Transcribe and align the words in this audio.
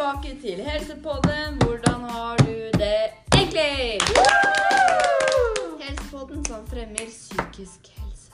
tilbake 0.00 0.40
til 0.40 0.64
Helsepodden. 0.64 1.50
Hvordan 1.62 2.00
har 2.10 2.36
du 2.36 2.56
det 2.82 3.00
egentlig? 3.34 4.00
Helsepodden 5.80 6.44
som 6.44 6.66
fremmer 6.66 7.06
psykisk 7.08 7.80
helse. 7.96 8.32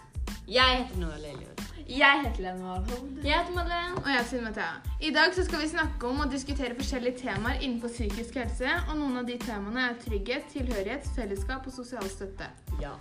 Jeg 0.49 0.71
heter 0.79 1.01
Noah 1.01 1.17
Lillejord. 1.17 1.63
Jeg 1.89 2.23
heter 2.25 2.43
Lene 2.43 2.65
Valhold. 2.65 3.25
Jeg 3.25 3.39
heter 3.39 3.55
Madeleine. 3.55 3.97
Og 4.05 4.09
jeg 4.11 4.19
heter 4.19 4.43
Mathea. 4.43 4.75
I 5.01 5.11
dag 5.11 5.35
så 5.35 5.45
skal 5.45 5.63
vi 5.63 5.69
snakke 5.69 6.07
om 6.07 6.21
og 6.21 6.33
diskutere 6.33 6.75
forskjellige 6.75 7.19
temaer 7.19 7.59
innenfor 7.61 7.89
psykisk 7.89 8.35
helse. 8.35 8.69
Og 8.91 8.97
noen 9.01 9.17
av 9.17 9.27
de 9.27 9.39
temaene 9.39 9.89
er 9.89 9.99
trygghet, 10.07 10.47
tilhørighet, 10.53 11.09
fellesskap 11.17 11.67
og 11.67 11.73
sosial 11.73 12.09
støtte. 12.11 12.47
Ja. 12.83 12.95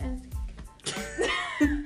Eh, 0.00 0.16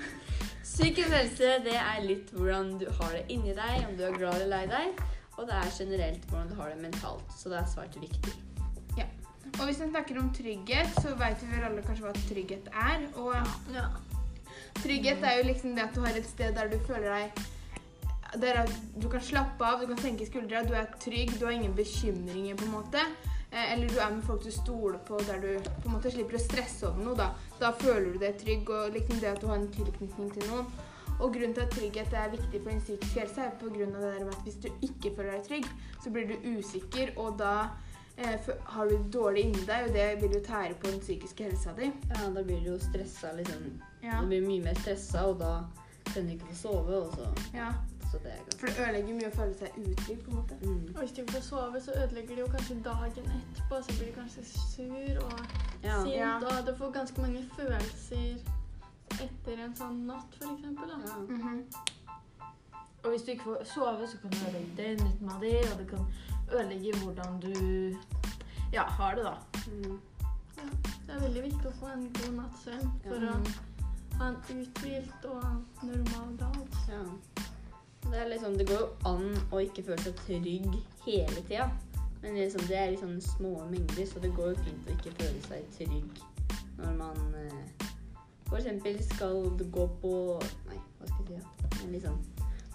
Psykisk 0.75 1.11
helse 1.11 1.59
det 1.67 1.75
er 1.81 2.07
litt 2.07 2.31
hvordan 2.35 2.73
du 2.79 2.87
har 3.01 3.19
det 3.19 3.27
inni 3.35 3.55
deg, 3.55 3.83
om 3.89 3.99
du 3.99 4.07
er 4.07 4.17
glad 4.19 4.43
eller 4.43 4.55
lei 4.55 4.65
deg. 4.71 5.05
Og 5.37 5.47
det 5.49 5.55
er 5.55 5.71
generelt 5.79 6.25
hvordan 6.31 6.49
du 6.51 6.55
har 6.55 6.69
det 6.71 6.81
mentalt. 6.83 7.33
Så 7.39 7.49
det 7.51 7.59
er 7.59 7.71
svært 7.75 8.01
viktig. 8.01 8.35
Ja. 8.99 9.07
Og 9.59 9.65
hvis 9.67 9.81
vi 9.81 9.89
snakker 9.91 10.19
om 10.21 10.31
trygghet, 10.35 10.95
så 11.03 11.15
vet 11.19 11.43
vi 11.43 11.51
vel 11.57 11.67
alle 11.69 11.83
kanskje 11.83 12.07
hva 12.07 12.15
trygghet 12.29 12.69
er. 12.73 13.09
Og 13.15 13.35
Ja. 13.75 13.89
trygghet 14.83 15.23
er 15.25 15.37
jo 15.41 15.49
liksom 15.51 15.75
det 15.75 15.83
at 15.89 15.95
du 15.95 16.01
har 16.01 16.17
et 16.17 16.27
sted 16.27 16.55
der 16.55 16.69
du 16.69 16.79
føler 16.87 17.11
deg 17.11 17.45
der 18.41 18.67
du 19.03 19.09
kan 19.09 19.21
slappe 19.23 19.65
av, 19.65 19.81
du 19.81 19.87
kan 19.87 19.99
senke 20.03 20.27
skuldra, 20.27 20.65
du 20.67 20.75
er 20.75 20.89
trygg, 20.99 21.39
du 21.39 21.45
har 21.47 21.53
ingen 21.53 21.75
bekymringer, 21.75 22.57
på 22.57 22.65
en 22.65 22.73
måte. 22.73 22.99
Eh, 23.53 23.73
Eller 23.73 23.89
du 23.89 23.99
er 23.99 24.11
med 24.11 24.25
folk 24.27 24.43
du 24.45 24.51
stoler 24.51 24.99
på, 24.99 25.21
der 25.27 25.41
du 25.41 25.61
på 25.63 25.89
en 25.89 25.95
måte 25.95 26.11
slipper 26.11 26.35
å 26.39 26.43
stresse 26.43 26.89
over 26.89 27.05
noe. 27.05 27.15
Da 27.17 27.31
Da 27.61 27.71
føler 27.71 28.13
du 28.13 28.19
deg 28.19 28.39
trygg, 28.39 28.71
og 28.71 28.93
liksom 28.93 29.21
det 29.21 29.31
at 29.31 29.41
du 29.41 29.47
har 29.47 29.57
en 29.57 29.69
tilknytning 29.69 30.33
til 30.35 30.51
noen. 30.51 30.67
Og 31.21 31.33
grunnen 31.33 31.55
til 31.55 31.61
at 31.63 31.71
trygghet 31.71 32.13
er 32.13 32.31
viktig 32.31 32.61
for 32.63 32.71
din 32.71 32.81
psykiske 32.81 33.21
helse, 33.21 33.41
er 33.41 33.51
på 33.61 33.69
grunn 33.71 33.95
av 33.97 34.03
det 34.03 34.13
der 34.19 34.25
med 34.25 34.35
at 34.35 34.43
hvis 34.43 34.55
du 34.65 34.69
ikke 34.83 35.15
føler 35.17 35.33
deg 35.33 35.45
trygg, 35.49 35.67
så 36.05 36.11
blir 36.11 36.27
du 36.29 36.59
usikker, 36.59 37.13
og 37.17 37.39
da 37.39 37.53
eh, 38.19 38.51
har 38.75 38.85
du 38.91 38.97
dårlig 39.19 39.43
inni 39.49 39.65
deg, 39.69 39.89
og 39.89 39.95
det 39.95 40.09
vil 40.23 40.35
jo 40.39 40.41
tære 40.47 40.75
på 40.83 40.91
den 40.91 41.01
psykiske 41.01 41.45
helsa 41.45 41.73
di. 41.79 41.93
Ja, 42.11 42.29
da 42.35 42.43
blir 42.43 42.61
du 42.65 42.71
jo 42.73 42.79
stressa, 42.79 43.33
liksom. 43.37 43.81
Ja. 44.03 44.21
Du 44.21 44.27
blir 44.27 44.43
mye 44.47 44.63
mer 44.65 44.75
stressa, 44.83 45.27
og 45.31 45.39
da 45.41 45.55
kan 46.13 46.27
du 46.27 46.33
ikke 46.35 46.47
få 46.53 46.55
sove, 46.55 46.97
og 47.07 47.15
så 47.15 47.31
ja. 47.55 47.73
Så 48.15 48.19
det 48.23 48.31
er 48.33 48.59
For 48.59 48.67
det 48.67 48.75
ødelegger 48.79 49.15
mye 49.15 49.27
å 49.27 49.35
føle 49.35 49.55
seg 49.59 49.79
utrygg, 49.81 50.19
på 50.25 50.31
en 50.31 50.37
måte. 50.37 50.55
mm. 50.63 50.83
Og 50.95 50.99
hvis 51.01 51.13
du 51.13 51.21
ikke 51.23 51.33
får 51.33 51.41
sove, 51.49 51.81
så 51.81 51.95
ødelegger 52.03 52.35
det 52.37 52.43
jo 52.45 52.47
kanskje 52.53 52.77
dagen 52.85 53.31
etterpå. 53.39 53.81
Så 53.83 53.97
blir 53.99 54.07
du 54.13 54.21
kanskje 54.21 54.45
sur 54.45 55.25
og 55.25 55.41
Ja. 55.83 56.03
sint, 56.03 56.15
Ja. 56.15 56.37
og 56.37 56.67
du 56.67 56.75
får 56.79 56.93
ganske 56.93 57.21
mange 57.21 57.43
følelser 57.57 58.39
etter 59.21 59.61
en 59.65 59.77
sånn 59.77 60.05
natt, 60.09 60.35
for 60.39 60.55
eksempel. 60.55 60.89
Da. 60.89 61.01
ja. 61.09 61.19
Mhm. 61.29 61.65
Og 63.05 63.11
hvis 63.13 63.23
du 63.23 63.31
ikke 63.35 63.45
får 63.45 63.65
sove, 63.69 64.07
så 64.09 64.19
kan 64.21 64.31
du 64.33 64.37
ødelegge 64.49 64.77
døgnrytma 64.79 65.35
di, 65.43 65.53
og 65.73 65.79
det 65.79 65.89
kan 65.91 66.07
ødelegge 66.53 66.97
hvordan 67.03 67.41
du 67.41 67.53
ja, 68.73 68.83
har 68.83 69.15
det, 69.15 69.25
da. 69.25 69.35
Mm. 69.71 70.01
Det 71.07 71.15
er 71.15 71.21
veldig 71.21 71.43
viktig 71.45 71.69
å 71.69 71.75
få 71.81 71.91
en 71.93 72.07
god 72.17 72.33
natts 72.39 72.65
søvn 72.65 72.93
for 73.05 73.27
Ja. 73.27 73.35
å 73.35 74.19
ha 74.19 74.29
en 74.31 74.39
uthvilt 74.55 75.27
og 75.29 75.45
normal 75.83 76.37
dag. 76.41 76.79
Ja. 76.89 77.03
Det, 78.05 78.19
er 78.23 78.29
liksom, 78.29 78.57
det 78.59 78.69
går 78.69 78.81
jo 78.81 78.89
an 79.11 79.27
å 79.53 79.61
ikke 79.61 79.85
føle 79.85 80.03
seg 80.03 80.17
trygg 80.25 80.71
hele 81.05 81.45
tida. 81.49 81.69
Men 82.23 82.39
liksom, 82.41 82.65
det 82.69 82.79
er 82.79 82.97
sånn 82.97 83.21
små 83.21 83.67
mengder, 83.69 84.07
så 84.09 84.21
det 84.25 84.33
går 84.37 84.55
jo 84.55 84.65
fint 84.65 84.89
å 84.89 84.97
ikke 84.97 85.13
føle 85.21 85.41
seg 85.45 85.69
trygg 85.77 86.23
når 86.79 86.97
man 86.97 87.35
eh, 87.37 87.84
f.eks. 88.59 89.09
skal 89.15 89.43
du 89.59 89.65
gå 89.73 89.89
på 90.03 90.13
Nei, 90.69 90.79
hva 91.01 91.07
skal 91.11 91.35
jeg 91.35 91.41
si? 91.41 91.83
Ja. 91.83 91.91
Liksom 91.91 92.17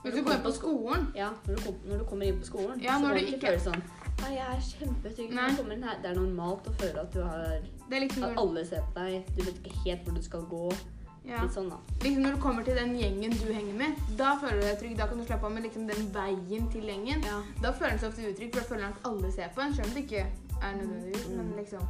Hvis 0.03 0.13
du 0.16 0.21
går 0.23 0.38
på 0.44 0.52
skolen 0.55 1.08
Ja, 1.15 1.30
når 1.48 1.55
du, 1.55 1.61
kom, 1.65 1.76
når 1.86 1.98
du 1.98 2.03
kommer 2.05 2.26
inn 2.26 2.39
på 2.39 2.45
skolen, 2.45 2.80
Ja, 2.83 2.99
når 2.99 3.14
du 3.17 3.26
ikke 3.26 3.39
føle 3.48 3.64
sånn 3.64 3.81
Nei, 4.20 4.33
jeg 4.36 4.45
er 4.52 4.61
kjempetrygg. 4.67 5.33
når 5.33 5.49
du 5.49 5.55
kommer 5.61 5.73
inn 5.77 5.83
her. 5.87 5.99
Det 6.03 6.09
er 6.09 6.15
normalt 6.20 6.65
å 6.67 6.71
føle 6.76 7.02
at 7.02 7.14
du 7.14 7.21
har 7.23 7.61
Det 7.89 7.99
liksom 8.03 8.23
At 8.27 8.39
alle 8.42 8.65
ser 8.67 8.81
på 8.93 8.99
deg. 9.05 9.30
Du 9.37 9.43
vet 9.45 9.59
ikke 9.64 9.76
helt 9.86 10.03
hvor 10.08 10.17
du 10.17 10.23
skal 10.26 10.42
gå. 10.52 10.64
ja. 11.30 11.39
Litt 11.43 11.53
sånn, 11.55 11.70
da. 11.71 11.77
liksom 12.03 12.23
når 12.26 12.36
du 12.36 12.42
kommer 12.42 12.64
til 12.67 12.76
den 12.76 12.95
gjengen 12.99 13.32
du 13.39 13.48
henger 13.53 13.73
med, 13.80 13.95
da 14.17 14.33
føler 14.42 14.59
du 14.59 14.65
deg 14.67 14.77
trygg. 14.82 14.98
Da 14.99 15.08
kan 15.08 15.17
du 15.20 15.26
slappe 15.26 15.45
av 15.45 15.52
med 15.55 15.64
liksom 15.64 15.87
den 15.87 16.08
veien 16.15 16.67
til 16.73 16.83
gjengen. 16.89 17.23
Ja. 17.23 17.39
Da 17.64 17.71
føler 17.71 17.93
en 17.95 17.99
seg 18.03 18.09
ofte 18.11 18.27
utrygg, 18.33 18.52
for 18.53 18.59
da 18.61 18.67
føler 18.73 18.86
en 18.87 18.93
at 18.98 19.08
alle 19.08 19.32
ser 19.32 19.52
på 19.55 19.61
en, 19.64 19.76
selv 19.76 19.87
om 19.87 19.93
det 19.95 20.03
ikke 20.03 20.26
er 20.59 20.76
nødvendigvis. 20.82 21.27
Mm. 21.30 21.37
Men 21.37 21.52
liksom 21.58 21.87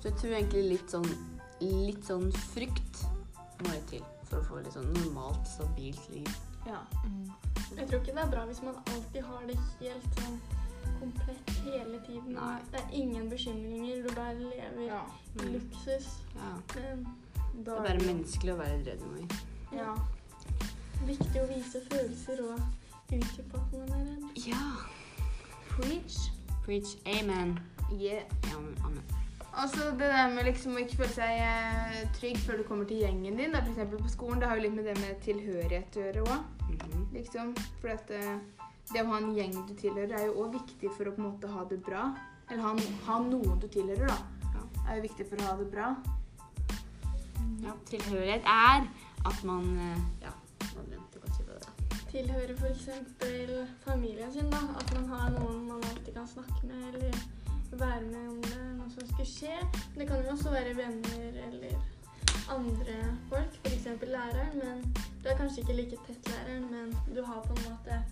Så 0.00 0.08
jeg 0.08 0.16
tror 0.20 0.34
egentlig 0.36 0.64
litt 0.74 0.90
sånn, 0.90 1.08
litt 1.60 2.04
sånn 2.06 2.30
frykt 2.52 3.02
må 3.64 3.74
jo 3.74 3.82
til 3.90 4.06
for 4.28 4.40
å 4.40 4.46
få 4.46 4.60
litt 4.62 4.74
sånn 4.76 4.88
normalt, 4.92 5.46
stabilt 5.48 6.08
liv. 6.12 6.28
Ja. 6.68 6.82
Jeg 7.76 7.88
tror 7.88 8.00
ikke 8.00 8.14
det 8.14 8.22
er 8.24 8.32
bra 8.32 8.44
hvis 8.48 8.60
man 8.64 8.78
alltid 8.92 9.24
har 9.24 9.46
det 9.48 9.56
helt 9.80 10.20
sånn 10.20 10.40
komplett 10.98 11.52
hele 11.64 12.00
tiden. 12.06 12.34
Nei. 12.34 12.56
Det 12.72 12.82
er 12.82 12.94
ingen 13.00 13.30
bekymringer, 13.30 14.02
du 14.02 14.14
bare 14.14 14.34
lever 14.38 14.84
ja. 14.86 15.02
i 15.38 15.50
luksus. 15.54 16.10
Ja. 16.36 16.52
Men 16.74 17.06
Det 17.64 17.72
er 17.74 17.86
bare 17.88 18.04
menneskelig 18.04 18.54
å 18.54 18.58
være 18.60 18.80
redd 18.86 19.06
noe. 19.06 19.26
Ja. 19.74 19.94
viktig 21.06 21.40
å 21.40 21.46
vise 21.48 21.80
følelser 21.88 22.42
og 22.44 23.14
utdype 23.14 23.60
at 23.60 23.76
man 23.76 23.94
er 23.96 24.04
redd. 24.10 24.42
Ja. 24.48 24.64
Preach. 25.70 26.28
Preach. 26.66 26.96
Amen. 27.06 27.58
Yeah. 27.92 28.24
Amen. 28.52 29.17
Altså 29.58 29.90
det 29.90 30.06
der 30.06 30.28
med 30.30 30.44
liksom 30.46 30.76
å 30.76 30.82
ikke 30.84 31.00
føle 31.00 31.14
seg 31.16 31.40
eh, 31.42 32.02
trygg 32.14 32.36
før 32.44 32.60
du 32.60 32.66
kommer 32.68 32.86
til 32.86 33.00
gjengen 33.02 33.38
din, 33.40 33.50
da, 33.50 33.62
for 33.64 33.72
eksempel 33.72 33.98
på 34.04 34.12
skolen, 34.12 34.38
det 34.38 34.46
har 34.50 34.60
jo 34.60 34.62
litt 34.68 34.76
med 34.76 34.86
det 34.86 34.94
med 35.00 35.16
tilhørighet 35.24 35.98
å 35.98 36.04
gjøre 36.04 36.26
òg. 36.28 36.44
Mhm. 36.68 37.00
Liksom. 37.16 37.50
For 37.82 37.90
at 37.96 38.12
eh, 38.14 38.36
det 38.92 39.02
å 39.02 39.08
ha 39.10 39.18
en 39.18 39.32
gjeng 39.34 39.56
du 39.66 39.72
tilhører, 39.80 40.14
er 40.14 40.28
jo 40.28 40.44
òg 40.44 40.54
viktig 40.60 40.92
for 40.94 41.10
å 41.10 41.14
på 41.16 41.22
en 41.24 41.26
måte 41.26 41.50
ha 41.50 41.64
det 41.72 41.80
bra. 41.88 42.04
Eller 42.48 42.62
ha, 42.62 42.70
ha 43.08 43.16
noen 43.24 43.58
du 43.58 43.66
tilhører, 43.66 44.06
da. 44.06 44.46
Ja. 44.54 44.62
Er 44.84 45.00
jo 45.00 45.06
viktig 45.08 45.26
for 45.32 45.42
å 45.42 45.48
ha 45.48 45.56
det 45.58 45.66
bra. 45.74 45.88
ja. 47.64 47.74
Tilhørighet 47.90 48.46
er 48.54 48.86
at 49.26 49.42
man 49.48 49.66
eh, 49.74 50.06
Ja, 50.22 50.36
Madeleine, 50.76 51.02
du 51.10 51.18
kan 51.24 51.34
si 51.34 51.48
det. 51.50 51.58
Tilhører 52.12 52.54
f.eks. 52.54 52.86
familien 53.82 54.30
sin, 54.32 54.54
da. 54.54 54.62
At 54.78 54.94
man 54.94 55.10
har 55.16 55.34
noen 55.34 55.66
man 55.66 55.82
alltid 55.90 56.14
kan 56.14 56.30
snakke 56.30 56.62
med, 56.70 56.94
eller 56.94 57.18
være 57.72 58.00
med 58.00 58.28
om 58.28 58.42
det 58.42 58.58
noe 58.78 58.90
som 58.90 59.06
skulle 59.10 59.28
skje. 59.28 59.56
Det 59.96 60.08
kan 60.08 60.22
jo 60.24 60.32
også 60.34 60.50
være 60.50 60.76
venner 60.76 61.40
eller 61.48 61.74
andre 62.48 62.98
folk, 63.28 63.58
f.eks. 63.64 63.86
læreren. 64.02 64.54
Men 64.62 64.96
du 65.22 65.28
er 65.28 65.36
kanskje 65.36 65.60
ikke 65.64 65.76
like 65.82 65.98
tett 66.06 66.30
læreren, 66.32 66.70
men 66.72 66.96
du 67.16 67.22
har 67.24 67.42
på 67.46 67.52
en 67.56 67.66
måte 67.70 68.02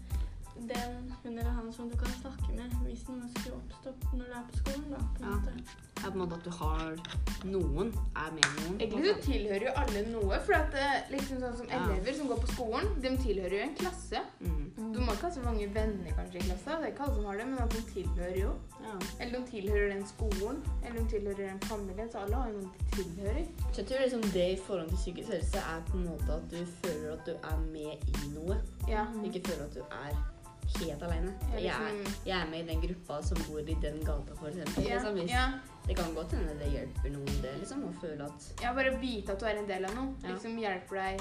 den, 0.68 1.12
hun 1.22 1.38
eller 1.38 1.50
han 1.50 1.72
som 1.72 1.90
du 1.90 1.96
kan 1.96 2.12
snakke 2.20 2.52
med 2.56 2.70
hvis 2.86 3.02
noe 3.08 3.28
skulle 3.36 3.56
oppstå 3.60 3.92
når 4.16 4.24
du 4.24 4.32
er 4.38 4.44
på 4.50 4.56
skolen. 4.62 4.90
da, 4.90 4.98
på 5.16 5.22
en 5.22 5.28
Ja. 5.30 5.36
måte. 5.36 5.52
Det 5.96 6.04
er 6.04 6.10
på 6.10 6.12
en 6.12 6.22
måte 6.22 6.36
at 6.36 6.44
du 6.44 6.50
har 6.50 6.96
noen, 7.44 7.88
er 8.16 8.30
med 8.36 8.44
noen. 8.56 8.80
Egentlig 8.80 9.14
så 9.14 9.22
tilhører 9.26 9.64
jo 9.66 9.72
alle 9.82 10.02
noe. 10.12 10.38
For 10.46 10.52
at 10.54 10.74
eh, 10.74 11.10
liksom 11.10 11.40
sånn 11.40 11.56
som 11.56 11.66
Ja. 11.70 11.80
elever 11.86 12.14
som 12.18 12.28
går 12.28 12.40
på 12.44 12.52
skolen, 12.52 12.86
de 13.02 13.08
tilhører 13.16 13.56
jo 13.56 13.62
en 13.68 13.74
klasse. 13.80 14.20
Mm. 14.40 14.92
Du 14.92 15.00
må 15.00 15.12
ikke 15.12 15.26
ha 15.26 15.30
så 15.30 15.40
mange 15.44 15.66
venner 15.74 16.10
kanskje 16.18 16.36
i 16.36 16.46
klassa, 16.48 16.76
det 16.80 16.84
er 16.88 16.92
ikke 16.92 17.02
alle 17.06 17.14
som 17.16 17.24
har 17.24 17.36
det, 17.40 17.46
men 17.46 17.58
at 17.58 17.70
de 17.70 17.82
tilhører 17.94 18.38
jo. 18.40 18.52
Ja. 18.84 18.94
Eller 19.20 19.38
de 19.40 19.50
tilhører 19.50 19.88
den 19.94 20.06
skolen, 20.06 20.62
eller 20.84 21.00
de 21.00 21.08
tilhører 21.16 21.48
den 21.50 21.60
familien, 21.60 22.10
så 22.12 22.18
alle 22.18 22.36
har 22.36 22.48
jo 22.50 22.58
noen 22.58 22.70
de 22.76 23.02
tilhører. 23.02 23.46
Så 23.72 23.76
jeg 23.82 23.86
tror 23.86 23.98
liksom 24.04 24.22
det 24.32 24.46
i 24.52 24.60
forhold 24.66 24.88
til 24.88 24.96
psykisk 24.96 25.28
helse 25.32 25.58
er 25.58 25.82
på 25.90 25.96
en 25.96 26.06
måte 26.06 26.30
at 26.38 26.50
du 26.50 26.60
føler 26.84 27.12
at 27.12 27.26
du 27.26 27.32
er 27.32 27.58
med 27.72 27.92
i 28.08 28.32
noe. 28.36 28.60
Ja. 28.88 29.06
Ikke 29.24 29.42
føler 29.48 29.64
at 29.64 29.74
du 29.74 29.80
er 29.80 30.32
helt 30.80 31.02
alene. 31.02 31.32
Jeg 31.54 31.64
er, 31.72 31.92
liksom- 31.94 32.26
jeg 32.26 32.40
er 32.40 32.50
med 32.50 32.58
i 32.58 32.66
den 32.72 32.80
gruppa 32.82 33.22
som 33.22 33.38
bor 33.48 33.58
i 33.60 33.74
den 33.82 34.00
gata, 34.04 34.34
for 34.34 34.48
eksempel. 34.48 34.84
Ja, 34.86 34.94
Liksom, 34.98 35.28
ja. 35.28 35.46
Det 35.86 35.96
kan 35.96 36.14
godt 36.14 36.32
hende 36.32 36.54
det 36.58 36.70
hjelper 36.72 37.10
noen, 37.14 37.26
det, 37.42 37.52
liksom, 37.60 37.84
å 37.86 37.92
føle 38.00 38.24
at 38.24 38.52
ja, 38.62 38.72
bare 38.74 38.96
vite 38.98 39.32
at 39.32 39.40
du 39.40 39.46
er 39.46 39.58
en 39.58 39.68
del 39.68 39.84
av 39.84 39.94
noe. 39.94 40.14
Liksom 40.22 40.58
hjelper 40.58 40.96
deg, 40.96 41.20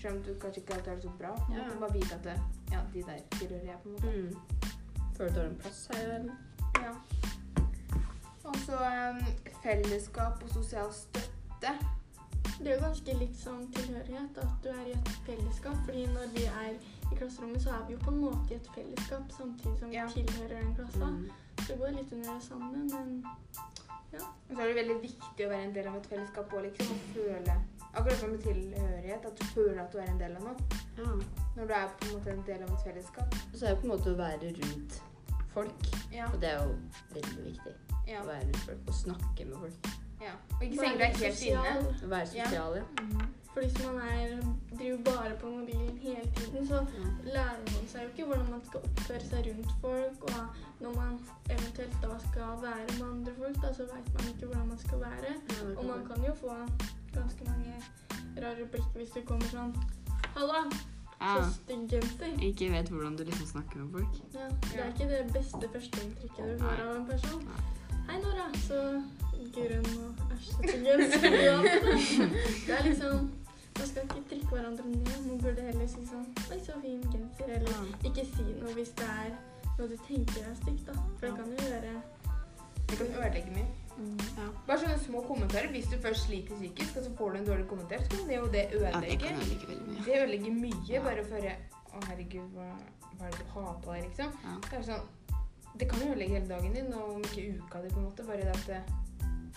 selv 0.00 0.16
om 0.16 0.22
du 0.22 0.34
kanskje 0.40 0.62
ikke 0.62 0.74
alltid 0.74 0.88
har 0.88 0.96
det 0.96 1.02
så 1.04 1.10
bra. 1.18 1.34
Ja. 1.52 1.64
måte. 1.64 1.80
Bare 1.80 1.92
vite 1.92 2.14
at 2.14 2.22
det, 2.24 2.40
ja, 2.72 2.80
de 2.92 3.02
der 3.02 3.18
tilhører 3.38 3.66
jeg, 3.66 3.76
på 3.82 3.88
en 3.88 3.92
måte. 3.94 4.06
mm, 4.06 4.36
Føler 5.18 5.32
du 5.34 5.40
har 5.40 5.46
en 5.46 5.56
plass 5.56 5.88
her 5.92 6.02
i 6.02 6.06
verden. 6.08 6.30
Ja. 6.80 6.92
Og 8.44 8.56
så 8.56 8.76
um, 9.10 9.20
fellesskap 9.62 10.42
og 10.42 10.50
sosial 10.54 10.92
støtte. 10.92 11.72
Det 12.58 12.66
er 12.72 12.74
jo 12.78 12.80
ganske 12.86 13.14
litt 13.18 13.36
sånn 13.38 13.66
tilhørighet, 13.74 14.38
at 14.42 14.54
du 14.64 14.68
er 14.72 14.86
i 14.86 14.92
et 14.96 15.08
fellesskap. 15.26 15.76
fordi 15.84 16.06
når 16.06 16.32
vi 16.34 16.44
er 16.46 16.78
i 17.12 17.16
klasserommet, 17.16 17.62
så 17.62 17.70
er 17.70 17.84
vi 17.86 17.92
jo 17.92 17.98
på 18.04 18.10
en 18.10 18.20
måte 18.20 18.50
i 18.50 18.54
et 18.54 18.68
fellesskap 18.74 19.32
samtidig 19.32 19.78
som 19.78 19.90
vi 19.90 19.96
Ja. 19.96 20.06
tilhører 20.08 20.60
den 20.62 20.74
klassa. 20.74 21.04
Mm. 21.06 21.30
Så 21.58 21.66
det 21.72 21.78
går 21.78 21.88
litt 21.96 22.12
under 22.12 22.34
det 22.34 22.42
samme, 22.42 22.76
men 22.92 23.24
ja. 24.12 24.18
Og 24.50 24.56
så 24.56 24.60
er 24.62 24.66
det 24.66 24.74
veldig 24.76 25.02
viktig 25.02 25.46
å 25.46 25.48
være 25.48 25.64
en 25.64 25.74
del 25.74 25.86
av 25.88 25.96
et 25.96 26.06
fellesskap 26.06 26.52
og 26.52 26.62
liksom 26.62 26.86
å 26.86 26.98
føle 27.14 27.58
Akkurat 27.94 28.18
som 28.20 28.30
med 28.30 28.38
tilhørighet, 28.42 29.24
at 29.26 29.38
du 29.40 29.44
føler 29.44 29.80
at 29.82 29.92
du 29.92 29.98
er 29.98 30.10
en 30.12 30.18
del 30.20 30.36
av 30.36 30.42
noe. 30.42 30.56
Ja. 30.98 31.04
Når 31.56 31.66
du 31.66 31.72
er 31.72 31.88
på 32.00 32.06
en 32.06 32.12
måte 32.18 32.30
en 32.30 32.42
del 32.46 32.62
av 32.62 32.70
et 32.74 32.82
fellesskap. 32.84 33.34
Så 33.54 33.64
er 33.66 33.68
det 33.74 33.78
på 33.80 33.82
en 33.82 33.88
måte 33.88 34.12
å 34.12 34.16
være 34.18 34.50
rundt 34.58 35.02
folk. 35.54 35.88
Ja. 36.12 36.26
Og 36.34 36.40
det 36.40 36.50
er 36.50 36.62
jo 36.62 36.74
veldig 37.14 37.44
viktig. 37.46 37.72
Ja. 38.08 38.20
Å 38.22 38.26
være 38.26 38.44
rundt 38.44 38.56
folk 38.56 38.78
og 38.88 38.94
snakke 38.94 39.44
med 39.48 39.56
folk. 39.56 39.88
ja. 40.20 40.32
Og 40.58 40.62
ikke 40.62 40.76
stenge 40.76 40.98
deg 40.98 41.16
helt 41.16 41.42
inne. 41.42 41.96
Å 42.04 42.08
være 42.08 42.36
Ja. 42.36 42.44
sosial, 42.44 42.76
ja. 42.76 42.82
Mhm. 43.02 43.26
For 43.52 43.60
hvis 43.64 43.78
man 43.86 43.96
er, 44.00 44.42
driver 44.78 44.98
bare 45.04 45.32
på 45.40 45.46
mobilen 45.50 45.98
hele 45.98 46.30
tiden, 46.36 46.66
så 46.68 46.78
lærer 47.24 47.62
man 47.74 47.86
seg 47.92 48.02
jo 48.02 48.08
ikke 48.08 48.24
hvordan 48.28 48.50
man 48.50 48.60
skal 48.68 48.80
oppføre 48.88 49.20
seg 49.30 49.46
rundt 49.48 49.72
folk. 49.80 50.18
Og 50.22 50.44
når 50.80 50.92
man 51.00 51.16
eventuelt 51.50 51.96
da 52.02 52.18
skal 52.28 52.52
være 52.66 52.84
med 52.98 53.06
andre 53.12 53.32
folk, 53.38 53.56
da, 53.62 53.72
så 53.74 53.82
vet 53.94 54.12
man 54.14 54.28
ikke 54.34 54.46
hvordan 54.46 54.68
man 54.68 54.78
skal 54.78 55.00
være. 55.00 55.32
Og 55.76 55.84
man 55.92 56.06
kan 56.10 56.24
jo 56.28 56.34
få 56.44 56.52
ganske 57.16 57.44
mange 57.50 57.74
rare 58.42 58.66
blikk 58.72 58.90
hvis 59.00 59.10
det 59.16 59.24
kommer 59.26 59.50
sånn 59.54 59.74
Halla, 60.36 60.60
Ja. 61.20 61.32
så 61.42 61.50
stygg 61.54 61.88
genser. 61.90 62.34
Ikke 62.46 62.68
vet 62.70 62.88
hvordan 62.94 63.16
du 63.18 63.24
liksom 63.26 63.46
snakker 63.46 63.76
med 63.82 63.88
folk. 63.92 64.18
Ja, 64.34 64.44
det 64.62 64.76
er 64.84 64.92
ikke 64.92 65.08
det 65.10 65.32
beste 65.34 65.68
førsteinntrykket 65.72 66.44
du 66.52 66.58
får 66.62 66.82
av 66.84 66.96
en 66.96 67.06
person. 67.08 67.48
Hei, 68.08 68.20
Nora. 68.22 68.46
Så 68.68 68.78
grønn 69.54 69.88
og 70.04 70.22
æsjete 70.34 70.78
genser. 70.84 71.36
Ja. 71.48 71.56
Det 72.66 72.74
er 72.78 72.84
liksom 72.88 73.30
Man 73.78 73.86
skal 73.86 74.02
ikke 74.02 74.22
trykke 74.30 74.46
hverandre 74.50 74.84
ned. 74.90 75.18
Man 75.28 75.38
burde 75.42 75.62
heller 75.62 75.86
si 75.86 76.02
sånn 76.08 76.24
Oi, 76.50 76.56
så 76.66 76.74
fin 76.82 77.02
genser. 77.12 77.52
Eller 77.58 77.92
ikke 78.08 78.24
si 78.26 78.46
noe 78.58 78.72
hvis 78.74 78.90
det 78.98 79.06
er 79.06 79.34
noe 79.78 79.86
du 79.92 79.96
tenker 80.08 80.42
er 80.50 80.56
stygt, 80.58 80.88
da. 80.88 80.96
For 81.20 81.26
det 81.28 81.34
kan 81.38 81.52
jo 81.52 81.68
gjøre 81.68 81.92
Det 82.88 82.96
kan 82.98 83.12
ødelegge 83.20 83.52
mye. 83.54 83.68
Ja. 84.38 84.44
Bare 84.66 84.78
sånne 84.82 84.98
små 85.04 85.22
kommentarer. 85.28 85.70
Hvis 85.74 85.86
du 85.92 85.96
først 86.02 86.26
sliter 86.26 86.54
psykisk, 86.58 86.96
og 86.98 87.04
så 87.06 87.10
får 87.18 87.32
du 87.34 87.38
en 87.40 87.46
dårlig 87.48 87.66
kommentar, 87.70 88.02
så 88.04 88.10
kan 88.16 88.28
det 88.30 88.36
jo 88.36 88.46
det 88.54 88.64
Ja, 88.72 88.78
det 88.78 88.82
ødelegge. 88.82 89.32
mye. 89.38 90.04
Det 90.06 90.18
ødelegger 90.22 90.52
mye 90.62 91.02
bare 91.06 91.22
å 91.24 91.28
føre 91.32 91.54
Å, 91.88 92.00
herregud, 92.08 92.50
hva, 92.54 92.66
hva 93.18 93.26
er 93.26 93.30
det 93.34 93.40
du 93.46 93.52
har 93.54 93.78
på 93.84 93.94
deg, 93.94 94.02
liksom? 94.08 94.34
Ja. 94.44 94.56
Det 94.70 94.78
er 94.78 94.82
sånn 94.90 95.06
Det 95.78 95.86
kan 95.90 96.00
jo 96.02 96.10
ødelegge 96.12 96.34
hele 96.40 96.48
dagen 96.50 96.74
din, 96.74 96.92
og 96.94 97.14
om 97.14 97.22
ikke 97.22 97.46
uka 97.62 97.82
di, 97.84 97.90
på 97.94 98.00
en 98.02 98.08
måte. 98.10 98.26
Bare 98.26 98.42
det 98.42 98.54
at 98.74 98.90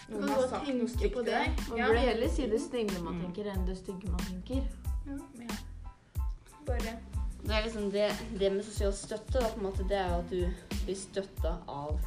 Du 0.07 0.13
noen 0.19 0.29
har 0.29 0.47
sagt 0.47 0.67
noe 0.67 0.87
stygt 0.87 1.13
på 1.13 1.23
til 1.23 1.25
det. 1.25 1.39
deg. 1.45 1.69
Man 1.69 1.77
Ja. 1.77 1.87
burde 1.87 1.99
heller 1.99 2.29
si 2.29 2.47
det 2.49 2.61
snille 2.61 3.01
man 3.03 3.13
Mm. 3.13 3.21
tenker, 3.21 3.51
enn 3.51 3.65
det 3.65 3.77
stygge 3.77 4.09
man 4.09 4.19
tenker. 4.19 4.63
Ja, 5.07 5.17
ja. 5.39 5.47
Bare 6.65 6.77
Det 7.43 7.49
er 7.55 7.63
liksom 7.63 7.91
det, 7.91 8.11
det 8.39 8.51
med 8.53 8.63
sosial 8.63 8.93
støtte, 8.93 9.39
da, 9.39 9.47
på 9.49 9.57
en 9.57 9.63
måte, 9.63 9.83
det 9.89 9.97
er 9.97 10.07
jo 10.09 10.15
at 10.19 10.29
du 10.29 10.53
blir 10.85 10.95
støtta 10.95 11.57
av 11.67 11.99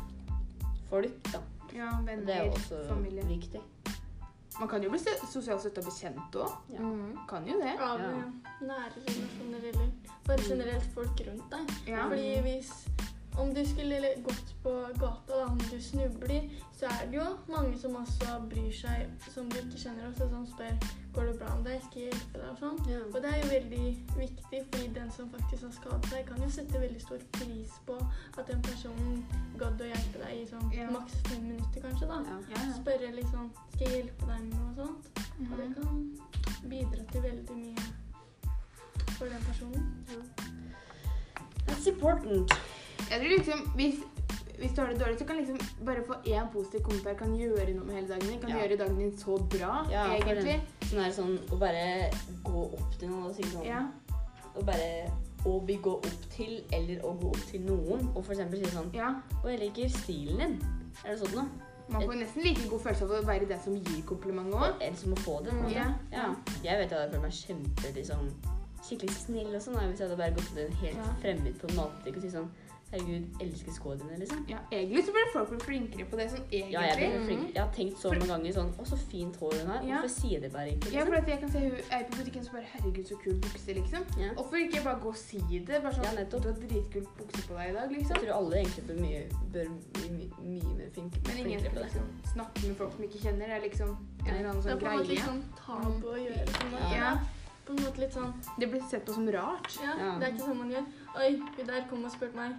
folk, 0.90 1.22
da. 1.32 1.40
Ja, 1.75 1.90
Det 2.06 2.28
er 2.36 2.44
jo 2.44 2.52
også 2.52 2.88
familie. 2.88 3.25
viktig. 3.26 3.60
Man 4.60 4.69
kan 4.69 4.82
jo 4.82 4.90
bli 4.90 4.98
sosialt 5.32 5.60
støtta 5.60 5.81
av 5.81 5.84
bekjente 5.84 6.38
òg. 6.38 6.52
Ja. 6.70 6.78
Kan 7.28 7.46
jo 7.48 7.58
det. 7.60 7.75
av 7.81 7.98
Ja. 7.98 8.31
nære 8.60 8.94
relasjoner 8.94 9.69
eller 9.69 9.90
bare 10.26 10.38
generelt 10.48 10.84
folk 10.94 11.20
rundt 11.26 11.50
deg. 11.50 11.88
Ja. 11.88 12.08
Fordi 12.08 12.40
hvis 12.42 12.88
om 13.38 13.54
du 13.54 13.64
skulle 13.66 14.14
gått 14.22 14.54
på 14.62 14.72
gata 15.00 15.32
da, 15.38 15.46
om 15.46 15.58
du 15.58 15.81
snubler, 15.82 16.50
så 16.78 16.86
er 16.86 17.06
det 17.10 17.16
jo 17.19 17.26
mange 17.48 17.78
som 17.78 17.96
også 17.96 18.36
bryr 18.50 18.70
seg, 18.72 19.08
som 19.34 19.48
du 19.50 19.56
ikke 19.58 19.78
kjenner 19.82 20.06
også, 20.08 20.28
som 20.31 20.46
spør 20.46 20.76
går 21.14 21.28
det 21.31 21.34
bra 21.38 21.50
med 21.56 21.64
deg, 21.70 21.82
skal 21.84 22.00
jeg 22.02 22.12
hjelpe 22.12 22.38
deg 22.40 22.48
og 22.50 22.58
sånn. 22.58 22.78
Og 23.14 23.19
det 23.22 23.31
er 23.31 23.36
jo 23.42 23.50
veldig 23.50 23.82
viktig, 24.19 24.60
fordi 24.70 24.86
den 24.96 25.10
som 25.14 25.28
faktisk 25.31 25.62
har 25.62 25.75
skadet 25.76 26.08
seg, 26.10 26.25
kan 26.26 26.42
jo 26.42 26.48
sette 26.50 26.81
veldig 26.82 27.02
stor 27.02 27.22
pris 27.38 27.75
på 27.86 27.98
at 28.38 28.46
den 28.50 28.62
personen 28.66 29.20
gadd 29.60 29.81
å 29.84 29.90
hjelpe 29.92 30.22
deg 30.25 30.40
i 30.40 30.46
sånn 30.50 30.72
Ja. 30.75 30.88
maks 30.90 31.14
fem 31.28 31.42
minutter, 31.42 31.81
kanskje. 31.88 32.08
da. 32.08 32.19
Ja. 32.26 32.38
Ja, 32.50 32.62
ja. 32.66 32.72
Spørre 32.81 33.12
liksom 33.14 33.50
skal 33.75 33.86
jeg 33.88 34.02
hjelpe 34.04 34.26
deg 34.26 34.40
med 34.42 34.54
noe 34.58 34.75
sånt. 34.75 35.04
Og 35.50 35.56
det 35.58 35.69
Mhm. 35.69 35.75
kan 35.75 36.19
bidra 36.70 37.04
til 37.12 37.22
veldig 37.22 37.56
mye 37.56 37.76
for 39.19 39.26
den 39.26 39.42
personen. 39.42 39.94
That's 41.66 41.86
important. 41.86 42.52
Jeg 43.10 43.20
tror 43.20 43.28
liksom, 43.36 43.60
hvis, 43.76 43.94
hvis 44.58 44.72
du 44.76 44.80
har 44.80 44.88
det 44.92 45.00
dårlig, 45.00 45.18
så 45.18 45.24
kan 45.28 45.36
liksom 45.36 45.58
bare 45.86 46.04
få 46.06 46.14
én 46.26 46.48
positiv 46.52 46.80
kommentar 46.86 47.14
kan 47.18 47.34
gjøre 47.36 47.74
noe 47.74 47.84
med 47.84 47.94
hele 47.94 48.08
dagen 48.08 48.28
din. 48.30 48.40
Kan 48.40 48.50
Ja. 48.50 48.62
gjøre 48.62 48.78
dagen 48.78 48.98
din 48.98 49.12
så 49.18 49.36
bra, 49.50 49.86
Ja, 49.90 50.06
for 50.06 50.14
egentlig. 50.32 50.60
Sånn 50.88 50.98
er 51.04 51.10
det 51.10 51.16
sånn 51.18 51.38
å 51.50 51.58
bare 51.58 52.10
gå 52.44 52.64
opp 52.78 52.98
til 52.98 53.08
noen 53.10 53.26
og 53.30 53.34
si 53.36 53.42
sånn 53.42 53.64
Ja. 53.66 53.82
Og 54.56 54.64
bare 54.66 55.10
å 55.44 55.58
bli 55.66 55.76
gå 55.82 55.92
opp 55.98 56.30
til, 56.30 56.62
eller 56.72 57.02
å 57.04 57.12
gå 57.20 57.28
opp 57.28 57.46
til 57.50 57.60
noen, 57.60 58.08
og 58.16 58.24
for 58.24 58.32
eksempel 58.32 58.64
si 58.64 58.70
sånn 58.70 58.92
ja. 58.94 59.14
Å, 59.42 59.48
jeg 59.50 59.60
liker 59.60 59.88
stilen 59.88 60.38
din. 60.38 60.58
Er 61.04 61.10
det 61.16 61.18
sånn 61.20 61.34
noe? 61.34 61.48
Man 61.88 62.00
får 62.02 62.14
nesten 62.16 62.42
like 62.42 62.68
god 62.70 62.80
følelse 62.80 63.04
av 63.04 63.10
å 63.10 63.26
være 63.26 63.46
den 63.48 63.60
som 63.60 63.74
gir 63.76 64.02
kompliment 64.08 64.54
òg. 64.54 64.78
Eller 64.80 64.96
som 64.96 65.12
å 65.12 65.16
få 65.20 65.42
det. 65.44 65.50
på 65.50 65.56
en 65.56 65.62
måte. 65.64 65.74
Ja. 65.74 65.94
Ja. 66.12 66.34
Jeg 66.64 66.78
vet 66.78 66.92
at 66.92 67.00
jeg 67.02 67.10
føler 67.10 67.22
meg 67.22 67.32
kjempe 67.32 67.94
liksom, 67.94 68.30
skikkelig 68.80 69.10
snill 69.18 69.54
og 69.54 69.60
sånn. 69.60 69.74
da, 69.74 69.80
Hvis 69.80 69.98
jeg 70.00 70.08
hadde 70.08 70.16
bare 70.16 70.32
gått 70.32 70.48
til 70.54 70.64
en 70.64 70.72
helt 70.72 70.96
Ja. 70.96 71.04
fremmed 71.20 71.58
på 71.60 71.68
en 71.68 71.76
matbutikk 71.76 72.16
og 72.16 72.22
si 72.22 72.30
sånn 72.30 72.48
Herregud, 72.94 73.25
elsker 73.43 73.73
skoene 73.75 73.99
dine, 74.05 74.19
liksom. 74.23 74.44
Ja, 74.49 74.58
egentlig 74.70 75.02
så 75.05 75.12
burde 75.17 75.31
folk 75.32 75.49
bli 75.50 75.58
flinkere 75.67 76.05
på 76.11 76.17
det 76.20 76.26
sånn 76.31 76.44
egentlig. 76.46 76.73
Ja, 76.76 76.82
jeg, 76.87 76.96
blir 77.11 77.25
flink. 77.26 77.49
jeg 77.56 77.62
har 77.64 77.73
tenkt 77.75 77.99
så 77.99 78.12
mange 78.14 78.29
ganger 78.31 78.52
sånn 78.55 78.70
Å, 78.79 78.87
så 78.87 78.99
fint 79.11 79.37
hår 79.41 79.56
hun 79.58 79.70
har. 79.73 79.82
Ja. 79.88 79.99
Hvorfor 79.99 80.12
sier 80.14 80.41
det 80.44 80.52
bare 80.55 80.69
ikke? 80.76 80.93
Ja, 80.94 81.02
Liksom? 81.02 81.11
for 81.11 81.17
at 81.20 81.29
jeg 81.32 81.41
kan 81.43 81.50
se 81.50 81.58
hun 81.64 81.75
er 81.99 82.05
på 82.08 82.19
butikken 82.20 82.44
så 82.46 82.52
bare 82.55 82.70
Herregud, 82.73 83.06
så 83.11 83.19
kul 83.25 83.35
bukse, 83.44 83.75
liksom. 83.81 84.06
Ja. 84.23 84.31
Hvorfor 84.38 84.56
ikke 84.62 84.85
bare 84.87 85.00
gå 85.02 85.08
og 85.08 85.17
si 85.19 85.41
det? 85.43 85.82
Bare 85.82 85.93
sånn 85.99 86.05
Ja, 86.08 86.14
nettopp. 86.20 86.43
Du 86.46 86.49
har 86.52 86.58
dritkul 86.62 87.06
bukse 87.19 87.43
på 87.49 87.58
deg 87.58 87.70
i 87.70 87.76
dag, 87.76 87.91
Jeg 87.91 87.99
liksom. 87.99 88.17
tror 88.23 88.35
alle 88.38 88.56
egentlig 88.62 88.87
bør, 88.88 88.99
mye, 89.05 89.23
bør 89.58 89.70
bli 89.99 90.08
my, 90.14 90.26
mye 90.55 90.75
mer 90.79 90.91
flink, 90.94 91.12
Men 91.26 91.37
ingen 91.37 91.58
flinkere 91.58 91.61
skal 91.61 91.75
på 91.75 91.79
det. 91.81 91.87
liksom 91.91 92.35
snakke 92.35 92.67
med 92.69 92.76
folk 92.76 92.93
som 92.94 93.05
ikke 93.11 93.23
kjenner. 93.26 93.46
Det 93.46 93.56
er 93.58 93.64
liksom 93.69 93.91
en 93.94 94.35
eller 94.35 94.50
annen 94.50 94.62
Det 94.62 94.70
er 94.70 94.76
sånn 94.76 94.81
på 94.81 94.87
en 94.87 94.99
måte 94.99 95.08
greie. 95.08 95.25
sånn 95.29 95.43
tabu 95.58 96.06
å 96.14 96.19
gjøre. 96.23 96.46
sånn 96.58 96.75
en. 96.79 96.93
Ja. 96.94 97.14
På 97.64 97.73
en 97.73 97.79
måte 97.81 97.96
litt 98.02 98.12
sånn 98.12 98.32
Det 98.61 98.67
blir 98.69 98.82
sett 98.91 99.06
på 99.06 99.14
som 99.14 99.26
rart. 99.32 99.69
Ja, 99.82 99.94
Ja. 99.96 100.19
det 100.20 100.26
er 100.29 100.32
ikke 100.35 100.44
sånn 100.50 100.58
man 100.58 100.70
gjør. 100.70 100.85
Oi, 101.17 101.31
hun 101.56 101.67
der 101.67 101.87
kom 101.88 102.05
og 102.05 102.11
spurte 102.12 102.37
meg 102.37 102.52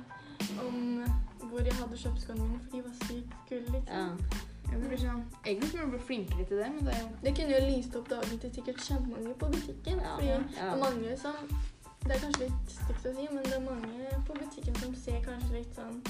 om 0.66 1.04
hvor 1.50 1.64
jeg 1.64 1.76
hadde 1.80 1.98
kjøpt 1.98 2.22
skoene 2.22 2.44
mine, 2.44 2.60
for 2.64 2.76
de 2.76 2.84
var 2.84 2.96
sykt 3.08 3.40
kule, 3.50 3.66
liksom. 3.76 3.96
Ja. 3.96 4.42
Blir 4.76 5.00
sånn, 5.00 5.22
egentlig 5.46 5.84
bli 5.92 6.00
flinkere 6.08 6.46
til 6.50 6.60
det, 6.60 6.68
men 6.74 6.88
det 6.88 6.96
er 6.96 7.02
jo 7.04 7.10
Det 7.24 7.32
kunne 7.38 7.54
jo 7.54 7.68
lyst 7.70 7.96
opp 7.96 8.10
dagen 8.10 8.40
til 8.42 8.52
sikkert 8.58 8.82
kjempemange 8.88 9.34
på 9.40 9.50
butikken. 9.54 10.02
Ja, 10.04 10.16
fordi 10.16 10.28
ja. 10.28 10.40
det 10.52 10.66
er 10.66 10.82
mange 10.82 11.18
som 11.22 11.38
Det 12.04 12.12
er 12.16 12.20
kanskje 12.24 12.42
litt 12.50 12.74
stygt 12.74 13.06
å 13.10 13.14
si, 13.16 13.28
men 13.32 13.46
det 13.46 13.56
er 13.56 13.64
mange 13.66 14.10
på 14.28 14.38
butikken 14.42 14.76
som 14.82 14.98
ser 15.06 15.22
kanskje 15.26 15.54
litt 15.62 15.80
sånn 15.80 16.02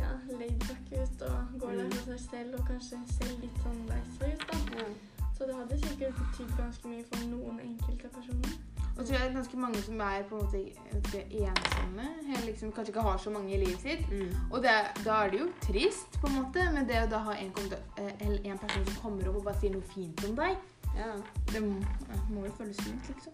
ja, 0.00 0.10
laidback 0.30 0.90
ut 0.96 1.22
og 1.28 1.60
går 1.60 1.76
der 1.82 1.92
for 1.94 2.08
seg 2.12 2.24
selv 2.30 2.58
og 2.58 2.66
kanskje 2.70 2.98
ser 3.12 3.36
litt 3.42 3.62
sånn 3.66 3.84
lei 3.90 4.00
seg 4.16 4.34
ut, 4.34 4.46
da. 4.48 4.80
Ja. 4.80 4.88
Så 5.36 5.46
det 5.48 5.54
hadde 5.56 5.78
sikkert 5.84 6.18
betydd 6.22 6.50
ganske 6.56 6.88
mye 6.88 7.04
for 7.12 7.28
noen 7.34 7.60
enkelte 7.66 8.10
personer. 8.16 8.56
Og 9.00 9.06
så 9.06 9.12
tror 9.12 9.20
jeg 9.20 9.28
det 9.28 9.30
er 9.30 9.34
ganske 9.34 9.56
mange 9.56 9.82
som 9.82 10.00
er 10.00 10.22
på 10.28 10.38
en 10.38 10.44
måte 10.44 10.58
ikke, 10.60 11.20
ensomme. 11.30 12.08
Eller 12.22 12.44
liksom 12.46 12.72
kanskje 12.72 12.90
ikke 12.90 13.00
har 13.00 13.16
så 13.16 13.30
mange 13.30 13.54
i 13.54 13.60
livet 13.64 13.80
sitt. 13.80 14.10
Mm. 14.10 14.34
Og 14.50 14.58
det, 14.62 14.74
da 15.04 15.10
er 15.10 15.30
det 15.30 15.40
jo 15.40 15.46
trist, 15.62 16.20
på 16.20 16.26
en 16.26 16.34
måte, 16.34 16.66
men 16.74 16.88
det 16.88 16.98
å 17.00 17.06
da 17.08 17.22
ha 17.30 17.36
en, 17.40 17.52
eh, 17.96 18.12
eller 18.26 18.50
en 18.52 18.58
person 18.58 18.84
som 18.84 19.00
kommer 19.02 19.30
opp 19.30 19.40
og 19.40 19.46
bare 19.48 19.56
sier 19.62 19.72
noe 19.72 19.88
fint 19.94 20.24
om 20.28 20.36
deg, 20.36 20.68
ja. 20.98 21.08
det 21.52 21.62
må, 21.64 21.80
ja, 22.10 22.20
må 22.28 22.44
jo 22.44 22.52
føles 22.58 22.84
fint, 22.84 23.08
liksom. 23.08 23.32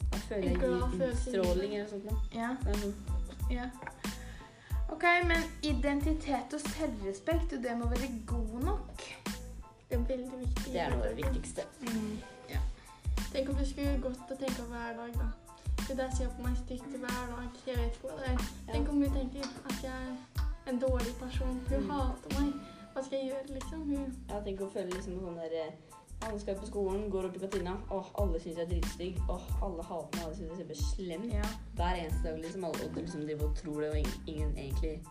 Da 0.00 0.24
føler 0.28 0.48
jeg 0.48 1.10
utstråling 1.10 1.74
eller 1.76 1.88
sånt. 1.92 2.08
Da. 2.08 2.16
Ja, 2.40 2.50
Det 2.64 2.72
er 2.72 2.82
sånn. 2.86 2.96
ja. 3.52 3.70
Ok, 4.88 5.04
men 5.28 5.44
identitet 5.62 6.56
og 6.56 6.68
selvrespekt, 6.70 7.52
og 7.52 7.66
det 7.66 7.76
må 7.76 7.92
være 7.92 8.08
god 8.26 8.60
nok. 8.70 9.10
Det 9.90 10.00
er 10.00 10.08
veldig 10.16 10.46
viktig. 10.46 10.72
Det 10.72 10.80
er 10.80 10.96
noe 10.96 11.04
av 11.04 11.12
det 11.12 11.26
viktigste. 11.26 11.68
Tenk 13.32 13.48
om 13.50 13.58
vi 13.58 13.66
skulle 13.66 13.98
gått 14.02 14.30
og 14.30 14.38
tenkt 14.38 14.60
hver 14.70 14.92
dag, 15.00 15.14
da. 15.18 15.28
Det 15.88 15.96
der 15.98 16.10
ser 16.16 16.28
på 16.36 16.42
meg 16.46 16.56
stygt 16.56 16.86
hver 16.96 17.24
dag. 17.32 17.48
Jeg 17.66 17.76
vet 17.78 17.96
ikke 17.96 18.08
hva 18.08 18.20
det 18.20 18.28
er. 18.32 18.44
Tenk 18.72 18.88
om 18.88 19.02
hun 19.02 19.10
tenker 19.16 19.48
at 19.70 19.82
jeg 19.82 19.92
er 19.92 20.70
en 20.72 20.78
dårlig 20.80 21.14
person. 21.20 21.60
Hun 21.68 21.82
Mm. 21.82 21.90
hater 21.90 22.40
meg. 22.40 22.52
Hva 22.94 23.02
skal 23.04 23.18
jeg 23.18 23.26
gjøre, 23.32 23.54
liksom? 23.54 23.82
Hun 23.90 24.14
Ja, 24.30 24.40
tenk 24.40 24.60
å 24.60 24.70
føle 24.72 24.90
liksom 24.90 25.18
sånn 25.20 25.36
der 25.36 25.56
eh, 25.66 26.38
skal 26.38 26.54
på 26.54 26.66
skolen, 26.66 27.10
går 27.10 27.24
opp 27.28 27.36
i 27.36 27.38
kantina. 27.38 27.76
Åh, 27.90 28.06
alle 28.18 28.40
syns 28.40 28.56
jeg 28.56 28.64
er 28.66 28.70
dritstygg. 28.70 29.18
Åh, 29.28 29.46
alle 29.62 29.82
hater 29.82 30.16
meg, 30.16 30.24
alle 30.24 30.36
syns 30.36 30.58
jeg 30.58 30.70
er 30.70 30.74
slem. 30.94 31.24
Ja. 31.32 31.42
Hver 31.76 31.94
eneste 32.00 32.22
dag, 32.22 32.38
liksom. 32.38 32.64
Alle 32.64 32.88
og 32.88 32.96
liksom 32.96 33.20
driver 33.26 33.44
og 33.48 33.56
tror 33.56 33.80
det, 33.80 33.90
og 33.90 33.98
ingen, 33.98 34.22
ingen 34.26 34.56
egentlig 34.58 35.04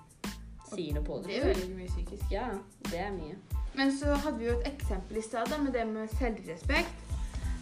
sier 0.74 0.93
noe 0.93 1.03
på 1.03 1.17
det. 1.17 1.27
Det 1.27 1.38
er 1.38 1.53
veldig 1.53 1.75
mye 1.75 1.88
psykisk. 1.88 2.31
Ja, 2.31 2.48
det 2.89 3.00
er 3.00 3.12
mye. 3.12 3.36
Men 3.75 3.91
så 3.98 4.15
hadde 4.15 4.38
vi 4.39 4.45
jo 4.45 4.60
et 4.60 4.74
eksempel 4.74 5.17
i 5.17 5.22
stad 5.22 5.53
med 5.63 5.74
det 5.74 5.88
med 5.88 6.07
selvrespekt. 6.17 7.02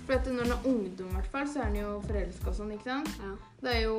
For 0.08 0.34
når 0.34 0.44
den 0.44 0.52
er 0.52 0.68
ungdom, 0.68 1.14
hvert 1.16 1.30
fall, 1.32 1.48
så 1.48 1.62
er 1.62 1.72
den 1.72 1.82
jo 1.82 1.94
forelska 2.04 2.50
og 2.52 2.56
sånn, 2.58 2.74
ikke 2.76 2.88
sant? 2.90 3.10
Ja. 3.22 3.32
Det 3.62 3.74
er 3.76 3.82
jo 3.84 3.98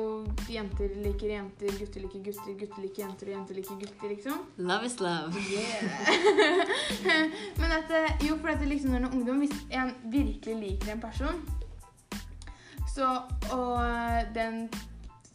jenter 0.51 0.95
liker 0.99 1.31
jenter, 1.31 1.75
gutter 1.79 2.03
liker 2.03 2.23
gutter, 2.27 2.55
gutter 2.59 2.83
liker 2.83 3.03
jenter, 3.05 3.29
og 3.29 3.35
jenter 3.37 3.59
liker 3.59 3.79
gutter, 3.81 4.11
liksom. 4.11 4.41
Love 4.67 4.89
is 4.89 4.97
love. 4.99 5.43
Men 7.61 7.75
at 7.79 7.93
jo, 8.27 8.37
for 8.37 8.51
at 8.51 8.65
liksom 8.67 8.91
når 8.91 8.99
den 8.99 9.09
er 9.09 9.19
ungdom, 9.19 9.43
hvis 9.45 9.55
en 9.71 9.93
virkelig 10.11 10.57
liker 10.59 10.93
en 10.93 11.03
person, 11.03 11.43
så, 12.93 13.13
og 13.55 14.35
den 14.35 14.67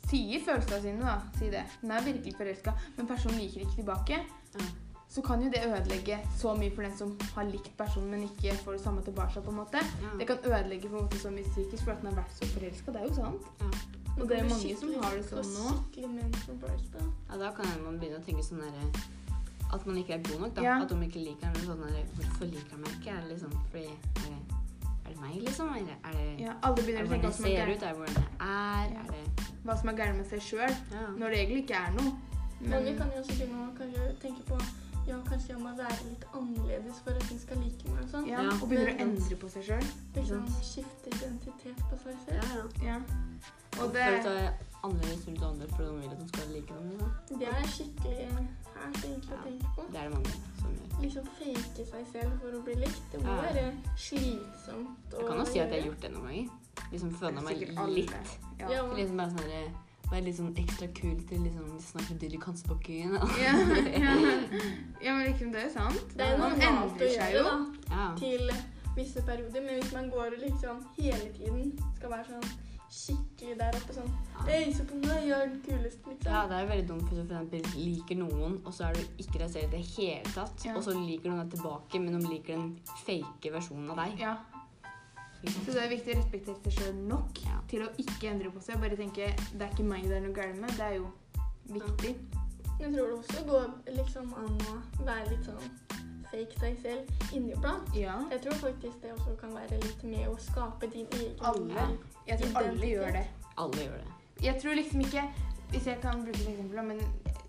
sier 0.08 0.44
følelsene 0.44 0.82
sine, 0.82 1.00
da, 1.04 1.16
si 1.40 1.48
det, 1.52 1.64
den 1.80 1.90
er 1.96 2.04
virkelig 2.04 2.36
forelska, 2.38 2.76
men 2.96 3.08
personen 3.08 3.40
liker 3.40 3.64
ikke 3.64 3.80
tilbake, 3.80 4.20
Ja. 4.58 4.68
Så 5.08 5.22
kan 5.24 5.42
jo 5.42 5.50
det 5.50 5.62
ødelegge 5.64 6.18
så 6.36 6.54
mye 6.54 6.72
for 6.74 6.84
den 6.84 6.96
som 6.96 7.14
har 7.34 7.46
likt 7.48 7.70
personen, 7.78 8.10
men 8.10 8.26
ikke 8.26 8.56
får 8.64 8.76
det 8.76 8.80
samme 8.82 9.02
tilbake, 9.02 9.40
på 9.40 9.50
en 9.50 9.56
måte. 9.56 9.84
Det 10.18 10.26
kan 10.28 10.42
ødelegge 10.44 10.88
på 10.88 10.96
en 10.96 11.06
måte 11.06 11.20
så 11.20 11.30
mye 11.32 11.48
psykisk 11.48 11.84
for 11.84 11.94
at 11.94 12.02
den 12.02 12.12
har 12.12 12.20
vært 12.20 12.34
så 12.36 12.50
forelska. 12.52 12.92
Det 12.92 13.00
er 13.00 13.08
jo 13.08 13.14
sant. 13.14 13.48
Ja. 13.62 13.70
Og 14.18 14.28
det 14.28 14.36
er 14.36 14.44
blir 14.44 14.50
mange 14.50 14.76
som 14.76 14.94
har 15.02 15.14
det 15.14 15.24
sånn 15.28 15.50
nå. 15.54 15.66
Ja, 17.28 17.38
da 17.38 17.50
kan 17.54 17.70
man 17.84 17.98
begynne 18.00 18.18
å 18.18 18.24
tenke 18.26 18.42
sånn 18.42 18.64
derre 18.64 18.88
At 19.70 19.84
man 19.86 19.98
ikke 20.00 20.16
er 20.16 20.22
god 20.26 20.40
nok, 20.42 20.54
da. 20.56 20.64
Ja. 20.64 20.76
At 20.82 20.90
de 20.90 20.96
ikke 21.06 21.22
liker 21.22 21.52
en 21.52 21.66
Sånn 21.68 21.84
der, 21.84 22.00
Hvorfor 22.16 22.50
liker 22.50 22.72
de 22.72 22.80
meg 22.82 22.96
ikke? 22.96 23.14
Er 23.14 23.20
det 23.22 23.36
liksom 23.36 23.52
fordi 23.70 23.84
Er 23.84 24.24
det, 24.24 24.38
er 24.88 25.12
det 25.12 25.18
meg, 25.20 25.36
liksom? 25.44 25.70
Eller 25.76 26.00
er 26.00 26.16
det, 26.18 26.26
Ja, 26.42 26.56
alle 26.66 26.82
er 26.82 26.88
begynner 26.88 27.06
å 27.06 27.12
tenke 27.12 27.30
hvordan 27.30 27.46
jeg 27.46 27.54
det 27.54 27.60
er 27.60 27.68
ser 27.68 27.74
ut? 27.74 27.82
Er 27.82 27.92
det 27.92 27.98
hvordan 28.00 28.18
det 28.18 28.26
er? 28.48 28.96
Ja. 28.96 29.04
Er 29.04 29.12
det 29.12 29.48
hva 29.68 29.76
som 29.76 29.92
er 29.92 29.98
gærent 30.00 30.16
med 30.16 30.28
seg 30.30 30.44
sjøl, 30.44 30.76
ja. 30.94 31.06
når 31.20 31.34
det 31.34 31.40
egentlig 31.44 31.64
ikke 31.66 31.80
er 31.84 31.96
noe. 31.98 32.12
men 32.58 32.86
vi 32.88 32.92
kan 32.98 33.10
jo 33.12 33.20
også 33.22 33.34
begynne 33.36 33.66
å 33.68 34.14
tenke 34.22 34.46
på 34.48 34.58
ja, 35.08 35.16
kanskje 35.28 35.48
jeg 35.54 35.60
må 35.62 35.72
være 35.76 35.98
litt 36.10 36.24
annerledes 36.34 37.00
for 37.04 37.10
at 37.18 37.22
hun 37.30 37.38
skal 37.38 37.56
like 37.64 37.88
meg 37.90 38.02
og 38.04 38.08
sånn. 38.12 38.26
ja, 38.28 38.42
Ja. 38.42 38.50
og 38.62 38.68
begynner 38.68 38.92
å 38.94 39.00
endre 39.06 39.36
på 39.42 39.48
seg 39.54 39.62
sjøl. 39.68 39.86
Liksom 40.14 40.46
skifte 40.62 41.08
identitet 41.16 41.78
på 41.90 41.96
seg 42.04 42.16
selv. 42.26 42.38
ja, 42.38 42.48
ja. 42.54 42.64
Ja. 42.92 43.00
Og 43.78 43.84
Og 43.84 43.92
det 43.94 44.04
Føler 44.22 44.52
annerledes 44.84 45.28
ut 45.28 45.42
andre 45.42 45.66
fordi 45.68 45.88
de 45.88 46.00
vil 46.00 46.10
at 46.10 46.18
de 46.20 46.28
skal 46.28 46.48
like 46.54 46.74
dem? 46.74 46.86
Ja. 47.00 47.36
Det 47.38 47.48
er 47.48 47.66
skikkelig 47.74 48.28
fælt 48.74 49.04
egentlig 49.04 49.34
å 49.38 49.42
tenke 49.44 49.66
på. 49.76 49.82
Det 49.92 49.98
er 50.00 50.04
det 50.08 50.12
mange 50.14 50.32
som 50.60 50.70
gjør. 50.76 51.00
Liksom 51.02 51.24
fake 51.38 51.84
seg 51.90 52.06
selv 52.12 52.32
for 52.40 52.50
å 52.58 52.62
bli 52.64 52.74
likt. 52.74 53.02
Det 53.12 53.20
må 53.22 53.28
Ja. 53.28 53.42
være 53.42 53.64
slitsomt 53.96 55.12
Jeg 55.18 55.26
kan 55.28 55.38
jo 55.38 55.44
si 55.44 55.58
at 55.60 55.70
jeg 55.70 55.82
har 55.82 55.88
gjort 55.90 56.00
det 56.02 56.10
noen 56.12 56.26
ganger. 56.26 56.48
Liksom 56.92 57.10
føle 57.20 57.42
meg 57.42 57.58
litt. 57.94 58.10
Ja. 58.58 58.68
Ja, 58.70 58.82
Liksom 58.94 59.16
bare 59.16 59.30
sånn 59.30 59.72
Være 60.08 60.24
litt 60.24 60.38
sånn 60.38 60.54
ekstra 60.56 60.86
kul 60.96 61.18
til 61.28 61.42
liksom 61.44 61.74
snakke 61.84 62.14
med 62.14 62.20
dyr 62.22 62.36
i 62.38 62.40
Kansebakken. 62.40 63.18
Ja, 63.42 63.52
ja. 63.92 64.14
ja, 65.04 65.12
men 65.14 65.26
liksom, 65.28 65.52
det 65.52 65.66
er 65.66 65.72
sant. 65.74 66.14
Det 66.16 66.24
er 66.24 66.38
noe 66.40 66.54
Man 66.54 66.64
å 66.64 66.70
endrer 66.70 67.12
seg 67.12 67.34
gjøre 67.34 67.42
jo. 67.42 67.44
da, 67.44 67.92
Ja. 67.92 68.06
til 68.16 68.50
visse 68.96 69.22
perioder, 69.26 69.60
men 69.66 69.76
hvis 69.82 69.92
man 69.94 70.08
går 70.10 70.32
og 70.32 70.40
liksom 70.46 70.80
hele 70.96 71.28
tiden 71.36 71.76
skal 71.98 72.10
være 72.16 72.24
sånn 72.32 72.48
skikkelig 72.88 73.58
der 73.60 73.76
oppe 73.76 73.92
sånn 73.92 74.08
«Ei, 74.48 74.70
så 74.72 74.84
på 74.88 74.96
meg, 75.02 75.26
gjør 75.28 75.42
den 75.50 75.58
kuleste, 75.66 76.08
liksom. 76.08 76.30
Ja, 76.32 76.46
det 76.48 76.56
er 76.56 76.70
veldig 76.70 76.86
dumt 76.88 77.10
hvis 77.10 77.18
du 77.20 77.26
for 77.28 77.36
eksempel 77.36 77.82
liker 77.84 78.16
noen, 78.16 78.54
og 78.64 78.72
så 78.72 78.86
er 78.88 78.96
du 78.96 79.20
ikke 79.20 79.42
deg 79.42 79.50
selv 79.52 79.66
i 79.66 79.72
det 79.76 79.82
hele 79.92 80.32
tatt. 80.32 80.64
Ja. 80.64 80.72
Og 80.78 80.86
så 80.86 80.94
liker 80.96 81.28
noen 81.28 81.42
deg 81.44 81.52
tilbake, 81.58 82.00
men 82.00 82.16
de 82.16 82.30
liker 82.32 82.56
den 82.56 82.70
fake 83.04 83.52
versjonen 83.52 83.92
av 83.92 84.00
deg. 84.00 84.16
Ja, 84.24 84.32
Så 85.38 85.72
det 85.72 85.82
er 85.84 85.88
viktig 85.92 86.14
å 86.14 86.18
respektere 86.18 86.56
seg 86.64 86.72
sjøl 86.72 86.94
nok 87.08 87.38
Ja. 87.44 87.60
til 87.70 87.82
å 87.86 87.88
ikke 87.98 88.30
endre 88.30 88.50
på 88.50 88.60
seg. 88.62 88.80
Bare 88.80 88.96
tenke 88.96 89.28
det 89.52 89.62
er 89.62 89.70
ikke 89.70 89.84
meg 89.86 90.02
det 90.08 90.16
er 90.16 90.20
noe 90.26 90.32
galt 90.34 90.56
med. 90.60 90.70
Det 90.70 90.80
er 90.80 90.94
jo 90.96 91.12
viktig. 91.68 92.16
Jeg 92.80 92.92
tror 92.94 93.06
det 93.06 93.18
også 93.18 93.44
går 93.46 93.70
liksom 93.96 94.34
an 94.34 94.58
å 94.68 95.04
være 95.04 95.30
litt 95.30 95.44
sånn 95.46 95.70
fake 96.30 96.58
seg 96.60 96.76
selv 96.82 97.32
inniblant. 97.34 97.94
Ja. 97.96 98.18
Jeg 98.30 98.40
tror 98.42 98.52
faktisk 98.54 99.00
det 99.02 99.12
også 99.14 99.36
kan 99.40 99.54
være 99.54 99.78
litt 99.82 100.02
med 100.04 100.26
å 100.28 100.36
skape 100.38 100.90
din 100.92 101.06
egen 101.12 101.36
Alle. 101.40 101.86
Jeg 102.26 102.38
tror 102.40 102.56
alle 102.56 102.72
Identitet. 102.72 102.90
gjør 102.90 103.12
det. 103.12 103.26
Alle 103.56 103.76
gjør 103.86 103.98
det. 104.02 104.44
Jeg 104.44 104.60
tror 104.62 104.74
liksom 104.74 105.00
ikke 105.00 105.28
Hvis 105.70 105.84
jeg 105.84 106.00
kan 106.00 106.22
bruke 106.24 106.40
et 106.40 106.48
eksempel, 106.48 106.82
men 106.82 106.98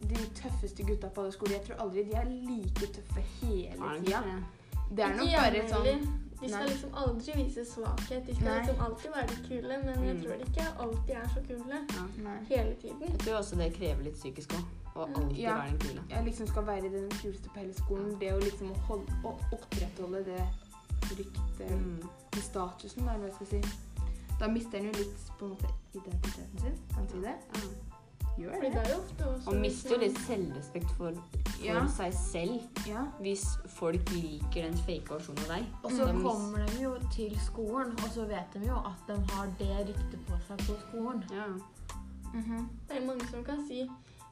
de 0.09 0.15
tøffeste 0.35 0.83
gutta 0.83 1.07
på 1.09 1.21
alle 1.21 1.31
skoler 1.31 1.53
Jeg 1.55 1.63
tror 1.67 1.75
aldri 1.85 2.03
de 2.03 2.15
er 2.17 2.25
like 2.25 2.87
tøffe 2.93 3.21
hele 3.41 3.71
det 3.71 4.05
tida. 4.05 4.21
det? 4.91 5.05
Er 5.05 5.15
nok 5.15 5.27
bare 5.27 5.69
sånn. 5.69 6.28
De 6.41 6.47
skal 6.49 6.59
Nei. 6.63 6.67
liksom 6.69 6.89
aldri 6.95 7.31
vise 7.43 7.65
svakhet. 7.65 8.25
De 8.27 8.35
skal 8.35 8.45
Nei. 8.47 8.57
liksom 8.59 8.85
alltid 8.85 9.09
være 9.15 9.27
de 9.27 9.37
kule, 9.47 9.77
men 9.85 10.03
jeg 10.07 10.15
Mm. 10.15 10.21
tror 10.23 10.33
de 10.33 10.45
ikke 10.47 10.67
alltid 10.79 11.13
er 11.15 11.27
så 11.35 11.41
kule 11.47 11.79
Ja. 11.97 12.03
Nei. 12.23 12.37
hele 12.49 12.75
tiden. 12.81 13.01
Jeg 13.01 13.19
tror 13.19 13.35
også 13.37 13.55
det 13.55 13.73
krever 13.73 14.03
litt 14.03 14.15
psykisk 14.15 14.49
òg. 14.53 14.63
Å 14.95 15.01
alltid 15.15 15.37
Ja. 15.37 15.55
være 15.57 15.69
den 15.69 15.79
kule. 15.79 16.01
Jeg 16.09 16.25
liksom 16.25 16.47
skal 16.47 16.65
være 16.67 16.81
den 16.91 17.09
kuleste 17.21 17.49
på 17.49 17.59
hele 17.59 17.73
skolen. 17.73 18.19
Det 18.19 18.33
å 18.33 18.39
liksom 18.39 18.75
holde, 18.87 19.11
å 19.23 19.35
opprettholde 19.53 20.25
det 20.25 20.41
ryktet, 21.17 21.69
Mm. 21.69 22.01
den 22.33 22.41
statusen, 22.41 23.01
eller 23.09 23.19
hva 23.19 23.25
jeg 23.25 23.33
skal 23.35 23.47
si. 23.47 23.61
Da 24.39 24.47
mister 24.47 24.77
en 24.77 24.85
jo 24.85 24.91
litt 24.91 25.17
på 25.39 25.45
en 25.45 25.49
måte 25.51 25.67
identiteten 25.93 26.59
sin. 26.59 26.77
Kan 26.95 27.05
du 27.05 27.11
si 27.11 27.17
det? 27.21 27.35
Ja. 27.55 27.61
Gjør 28.39 28.61
det 28.61 28.71
det. 28.71 28.81
er 28.87 28.95
ofte 28.95 29.25
også 29.27 29.51
Man 29.51 29.61
mister 29.61 29.89
jo 29.95 29.97
litt 29.99 30.19
selvrespekt 30.27 30.91
for, 30.97 31.11
for 31.45 31.65
Ja. 31.65 31.81
seg 31.87 32.13
selv 32.13 32.87
Ja. 32.87 33.01
hvis 33.19 33.43
folk 33.67 34.11
liker 34.11 34.61
den 34.69 34.77
fake 34.77 35.09
versjonen 35.09 35.43
av 35.43 35.47
deg. 35.57 35.65
Og 35.83 35.91
så 35.91 36.05
de 36.07 36.21
kommer 36.23 36.65
de 36.65 36.83
jo 36.83 36.93
til 37.11 37.35
skolen, 37.39 37.91
og 37.91 38.09
så 38.15 38.25
vet 38.27 38.53
de 38.53 38.67
jo 38.67 38.77
at 38.77 39.01
de 39.07 39.17
har 39.33 39.47
det 39.59 39.87
ryktet 39.89 40.21
på 40.27 40.39
seg 40.47 40.57
på 40.67 40.77
skolen. 40.87 41.23
Ja. 41.31 41.47
Mhm. 42.33 42.69
Det 42.87 42.97
er 43.01 43.05
mange 43.05 43.27
som 43.31 43.43
kan 43.43 43.65
si 43.67 43.89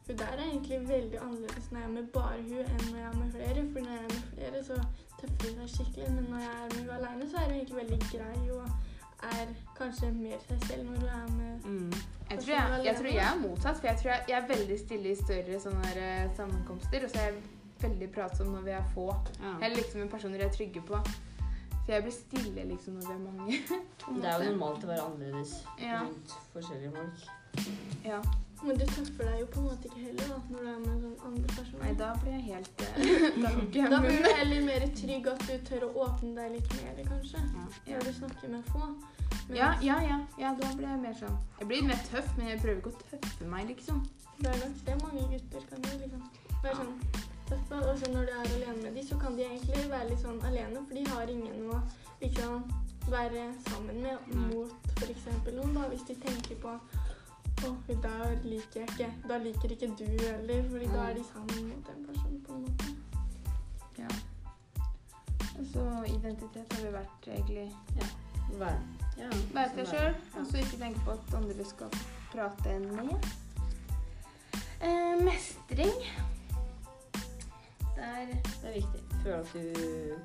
hun 0.08 0.16
der 0.16 0.24
er 0.26 0.38
egentlig 0.48 0.88
veldig 0.88 1.20
annerledes 1.22 1.72
når 1.72 1.80
jeg 1.80 1.88
er 1.90 1.94
med 1.94 2.08
bare 2.14 2.38
hun 2.42 2.64
enn 2.64 2.86
når 2.92 2.98
jeg 2.98 3.10
er 3.12 3.18
med 3.18 3.32
flere. 3.32 3.66
For 3.74 3.80
når 3.80 3.92
jeg 3.92 4.04
er 4.08 4.14
med 4.14 4.24
flere, 4.34 4.64
så 4.64 4.76
tøffer 5.20 5.58
hun 5.60 5.68
seg 5.68 5.70
skikkelig. 5.86 6.12
Men 6.16 6.24
når 6.32 6.40
jeg 6.40 6.56
er 6.64 6.70
med 6.76 6.80
hun 6.82 6.90
alene, 6.98 7.30
så 7.30 7.38
er 7.38 7.46
hun 7.46 7.54
egentlig 7.54 7.76
veldig 7.76 8.00
grei 8.14 8.52
og 8.52 8.70
er 9.24 9.52
kanskje 9.78 10.12
mer 10.14 10.40
seg 10.48 10.64
selv 10.68 10.90
når 10.90 11.00
du 11.02 11.06
er 11.08 11.28
med 11.36 11.66
Mm. 11.68 11.94
Jeg 12.30 12.40
tror 12.40 12.54
jeg, 12.54 12.86
jeg 12.86 12.96
tror 12.96 13.08
jeg 13.08 13.26
er 13.26 13.40
motsatt, 13.42 13.78
for 13.80 13.88
jeg 13.88 13.98
tror 13.98 14.12
jeg, 14.12 14.24
jeg 14.30 14.38
er 14.42 14.48
veldig 14.48 14.80
stille 14.80 15.10
i 15.12 15.16
større 15.16 15.60
sånne 15.64 15.92
eh, 15.96 16.36
sammenkomster. 16.36 17.04
Og 17.06 17.10
så 17.12 17.20
er 17.20 17.30
jeg 17.32 17.38
veldig 17.82 18.10
pratsom 18.12 18.48
når 18.52 18.62
vi 18.68 18.72
er 18.76 18.84
få. 18.94 19.08
Ja. 19.42 19.54
Jeg 19.62 19.72
er 19.72 19.76
liksom 19.76 20.02
en 20.02 20.10
person 20.10 20.34
jeg 20.36 20.42
er 20.46 20.52
trygge 20.54 20.82
på. 20.82 21.00
Så 21.86 21.94
jeg 21.94 22.04
blir 22.04 22.12
stille 22.16 22.66
liksom 22.68 22.94
når 23.00 23.08
vi 23.08 23.14
er 23.14 23.24
mange. 23.24 23.60
Det 24.22 24.30
er 24.30 24.44
jo 24.44 24.52
normalt 24.52 24.84
å 24.84 24.88
være 24.92 25.06
annerledes 25.08 25.54
Ja. 25.82 26.02
rundt 26.04 26.36
forskjellige 26.54 26.92
folk. 26.96 27.28
Ja. 28.06 28.20
Men 28.64 28.80
du 28.80 28.86
tøffer 28.90 29.28
deg 29.30 29.42
jo 29.42 29.48
på 29.54 29.60
en 29.62 29.68
måte 29.68 29.90
ikke 29.90 30.00
heller 30.02 30.32
da, 30.32 30.38
når 30.50 30.64
du 30.64 30.70
er 30.72 30.80
med 30.82 31.04
sånn 31.04 31.20
andre 31.30 31.54
personer. 31.54 31.84
Nei, 31.84 31.92
da 32.00 32.08
blir 32.22 32.34
jeg 32.34 32.44
helt 32.48 32.82
eh, 32.82 32.98
Da 33.44 33.52
jeg 33.78 33.92
Da 33.94 34.00
blir 34.04 34.18
du 34.24 34.30
heller 34.40 34.66
mer 34.66 34.88
trygg 34.98 35.30
at 35.34 35.46
du 35.46 35.54
tør 35.70 35.86
å 35.88 35.92
åpne 36.08 36.34
deg 36.40 36.58
litt 36.58 36.74
mer, 36.80 37.04
kanskje. 37.12 37.44
Ja. 37.54 37.68
Når 37.94 38.10
du 38.10 38.12
snakker 38.18 38.54
med 38.56 38.74
få. 38.74 38.90
Men 39.48 39.60
Ja, 39.60 39.70
ja, 39.86 40.00
ja, 40.04 40.18
ja, 40.42 40.56
da 40.58 40.74
blir 40.80 40.90
jeg 40.90 41.04
mer 41.06 41.16
sånn 41.22 41.38
Jeg 41.62 41.70
blir 41.70 41.88
mer 41.88 42.02
tøff, 42.10 42.34
men 42.40 42.52
jeg 42.52 42.62
prøver 42.66 42.82
ikke 42.82 42.96
å 42.96 43.06
tøffe 43.14 43.54
meg, 43.54 43.70
liksom. 43.72 44.04
det 44.42 44.52
er 44.52 44.60
nok 44.66 44.84
det 44.90 45.00
mange 45.04 45.24
gutter 45.32 45.70
kan 45.70 45.88
gjøre. 45.88 46.02
liksom. 46.04 46.28
Være 46.66 46.82
sånn 46.82 47.26
tøffe. 47.48 47.80
Og 47.84 48.02
så 48.02 48.12
når 48.12 48.28
du 48.28 48.34
er 48.34 48.44
alene 48.44 48.76
med 48.82 48.92
dem, 48.92 49.08
så 49.08 49.22
kan 49.22 49.38
de 49.38 49.46
egentlig 49.48 49.88
være 49.94 50.10
litt 50.12 50.26
sånn 50.26 50.42
alene, 50.50 50.84
for 50.84 50.98
de 50.98 51.06
har 51.14 51.34
ingen 51.38 51.72
å 51.72 51.80
liksom 52.26 52.68
være 53.08 53.46
sammen 53.70 54.02
med 54.04 54.34
mot 54.36 54.90
f.eks. 54.98 55.28
noen, 55.54 55.76
da, 55.78 55.86
hvis 55.92 56.04
de 56.10 56.16
tenker 56.26 56.58
på 56.60 56.74
å, 57.66 57.74
da 57.88 57.96
der 58.04 58.36
liker 58.44 58.82
jeg 58.82 58.90
ikke. 58.90 59.10
Da 59.30 59.38
liker 59.42 59.72
ikke 59.74 59.90
du 59.98 60.06
heller, 60.06 60.64
for 60.70 60.86
da 60.94 61.08
er 61.10 61.14
de 61.18 61.24
sammen 61.34 61.70
mot 61.72 61.88
den 61.90 62.06
personen 62.08 62.42
på 62.48 62.54
en 62.54 62.62
måte. 62.62 62.86
Ja. 63.98 64.08
Så 65.74 65.84
identitet 66.06 66.74
har 66.74 66.84
vi 66.86 66.94
vært 66.94 67.28
egentlig 67.34 67.74
Vær. 68.58 68.78
Ja. 69.18 69.28
Være 69.54 69.72
seg 69.76 69.88
sjøl. 69.90 70.14
Ja. 70.14 70.40
og 70.40 70.46
så 70.48 70.58
ikke 70.62 70.78
tenke 70.80 71.02
på 71.04 71.12
at 71.18 71.34
andre 71.36 71.66
skal 71.68 71.90
prate 72.32 72.78
med. 72.80 73.28
Eh, 74.82 75.24
mestring. 75.26 75.98
Der 77.98 78.26
Det 78.30 78.70
er 78.70 78.74
viktig. 78.74 79.02
Føle 79.24 79.38
at 79.38 79.54
du 79.54 80.16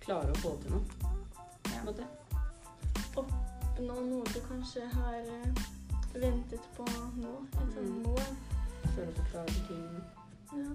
klarer 0.00 0.30
å 0.32 0.38
få 0.40 0.54
til 0.62 0.70
noe. 0.70 0.84
På 1.02 1.74
Ja. 1.74 1.80
en 1.80 1.86
måte. 1.90 2.06
Nå 3.76 3.94
noe 4.08 4.24
du 4.32 4.40
kanskje 4.48 4.86
har 4.88 5.14
eh, 5.20 5.64
ventet 6.20 6.60
på 6.76 6.84
nå. 7.16 7.34
Sånt 7.54 7.76
Mm. 7.76 8.04
Føle 8.94 9.08
at 9.08 9.16
du 9.16 9.22
klarer 9.30 9.46
ting. 9.68 10.02
Ja. 10.52 10.70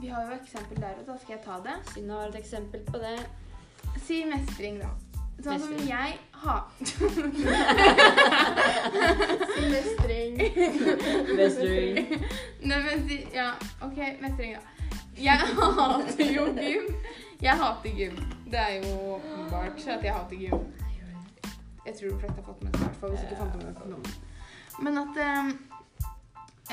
Vi 0.00 0.06
har 0.08 0.22
jo 0.24 0.30
eksempel 0.42 0.76
der, 0.76 0.94
og 1.00 1.06
da 1.06 1.16
skal 1.22 1.32
jeg 1.36 1.42
ta 1.44 1.52
det. 1.64 1.76
Synne 1.94 2.12
har 2.12 2.28
et 2.28 2.36
eksempel 2.36 2.80
på 2.86 2.98
det. 2.98 3.26
Si 4.06 4.24
mestring, 4.24 4.80
da. 4.80 4.88
Sånn 5.44 5.60
som 5.60 5.78
jeg 5.88 6.18
har 6.44 6.62
Si 9.54 9.62
mestring. 9.70 10.38
Mestring. 11.36 11.94
Nei, 12.62 12.78
men 12.86 13.08
si 13.08 13.16
Ja, 13.34 13.50
OK, 13.82 13.98
mestring, 14.22 14.54
da. 14.54 14.60
Jeg 15.16 15.38
hater 15.38 16.32
jo 16.34 16.46
gym. 16.58 16.88
Jeg 17.42 17.58
hater 17.60 17.90
gym. 17.98 18.16
Det 18.50 18.60
er 18.60 18.74
jo 18.82 18.94
åpenbart 19.16 19.88
at 19.88 20.04
jeg 20.04 20.14
hater 20.14 20.36
gym. 20.36 20.58
Jeg 21.86 21.94
tror 21.98 22.08
de 22.08 22.18
fleste 22.18 22.36
har 22.36 22.46
fått 22.46 22.62
med 22.62 22.72
seg 22.72 22.80
i 22.80 22.84
hvert 22.84 23.00
fall, 23.00 23.10
hvis 23.10 23.22
ikke 23.26 23.36
fant 23.36 23.52
det 23.60 23.90
nå. 23.90 23.98
Men 24.82 24.98
at 25.04 25.18
eh, 25.22 25.50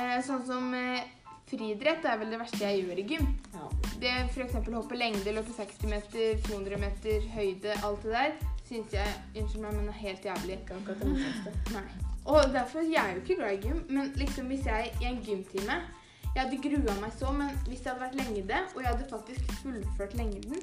eh, 0.02 0.20
Sånn 0.26 0.46
som 0.48 0.72
eh, 0.78 1.04
friidrett 1.52 2.06
er 2.08 2.20
vel 2.22 2.32
det 2.32 2.40
verste 2.42 2.64
jeg 2.64 2.86
gjør 2.86 3.02
i 3.02 3.08
gym. 3.14 3.28
Ja. 3.54 3.68
Det 4.02 4.14
f.eks. 4.32 4.56
hoppe 4.72 4.98
lengde, 4.98 5.34
løpe 5.36 5.54
60 5.54 5.92
meter, 5.92 6.38
200 6.48 6.80
meter, 6.82 7.28
høyde, 7.36 7.76
alt 7.86 8.06
det 8.08 8.14
der, 8.16 8.38
syns 8.70 8.96
jeg 8.96 9.18
unnskyld 9.36 9.66
meg, 9.66 9.76
men 9.76 9.92
er 9.92 10.00
helt 10.00 10.26
jævlig. 10.26 10.62
Ikke 10.62 10.80
akkurat 10.80 11.04
det. 11.04 11.56
Nei. 11.76 11.86
Og 12.32 12.54
derfor, 12.54 12.86
jeg 12.86 13.02
er 13.02 13.18
jo 13.18 13.24
ikke 13.24 13.38
glad 13.42 13.58
i 13.58 13.62
gym, 13.68 13.84
men 13.90 14.14
liksom 14.16 14.50
hvis 14.54 14.66
jeg 14.70 14.92
i 15.02 15.10
en 15.10 15.24
gymtime 15.26 15.80
Jeg 16.32 16.46
hadde 16.46 16.60
grua 16.64 16.94
meg 17.02 17.16
så, 17.18 17.32
men 17.36 17.50
hvis 17.68 17.82
det 17.82 17.92
hadde 17.92 18.04
vært 18.06 18.14
lengde, 18.16 18.60
og 18.76 18.78
jeg 18.80 18.88
hadde 18.88 19.08
faktisk 19.10 19.56
fullført 19.60 20.14
lengden 20.16 20.62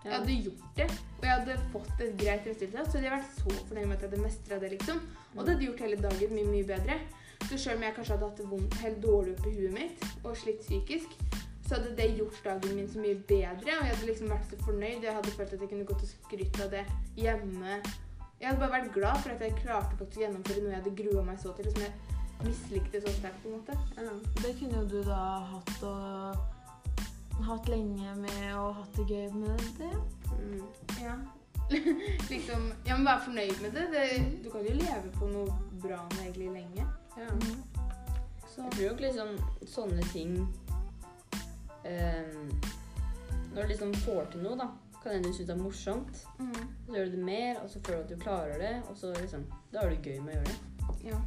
Jeg 0.00 0.12
hadde 0.14 0.36
gjort 0.46 0.76
det, 0.78 0.86
og 1.18 1.24
jeg 1.26 1.32
hadde 1.34 1.56
fått 1.72 1.98
et 2.00 2.14
greit 2.16 2.46
resultat, 2.48 2.86
så 2.86 2.96
hadde 2.96 3.08
jeg 3.08 3.16
vært 3.18 3.34
så 3.36 3.56
fornøyd 3.68 3.86
med 3.86 3.96
at 3.96 4.04
jeg 4.04 4.08
hadde 4.08 4.22
mestra 4.22 4.58
det, 4.62 4.70
liksom. 4.76 5.02
Og 5.34 5.40
det 5.42 5.54
hadde 5.54 5.66
gjort 5.66 5.82
hele 5.84 5.98
dagen 6.00 6.36
mye, 6.36 6.46
mye 6.48 6.68
bedre. 6.70 6.96
Så 7.48 7.58
selv 7.58 7.80
om 7.80 7.84
jeg 7.84 7.96
kanskje 7.96 8.14
hadde 8.16 8.28
hatt 8.30 8.40
det 8.40 8.48
vondt, 8.48 8.76
helt 8.80 9.02
dårlig 9.04 9.34
oppi 9.36 9.52
huet 9.58 9.74
mitt, 9.76 10.06
og 10.24 10.36
slitt 10.40 10.62
psykisk, 10.64 11.16
så 11.66 11.76
hadde 11.76 11.92
det 11.98 12.06
gjort 12.18 12.38
dagen 12.44 12.76
min 12.76 12.88
så 12.90 13.02
mye 13.02 13.18
bedre, 13.28 13.74
og 13.76 13.84
jeg 13.84 13.92
hadde 13.92 14.08
liksom 14.08 14.32
vært 14.32 14.48
så 14.50 14.60
fornøyd. 14.64 15.04
Jeg 15.06 15.16
hadde 15.18 15.34
følt 15.36 15.52
at 15.54 15.64
jeg 15.64 15.72
kunne 15.72 15.90
gått 15.90 16.06
og 16.06 16.12
skrytt 16.14 16.62
av 16.64 16.72
det 16.72 16.84
hjemme. 17.20 17.76
Jeg 18.40 18.48
hadde 18.48 18.62
bare 18.62 18.72
vært 18.78 18.94
glad 18.96 19.20
for 19.20 19.34
at 19.34 19.44
jeg 19.44 19.58
klarte 19.60 19.98
faktisk 20.00 20.22
å 20.22 20.24
gjennomføre 20.24 20.64
noe 20.64 20.72
jeg 20.72 20.80
hadde 20.80 20.96
grua 21.02 21.26
meg 21.28 21.42
så 21.42 21.52
til, 21.58 21.68
og 21.68 21.76
som 21.76 21.84
jeg 21.84 22.46
mislikte 22.46 23.02
så 23.04 23.12
sterkt, 23.18 23.44
på 23.44 23.52
en 23.52 23.58
måte. 23.58 23.76
Ja. 24.00 24.16
Det 24.40 24.54
kunne 24.62 24.80
jo 24.80 24.88
du 24.88 24.98
da 25.04 25.20
hatt 25.52 25.84
og 25.84 26.59
hatt 27.50 27.68
lenge 27.68 28.14
med 28.16 28.46
og 28.56 28.74
hatt 28.80 28.96
det 28.96 29.06
gøy 29.10 29.28
med 29.34 29.62
det. 29.78 29.92
Mm. 30.40 30.64
Ja. 31.02 31.14
liksom 32.32 32.72
Ja, 32.86 32.96
men 32.96 33.06
være 33.06 33.20
fornøyd 33.24 33.60
med 33.62 33.70
det. 33.76 33.86
det. 33.94 34.06
Du 34.44 34.50
kan 34.50 34.64
jo 34.66 34.74
leve 34.74 35.12
på 35.14 35.28
noe 35.30 35.54
bra 35.82 36.00
med 36.16 36.20
egentlig 36.24 36.50
lenge. 36.56 36.86
Ja. 37.18 37.28
Så 38.50 38.62
Jeg 38.62 38.72
tror 38.72 38.88
nok 38.90 39.00
liksom 39.00 39.28
sånne 39.66 40.02
ting 40.12 40.32
um, 41.86 42.60
Når 43.54 43.62
du 43.62 43.68
liksom 43.68 43.94
får 44.04 44.24
til 44.32 44.42
noe, 44.46 44.56
da, 44.58 44.66
kan 45.02 45.14
hende 45.14 45.28
du 45.28 45.34
syns 45.34 45.46
det 45.48 45.54
er 45.54 45.62
morsomt. 45.62 46.24
mm. 46.38 46.64
Så 46.86 46.96
gjør 46.96 47.04
du 47.04 47.14
det 47.16 47.24
mer, 47.24 47.60
og 47.62 47.70
så 47.70 47.80
føler 47.86 47.98
du 47.98 48.04
at 48.04 48.10
du 48.10 48.24
klarer 48.24 48.58
det, 48.58 48.74
og 48.90 48.96
så 48.96 49.12
liksom 49.20 49.46
Da 49.72 49.84
har 49.84 49.90
du 49.90 50.10
gøy 50.10 50.18
med 50.20 50.34
å 50.34 50.36
gjøre 50.38 50.50
det. 50.50 50.58
Ja. 51.10 51.20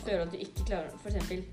Føler 0.00 0.24
at 0.24 0.32
du 0.32 0.40
ikke 0.40 0.64
klarer 0.66 0.96
For 1.02 1.12
eksempel 1.12 1.44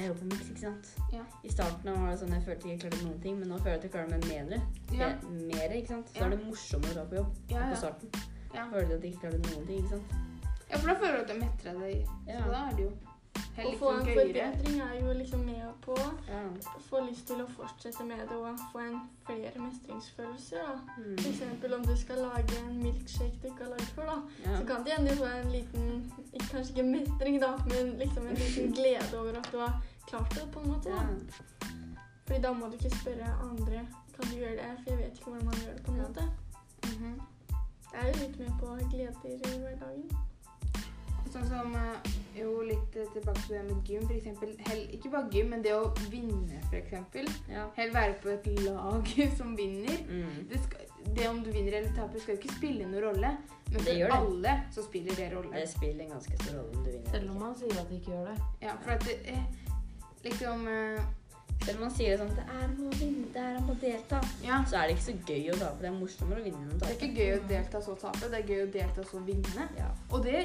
jeg 0.00 0.08
jobber 0.08 0.20
på 0.20 0.26
Mix, 0.32 0.48
ikke 0.50 0.60
sant. 0.60 0.90
Ja. 1.12 1.22
I 1.44 1.48
starten 1.52 1.90
var 1.92 2.10
det 2.10 2.18
sånn 2.20 2.32
jeg 2.34 2.42
følte 2.46 2.60
ikke 2.68 2.70
jeg 2.74 2.80
klarte 2.84 3.04
noen 3.06 3.20
ting, 3.22 3.38
men 3.38 3.48
nå 3.48 3.58
føler 3.58 3.70
jeg 3.70 3.78
at 3.78 3.84
jeg 3.84 3.92
klarer 3.94 4.10
meg 4.10 4.26
mer. 4.28 4.62
Ja. 4.98 5.08
Mer, 5.30 5.74
ikke 5.78 5.88
sant. 5.94 6.08
Så 6.08 6.18
Ja. 6.18 6.24
er 6.26 6.30
det 6.36 6.40
morsommere 6.46 6.90
å 6.90 6.94
dra 6.94 7.04
på 7.04 7.14
jobb 7.20 7.32
Ja, 7.50 7.58
enn 7.60 7.70
på 7.74 7.76
starten. 7.76 8.08
Ja. 8.54 8.64
Føler 8.70 8.88
du 8.88 8.94
at 8.94 9.02
jeg 9.02 9.12
ikke 9.12 9.20
klarte 9.20 9.38
noen 9.54 9.66
ting, 9.66 9.78
ikke 9.78 9.88
sant. 9.88 10.14
ja, 10.70 10.76
for 10.78 10.86
da 10.86 10.94
føler 10.94 11.16
du 11.16 11.20
at 11.20 11.28
du 11.28 11.68
er 11.68 11.78
deg. 11.80 12.06
Ja. 12.26 12.38
Så 12.42 12.50
da 12.50 12.60
er 12.68 12.76
det 12.76 12.84
jo 12.84 12.92
Å 13.54 13.70
få 13.78 13.90
en 13.94 14.06
forbedring 14.06 14.80
er 14.82 14.94
jo 14.98 15.12
liksom 15.14 15.44
med 15.46 15.66
på 15.84 15.94
å 15.94 16.80
få 16.88 17.00
lyst 17.06 17.28
til 17.30 17.42
å 17.42 17.46
fortsette 17.54 18.04
med 18.06 18.24
det 18.28 18.36
og 18.36 18.60
få 18.72 18.82
en 18.82 18.96
flere 19.26 19.52
mestringsfølelser. 19.62 20.58
da. 20.58 20.94
Mm. 20.98 21.18
Eksempel 21.30 21.74
om 21.78 21.84
du 21.86 21.94
skal 21.96 22.22
lage 22.24 22.58
en 22.60 22.82
milkshake 22.82 23.38
du 23.42 23.48
ikke 23.50 23.64
har 23.64 23.72
lagd 23.76 23.90
før, 23.96 24.10
da. 24.10 24.18
ja. 24.46 24.56
Så 24.58 24.66
kan 24.70 24.86
det 24.86 24.96
hende 24.96 25.14
du 25.14 25.22
får 25.22 25.36
en 25.38 25.52
liten 25.54 26.12
Kanskje 26.50 26.74
ikke 26.74 26.86
mestring, 26.88 27.40
da, 27.42 27.52
men 27.70 27.94
liksom 27.98 28.26
en 28.26 28.40
liten 28.42 28.72
glede 28.78 29.20
over 29.20 29.38
at 29.38 29.50
du 29.52 29.58
har 29.62 29.78
klart 30.06 30.34
det, 30.34 30.48
på 30.52 30.60
en 30.60 30.72
måte. 30.74 30.90
Ja. 30.90 31.70
Fordi 32.26 32.40
da 32.42 32.52
må 32.52 32.70
du 32.70 32.78
ikke 32.78 32.96
spørre 32.96 33.36
andre 33.50 33.86
kan 34.14 34.30
du 34.30 34.36
gjøre 34.38 34.58
det, 34.58 34.74
for 34.82 34.90
jeg 34.90 34.98
vet 34.98 35.18
ikke 35.18 35.30
hvordan 35.30 35.46
man 35.50 35.62
gjør 35.62 35.78
det. 35.78 35.84
på 35.84 35.92
en 35.92 36.02
måte. 36.02 36.28
-hmm. 36.90 37.16
Det 37.90 38.00
er 38.00 38.06
jo 38.06 38.14
litt 38.26 38.38
med 38.38 38.52
på 38.60 38.66
gleder 38.90 39.24
i 39.24 39.58
hverdagen. 39.60 40.33
Sånn 41.34 41.46
som 41.50 41.72
eh, 41.74 42.10
jo 42.38 42.60
litt 42.62 42.94
eh, 42.94 43.08
tilbake 43.10 43.40
til 43.42 43.56
det 43.56 43.62
med 43.66 43.88
gym, 43.90 44.04
for 44.06 44.14
eksempel. 44.14 44.52
Ikke 44.94 45.10
bare 45.10 45.30
gym, 45.34 45.48
men 45.50 45.64
det 45.64 45.72
å 45.74 45.88
vinne, 46.12 46.60
for 46.68 46.78
eksempel. 46.78 47.26
ja. 47.50 47.64
Helt 47.78 47.94
være 47.96 48.14
på 48.22 48.30
et 48.36 48.46
lag 48.62 49.10
som 49.40 49.56
vinner. 49.58 49.98
Mm. 50.06 50.44
Det, 50.52 50.60
skal, 50.62 50.84
det 51.16 51.26
om 51.28 51.42
du 51.42 51.50
vinner 51.50 51.80
eller 51.80 51.90
taper, 51.96 52.22
skal 52.22 52.36
jo 52.36 52.42
ikke 52.42 52.54
spille 52.60 52.86
noen 52.86 53.02
rolle. 53.08 53.32
Men 53.72 53.80
Det 53.80 53.82
for 53.88 53.98
gjør 53.98 54.14
det. 54.14 54.20
alle 54.20 54.54
så 54.76 54.86
spiller 54.86 55.18
det 55.18 55.28
rolle. 55.34 55.52
Det 55.58 55.68
spiller 55.72 56.04
en 56.06 56.14
ganske 56.14 56.38
stor 56.44 56.54
rolle 56.60 56.70
om 56.78 56.84
du 56.86 56.90
vinner. 56.92 57.10
Selv 57.16 57.34
om 57.34 57.42
man 57.42 57.58
sier 57.58 57.82
at 57.82 57.90
de 57.90 57.98
ikke 57.98 58.14
gjør 58.14 58.30
det. 58.30 58.38
Ja, 58.62 58.76
for 58.84 58.94
at 58.94 59.08
det, 59.10 59.18
eh, 59.34 59.44
liksom 60.28 60.68
Selv 61.64 61.78
om 61.78 61.84
man 61.86 61.92
sier 61.96 62.12
det 62.12 62.18
sånn 62.20 62.32
Det 62.36 62.44
er 62.44 62.64
om 62.66 62.80
å 62.84 62.90
vinne, 62.98 63.28
det 63.32 63.42
er 63.42 63.54
om 63.56 63.70
å 63.72 63.76
delta. 63.80 64.20
Ja. 64.44 64.58
Så 64.68 64.76
er 64.76 64.88
det 64.90 64.96
ikke 64.96 65.04
så 65.06 65.14
gøy 65.30 65.46
å 65.54 65.58
tape. 65.60 65.78
Det 65.80 65.88
er 65.88 65.94
morsommere 65.96 66.42
å 66.42 66.44
vinne 66.44 66.60
enn 66.60 66.74
å 66.74 66.80
Det 66.82 66.90
er 66.90 66.96
ikke 66.98 67.22
gøy 67.22 67.30
å 67.36 67.38
delta 67.52 67.80
så 67.86 67.94
tape, 68.02 68.28
det 68.32 68.40
er 68.40 68.50
gøy 68.52 68.60
å 68.64 68.66
delta 68.74 69.04
så 69.08 69.22
vinne. 69.28 69.68
Ja. 69.78 69.86
Og 70.10 70.26
det, 70.26 70.42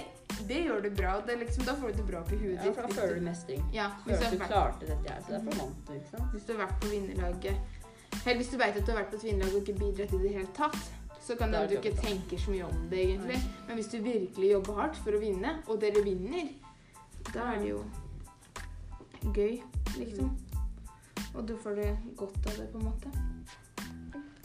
det 0.52 0.62
gjør 0.68 0.86
det 0.86 0.94
bra. 1.02 1.18
Det 1.26 1.36
er 1.36 1.42
liksom, 1.44 1.66
da 1.68 1.76
får 1.82 1.92
du 1.92 2.00
det 2.00 2.08
bra 2.12 2.22
på 2.30 2.40
huet 2.40 2.56
ja, 2.56 2.70
ditt. 2.70 2.80
da 2.80 2.94
føler 2.94 3.20
du 3.20 3.28
mestring. 3.28 3.66
Ja, 3.76 3.90
Føler 4.06 4.24
at 4.30 4.38
du 4.38 4.40
vært, 4.44 4.54
klarte 4.54 4.92
dette 4.94 5.12
her. 5.12 5.26
Så 5.26 5.36
derfor 5.36 5.60
vant 5.64 5.84
du, 5.90 5.94
ikke 5.98 6.14
sant. 6.14 6.32
hvis 6.36 6.48
du 6.48 6.54
har 6.56 6.64
vært 6.64 6.80
på 6.80 6.94
vinnerlaget 6.94 7.76
Eller 8.24 8.40
hvis 8.40 8.50
du 8.54 8.58
vet 8.60 8.80
at 8.80 8.86
du 8.86 8.94
har 8.94 9.02
vært 9.02 9.12
på 9.12 9.20
et 9.20 9.28
vinnerlag 9.28 9.60
og 9.60 9.62
ikke 9.68 9.80
bidratt 9.80 10.16
i 10.16 10.24
det 10.24 10.34
hele 10.38 10.54
tatt, 10.58 10.80
så 11.30 11.36
kan 11.38 11.52
det 11.52 11.60
er 11.60 11.68
hende 11.68 11.76
du 11.76 11.88
ikke 11.88 12.02
tenker 12.02 12.42
så 12.42 12.52
mye 12.56 12.66
om 12.66 12.86
det, 12.90 13.02
egentlig. 13.06 13.40
Men 13.68 13.78
hvis 13.78 13.92
du 13.92 13.98
virkelig 14.02 14.52
jobber 14.56 14.80
hardt 14.82 15.02
for 15.04 15.14
å 15.14 15.22
vinne, 15.22 15.58
og 15.68 15.82
dere 15.84 16.02
vinner, 16.04 16.54
da 17.30 17.52
er 17.54 17.60
det 17.62 17.74
jo 17.74 17.84
gøy, 19.36 19.60
liksom. 20.00 20.32
Og 21.34 21.48
du 21.48 21.56
får 21.64 21.80
det 21.80 21.90
godt 22.18 22.50
av 22.52 22.60
det, 22.60 22.68
på 22.74 22.82
en 22.82 22.90
måte. 22.90 23.14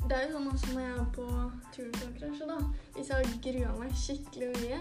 Det 0.05 0.17
er 0.17 0.27
jo 0.27 0.35
sånn 0.35 0.51
også 0.53 0.73
når 0.75 0.83
jeg 0.85 0.97
er 1.01 1.13
på 1.17 1.27
turnkonkurranse, 1.77 2.49
da. 2.51 2.59
Hvis 2.97 3.11
jeg 3.11 3.17
har 3.17 3.39
grua 3.47 3.77
meg 3.81 3.95
skikkelig 3.97 4.51
mye, 4.59 4.81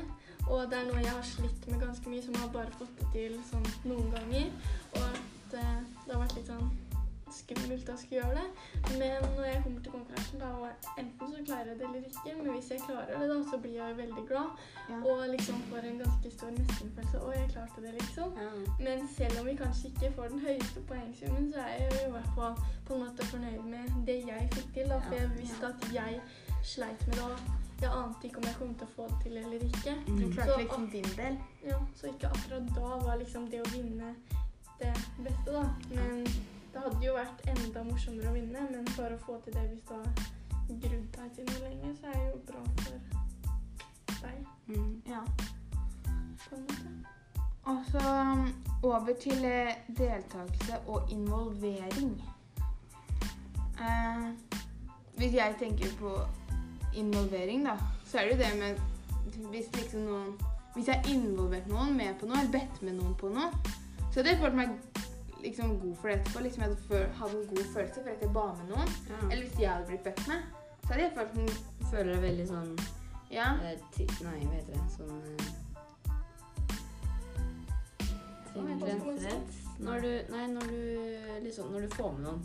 og 0.49 0.65
det 0.71 0.79
er 0.79 0.89
noe 0.89 1.03
jeg 1.03 1.13
har 1.15 1.27
slitt 1.27 1.67
med 1.69 1.79
ganske 1.79 2.11
mye, 2.11 2.23
som 2.25 2.35
jeg 2.35 2.43
har 2.43 2.51
bare 2.55 2.79
fått 2.79 2.97
det 2.99 3.11
til 3.13 3.37
sånn 3.47 3.69
noen 3.87 4.09
ganger, 4.11 4.49
og 4.97 5.05
at 5.05 5.55
eh, 5.61 5.77
det 6.03 6.11
har 6.11 6.19
vært 6.25 6.35
litt 6.39 6.51
sånn 6.51 6.73
skummelt 7.37 7.89
å 7.89 7.95
skulle 7.97 8.21
gjøre 8.21 8.35
det. 8.39 8.97
Men 8.99 9.23
når 9.37 9.45
jeg 9.49 9.63
kommer 9.63 9.81
til 9.83 9.91
konkurransen, 9.95 10.39
da, 10.39 10.49
og 10.61 10.67
enten 11.01 11.31
så 11.33 11.39
klarer 11.47 11.71
jeg 11.71 11.79
det 11.79 11.87
eller 11.87 12.07
ikke, 12.11 12.35
men 12.43 12.51
hvis 12.55 12.69
jeg 12.71 12.81
klarer 12.87 13.19
det, 13.19 13.29
da, 13.33 13.37
så 13.51 13.57
blir 13.63 13.75
jeg 13.79 13.97
veldig 13.97 14.23
glad, 14.27 14.49
Ja. 14.89 14.97
og 15.11 15.23
liksom 15.35 15.61
får 15.71 15.87
en 15.89 15.99
ganske 16.03 16.31
stor 16.37 16.51
mestringsfølelse. 16.59 17.17
Å, 17.23 17.31
jeg 17.37 17.49
klarte 17.55 17.81
det, 17.85 17.93
liksom. 18.01 18.37
Ja. 18.43 18.51
Men 18.83 19.07
selv 19.17 19.39
om 19.39 19.45
vi 19.45 19.55
kanskje 19.63 19.87
ikke 19.93 20.13
får 20.15 20.27
den 20.35 20.39
høyeste 20.47 20.79
poengsummen, 20.91 21.51
så 21.53 21.59
er 21.59 21.75
jeg 21.83 22.07
i 22.07 22.11
hvert 22.11 22.31
fall 22.35 22.55
på 22.87 22.93
en 22.93 23.03
måte 23.05 23.25
fornøyd 23.31 23.63
med 23.73 24.05
det 24.07 24.19
jeg 24.27 24.49
fikk 24.53 24.73
til. 24.73 24.89
Da, 24.89 24.99
for 25.07 25.15
jeg 25.15 25.29
visste 25.37 25.65
at 25.73 25.89
jeg 25.93 26.21
sleit 26.63 27.07
med 27.07 27.15
det, 27.15 27.23
og 27.23 27.39
jeg 27.81 27.91
ante 27.91 28.27
ikke 28.27 28.37
om 28.37 28.43
jeg 28.47 28.55
kom 28.59 28.75
til 28.79 28.87
å 28.87 28.93
få 28.95 29.07
det 29.09 29.17
til 29.23 29.37
eller 29.37 29.59
ikke. 29.67 29.93
Du 30.07 30.11
Mm. 30.13 30.31
klarte 30.33 30.51
Så- 30.53 30.59
liksom 30.61 30.89
din 30.91 31.09
del. 31.17 31.37
Ja, 31.67 31.79
Så 31.95 32.07
ikke 32.07 32.27
akkurat 32.27 32.75
da 32.75 32.97
var 33.05 33.15
liksom 33.17 33.49
det 33.49 33.59
å 33.61 33.71
vinne 33.73 34.15
det 34.79 34.93
beste, 35.23 35.51
da. 35.51 35.63
Men 35.89 36.25
det 36.73 36.81
hadde 36.81 37.05
jo 37.05 37.13
vært 37.13 37.43
enda 37.53 37.83
morsommere 37.85 38.29
å 38.31 38.33
vinne, 38.33 38.67
men 38.71 38.87
for 38.95 39.13
å 39.13 39.17
få 39.25 39.37
til 39.45 39.53
det 39.53 39.65
hvis 39.69 39.83
du 39.87 39.93
har 39.93 40.07
grudd 40.67 41.09
deg 41.17 41.35
til 41.35 41.49
noe 41.49 41.59
lenge, 41.67 41.91
så 41.99 42.07
er 42.09 42.19
det 42.19 42.29
jo 42.31 42.39
bra 42.47 42.63
for 42.77 42.91
deg, 44.23 44.45
Ja. 45.09 45.23
på 46.49 46.55
en 46.55 46.61
måte. 46.61 46.93
Og 47.65 47.77
så 47.91 47.99
um, 48.21 48.47
over 48.83 49.13
til 49.21 49.45
eh, 49.45 49.75
deltakelse 49.97 50.79
og 50.87 51.11
involvering. 51.11 52.23
Eh, 53.79 54.25
hvis 55.17 55.33
jeg 55.33 55.55
tenker 55.59 55.93
på 55.99 56.17
involvering, 56.93 57.65
da, 57.65 57.77
så 58.05 58.17
er 58.17 58.23
det 58.23 58.31
jo 58.31 58.37
det 58.43 58.59
med 58.59 58.81
Hvis 59.49 59.65
liksom 59.73 59.99
noen 59.99 60.33
Hvis 60.75 60.87
jeg 60.87 60.95
har 60.95 61.13
involvert 61.13 61.67
noen 61.67 61.95
med 61.97 62.15
på 62.19 62.25
noe, 62.25 62.39
eller 62.39 62.51
bedt 62.51 62.81
med 62.81 62.93
noen 62.97 63.15
på 63.15 63.29
noe, 63.29 63.49
så 64.11 64.19
hadde 64.19 64.29
jeg 64.29 64.39
følt 64.39 64.55
meg 64.55 64.69
liksom 65.43 65.79
god 65.79 65.95
for 66.01 66.07
det 66.09 66.17
etterpå. 66.19 66.43
Liksom 66.45 66.63
jeg 66.63 66.75
hadde 66.89 67.05
hatt 67.19 67.35
en 67.37 67.47
god 67.53 67.63
følelse 67.73 68.03
for 68.03 68.09
at 68.15 68.21
jeg 68.25 68.33
ba 68.33 68.45
med 68.59 68.69
noen. 68.73 68.93
Ja. 69.09 69.19
Eller 69.29 69.43
hvis 69.45 69.59
jeg 69.59 69.71
hadde 69.71 69.87
blitt 69.91 70.03
bedt 70.07 70.27
med, 70.27 70.39
så 70.83 70.93
hadde 70.93 71.03
jeg 71.03 71.15
følt 71.17 71.33
en 71.37 71.49
Føler 71.93 72.13
deg 72.15 72.21
veldig 72.23 72.47
sånn 72.49 72.71
Ja. 73.31 73.49
eh, 73.61 73.77
Nei, 74.23 74.39
hva 74.45 74.55
heter 74.55 74.73
det? 74.73 74.85
Sånn 74.97 75.11
eh? 75.33 75.51
Når 79.79 79.99
du 80.03 80.11
Nei, 80.33 80.47
når 80.47 80.67
du 80.69 80.79
liksom 81.43 81.71
Når 81.73 81.87
du 81.87 81.95
får 81.95 82.11
med 82.17 82.27
noen. 82.27 82.43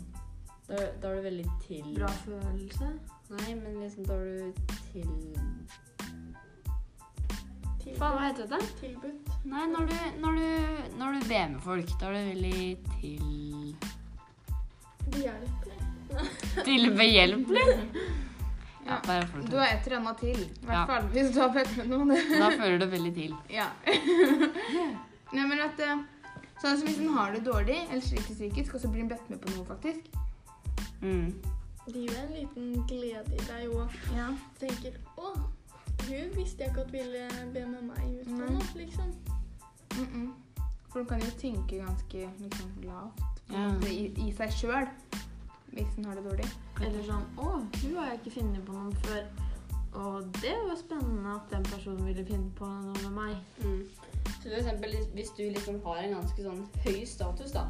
Da, 0.69 0.75
da 1.01 1.09
er 1.09 1.15
du 1.15 1.21
veldig 1.25 1.45
til 1.65 1.95
Bra 1.95 2.09
følelse. 2.25 2.91
Nei, 3.29 3.53
men 3.57 3.79
liksom 3.81 4.05
da 4.05 4.13
er 4.13 4.25
du 4.25 4.53
til. 4.91 5.09
Faen, 7.97 8.13
hva 8.15 8.21
heter 8.27 8.47
det? 8.51 8.59
Tilbudt. 8.79 9.29
Nei, 9.49 9.65
når 9.71 9.87
du, 9.89 9.95
når 10.21 10.35
du, 10.39 10.47
når 10.99 11.13
du 11.19 11.27
ber 11.29 11.47
med 11.55 11.61
folk, 11.63 11.89
da 11.99 12.05
er 12.05 12.13
du 12.13 12.19
veldig 12.29 12.77
til 12.99 13.75
Behjelpelig. 15.09 15.77
Tilbehjelpelig? 16.67 17.65
Ja, 18.85 18.97
bare 19.05 19.21
Du 19.21 19.27
fortsett. 19.31 19.53
har 19.59 19.67
et 19.73 19.87
eller 19.87 19.97
annet 19.99 20.17
til. 20.19 20.39
I 20.39 20.65
hvert 20.65 20.77
Ja. 20.77 20.85
fall 20.85 21.03
hvis 21.13 21.33
du 21.35 21.39
har 21.41 21.49
bedt 21.53 21.75
med 21.77 21.87
noen. 21.91 22.13
Da 22.39 22.49
føler 22.57 22.77
du 22.79 22.85
veldig 22.91 23.13
til. 23.15 23.35
Ja. 23.53 23.67
Nei, 25.33 25.45
men 25.45 25.59
at 25.61 25.79
eh, 25.85 25.99
Sånn 26.59 26.75
som 26.77 26.87
hvis 26.89 26.97
en 26.99 27.13
har 27.15 27.31
det 27.31 27.45
dårlig 27.45 27.77
eller 27.87 28.01
sliter 28.03 28.33
psykisk, 28.35 28.73
og 28.75 28.81
så 28.81 28.89
blir 28.91 29.05
en 29.05 29.11
bedt 29.13 29.29
med 29.31 29.39
på 29.39 29.53
noe, 29.53 29.63
faktisk. 29.63 30.09
Mm. 30.99 31.29
Det 31.85 32.01
gir 32.03 32.17
en 32.19 32.33
liten 32.35 32.65
glede 32.89 33.37
i 33.37 33.45
deg 33.47 33.69
og 33.71 33.93
Ja. 34.15 34.25
tenker 34.59 34.97
Å, 35.17 35.29
hun 36.09 36.35
visste 36.35 36.63
jeg 36.63 36.73
ikke 36.73 36.85
at 36.85 36.93
ville 36.93 37.25
be 37.53 37.65
med 37.65 37.81
meg 37.89 38.05
ut 38.19 38.29
på 38.29 38.37
noe, 38.43 38.69
liksom. 38.75 39.13
Mm 39.97 40.07
-mm. 40.13 40.29
For 40.89 40.99
hun 40.99 41.07
kan 41.07 41.19
jo 41.21 41.31
tenke 41.37 41.77
ganske 41.77 42.29
liksom, 42.39 42.69
lavt 42.83 43.21
en 43.49 43.83
i, 43.87 44.27
i 44.27 44.31
seg 44.31 44.51
sjøl 44.51 44.87
hvis 45.73 45.95
hun 45.95 46.05
har 46.05 46.15
det 46.17 46.23
dårlig. 46.25 46.49
Eller 46.81 47.03
sånn 47.05 47.25
Å, 47.37 47.49
hun 47.81 47.95
har 47.97 48.09
jeg 48.09 48.19
ikke 48.19 48.35
funnet 48.39 48.65
på 48.65 48.73
noen 48.73 48.95
før. 49.05 49.23
Og 49.99 50.27
det 50.41 50.55
var 50.67 50.77
spennende 50.77 51.35
at 51.35 51.51
den 51.53 51.63
personen 51.63 52.05
ville 52.05 52.25
finne 52.25 52.51
på 52.57 52.65
noe 52.65 53.03
med 53.03 53.11
meg. 53.11 53.37
Mm. 53.63 53.83
Så 54.25 54.49
for 54.49 54.57
eksempel, 54.59 54.95
hvis 55.13 55.31
du 55.37 55.43
liksom 55.49 55.79
har 55.85 56.03
en 56.03 56.15
ganske 56.19 56.45
sånn 56.45 56.61
høy 56.85 57.05
status, 57.05 57.51
da, 57.51 57.65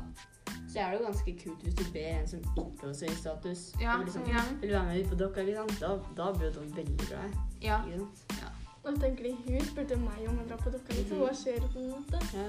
så 0.70 0.80
er 0.80 0.92
det 0.92 1.00
jo 1.00 1.06
ganske 1.06 1.34
kult 1.44 1.64
hvis 1.66 1.76
du 1.80 1.84
ber 1.94 2.08
en 2.20 2.28
som 2.28 2.40
ikke 2.40 2.86
har 2.88 2.94
så 2.94 3.06
høy 3.10 3.16
status, 3.18 3.62
Ja, 3.82 3.96
og 4.00 4.06
liksom, 4.06 4.24
ja. 4.30 4.42
vil 4.62 4.72
være 4.72 4.86
med 4.86 5.00
ut 5.04 5.10
på 5.10 5.16
dokka, 5.24 5.42
ikke 5.42 5.56
sant? 5.62 5.80
Da, 5.82 5.90
da 6.24 6.32
blir 6.38 6.52
det 6.52 6.76
veldig 6.76 6.98
bra. 7.10 7.24
Ja. 7.62 7.80
ja. 7.90 8.52
Og 8.84 9.00
tenker 9.02 9.24
de 9.24 9.32
hun 9.48 9.66
spurte 9.66 9.96
meg 10.00 10.22
om 10.30 10.38
å 10.40 10.46
dra 10.50 10.58
på 10.62 10.70
dokka, 10.76 10.94
liksom. 10.94 11.18
Hva 11.24 11.34
skjer 11.36 11.60
på 11.74 11.80
en 11.80 11.90
måte? 11.96 12.22
Ja. 12.34 12.46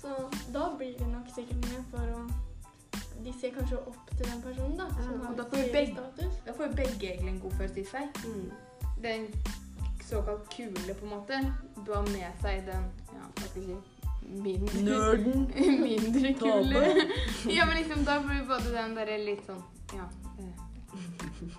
Så 0.00 0.14
da 0.54 0.70
blir 0.78 0.94
de 0.98 1.10
nok 1.12 1.26
sikkert 1.34 1.66
med 1.68 1.84
for 1.90 2.14
å 2.16 2.22
De 3.20 3.32
ser 3.36 3.50
kanskje 3.52 3.76
opp 3.76 4.06
til 4.16 4.24
den 4.30 4.38
personen, 4.42 4.76
da. 4.78 4.86
Ja, 4.96 5.02
Som 5.04 5.20
har 5.20 5.30
og 5.30 5.36
da 5.36 5.44
får 5.50 5.72
begge- 5.74 5.92
status. 5.92 6.38
Da 6.46 6.52
får 6.56 6.68
vi 6.70 6.74
begge 6.78 7.10
egentlig 7.10 7.28
en 7.34 7.40
god 7.40 7.52
følelse 7.58 7.80
i 7.80 7.84
seg. 7.84 8.22
Mm. 8.24 8.50
Den 9.02 9.26
såkalt 10.08 10.48
kule, 10.56 10.94
på 10.94 11.04
en 11.04 11.10
måte, 11.12 11.40
bør 11.86 11.94
ha 11.94 12.02
med 12.02 12.40
seg 12.40 12.64
den 12.66 12.86
ja, 13.12 13.26
hva 13.36 13.48
skal 13.50 13.62
jeg 13.62 13.66
si 13.66 13.99
mindre, 14.30 14.82
Nerden. 14.86 15.46
mindre 15.88 16.32
kule. 16.38 16.82
Ja, 17.50 17.66
men 17.66 17.76
liksom 17.76 18.04
da 18.04 18.20
blir 18.22 18.44
både 18.48 18.72
den 18.74 18.94
derre 18.98 19.18
litt 19.24 19.46
sånn 19.46 19.62
Ja. 19.96 20.06
eh, 20.38 20.66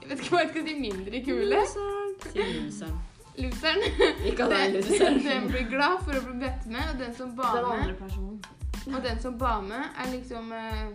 Jeg 0.02 0.10
vet 0.10 0.20
ikke 0.24 0.36
hva 0.36 0.42
jeg 0.46 0.50
skal 0.54 0.68
si 0.68 0.76
mindre 0.80 1.22
kule. 1.26 1.62
Si 1.68 2.46
loseren. 2.46 2.98
Loseren. 3.38 3.84
Deg 4.24 4.38
Den, 4.38 4.74
loseren. 4.78 5.20
den 5.30 5.48
blir 5.52 5.68
glad 5.72 6.00
for 6.06 6.16
å 6.20 6.24
bli 6.30 6.38
bedt 6.46 6.66
med, 6.72 6.90
og 6.94 7.00
den 7.00 7.14
som 7.18 7.36
ba 7.36 7.52
Den 7.58 7.70
med, 7.70 8.96
og 8.96 9.04
den 9.04 9.20
som 9.22 9.38
ba 9.38 9.54
med, 9.62 9.84
er 10.04 10.12
liksom 10.16 10.52
eh, 10.52 10.88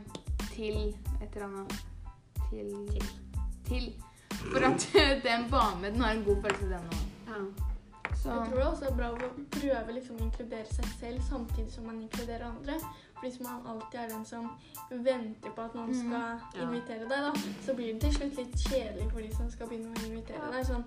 til 0.54 0.78
et 1.22 1.36
eller 1.36 1.46
annet 1.46 1.78
Til. 2.50 2.74
Til. 2.92 3.06
til. 3.68 3.86
For 4.52 4.62
at 4.68 4.84
eh, 4.94 5.16
den 5.24 5.48
ba 5.50 5.64
med, 5.80 5.92
den 5.96 6.00
har 6.06 6.12
en 6.14 6.24
god 6.24 6.42
følelse, 6.44 6.68
den 6.70 6.90
òg. 6.92 7.00
Ja. 7.26 7.40
Så 8.26 8.34
Jeg 8.34 8.48
tror 8.50 8.58
det 8.58 8.66
også 8.66 8.86
er 8.90 8.94
bra 8.98 9.08
å 9.14 9.28
prøve 9.54 9.92
liksom 9.94 10.16
å 10.18 10.24
inkludere 10.26 10.66
seg 10.74 10.86
selv 11.00 11.20
samtidig 11.28 11.70
som 11.72 11.84
man 11.86 12.00
inkluderer 12.02 12.46
andre. 12.48 12.78
For 13.14 13.22
hvis 13.26 13.38
man 13.40 13.66
alltid 13.70 14.00
er 14.00 14.08
den 14.10 14.24
som 14.26 14.48
venter 14.90 15.52
på 15.56 15.62
at 15.62 15.74
noen 15.78 15.92
mm. 15.92 16.00
skal 16.00 16.24
Ja. 16.58 16.64
invitere 16.66 17.06
deg, 17.06 17.28
da, 17.28 17.32
så 17.66 17.74
blir 17.78 17.92
det 17.92 18.00
til 18.02 18.16
slutt 18.18 18.36
litt 18.42 18.56
kjedelig 18.66 19.06
for 19.12 19.20
de 19.22 19.30
som 19.36 19.50
skal 19.50 19.70
begynne 19.70 19.94
å 19.94 20.06
invitere 20.10 20.50
deg. 20.52 20.66
Sånn 20.66 20.84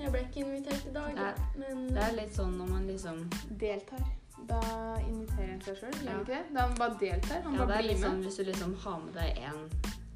Jeg 0.00 0.10
ble 0.14 0.20
ikke 0.24 0.40
invitert 0.46 0.86
i 0.88 0.92
dag, 0.96 1.14
Det 1.14 1.60
men 1.60 1.86
Det 1.94 2.02
er 2.08 2.16
litt 2.16 2.34
sånn 2.34 2.56
når 2.56 2.68
man 2.72 2.86
liksom 2.88 3.30
deltar. 3.60 4.00
Da 4.48 4.60
inviterer 5.04 5.52
en 5.52 5.60
seg 5.60 5.76
sjøl, 5.76 5.94
Ja. 6.06 6.18
ikke 6.20 6.26
det? 6.32 6.42
Da 6.54 6.66
man 6.66 6.76
bare 6.78 6.96
deltar. 7.00 7.42
Man 7.44 7.52
Ja, 7.54 7.60
det 7.60 7.68
bare 7.68 7.78
er 7.78 7.82
blir 7.82 7.92
litt 7.92 8.00
med. 8.00 8.10
sånn 8.10 8.22
hvis 8.24 8.36
du 8.36 8.44
liksom 8.44 8.74
har 8.84 8.98
med 9.04 9.12
deg 9.14 9.38
en, 9.44 9.70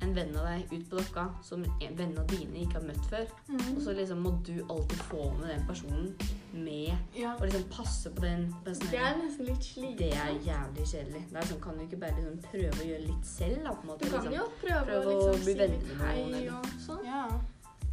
en 0.05 0.15
venn 0.17 0.37
av 0.37 0.47
deg 0.47 0.73
ut 0.73 0.87
på 0.91 0.99
dokka 1.01 1.25
som 1.43 1.65
en- 1.65 1.97
vennene 1.99 2.25
dine 2.31 2.63
ikke 2.65 2.79
har 2.79 2.87
møtt 2.89 3.07
før, 3.11 3.27
og 3.55 3.81
så 3.83 3.95
liksom 3.97 4.23
må 4.25 4.33
du 4.47 4.55
alltid 4.71 4.99
få 5.11 5.31
med 5.41 5.49
den 5.55 5.67
personen 5.67 6.15
med 6.55 6.93
Ja. 7.17 7.33
og 7.35 7.43
liksom 7.47 7.65
passe 7.71 8.11
på 8.15 8.21
den 8.23 8.55
personen. 8.65 8.91
det 8.91 9.01
er 9.01 9.17
nesten 9.23 9.47
litt 9.47 9.65
slitsomt. 9.65 9.99
Det 9.99 10.13
er 10.13 10.31
jævlig 10.45 10.85
kjedelig. 10.93 11.25
Det 11.31 11.37
er 11.37 11.47
sånn, 11.51 11.61
Kan 11.65 11.79
du 11.79 11.83
ikke 11.87 12.01
bare 12.01 12.15
liksom 12.21 12.39
prøve 12.51 12.79
å 12.83 12.87
gjøre 12.91 13.07
litt 13.09 13.25
selv? 13.27 13.65
da, 13.65 13.71
på 13.71 13.83
en 13.83 13.89
måte? 13.89 14.05
Du 14.05 14.11
kan 14.11 14.21
liksom. 14.21 14.35
jo 14.35 14.45
prøve, 14.63 14.85
prøve 14.87 15.05
å 15.05 15.09
å 15.09 15.33
liksom 15.35 15.45
bli 15.45 15.53
si 15.53 15.59
venner 15.59 15.79
med 15.89 15.97
hei 16.07 16.23
noen, 16.23 16.35
eller- 16.35 16.53
og 16.53 16.65
sånn. 16.87 17.05
ja. 17.05 17.29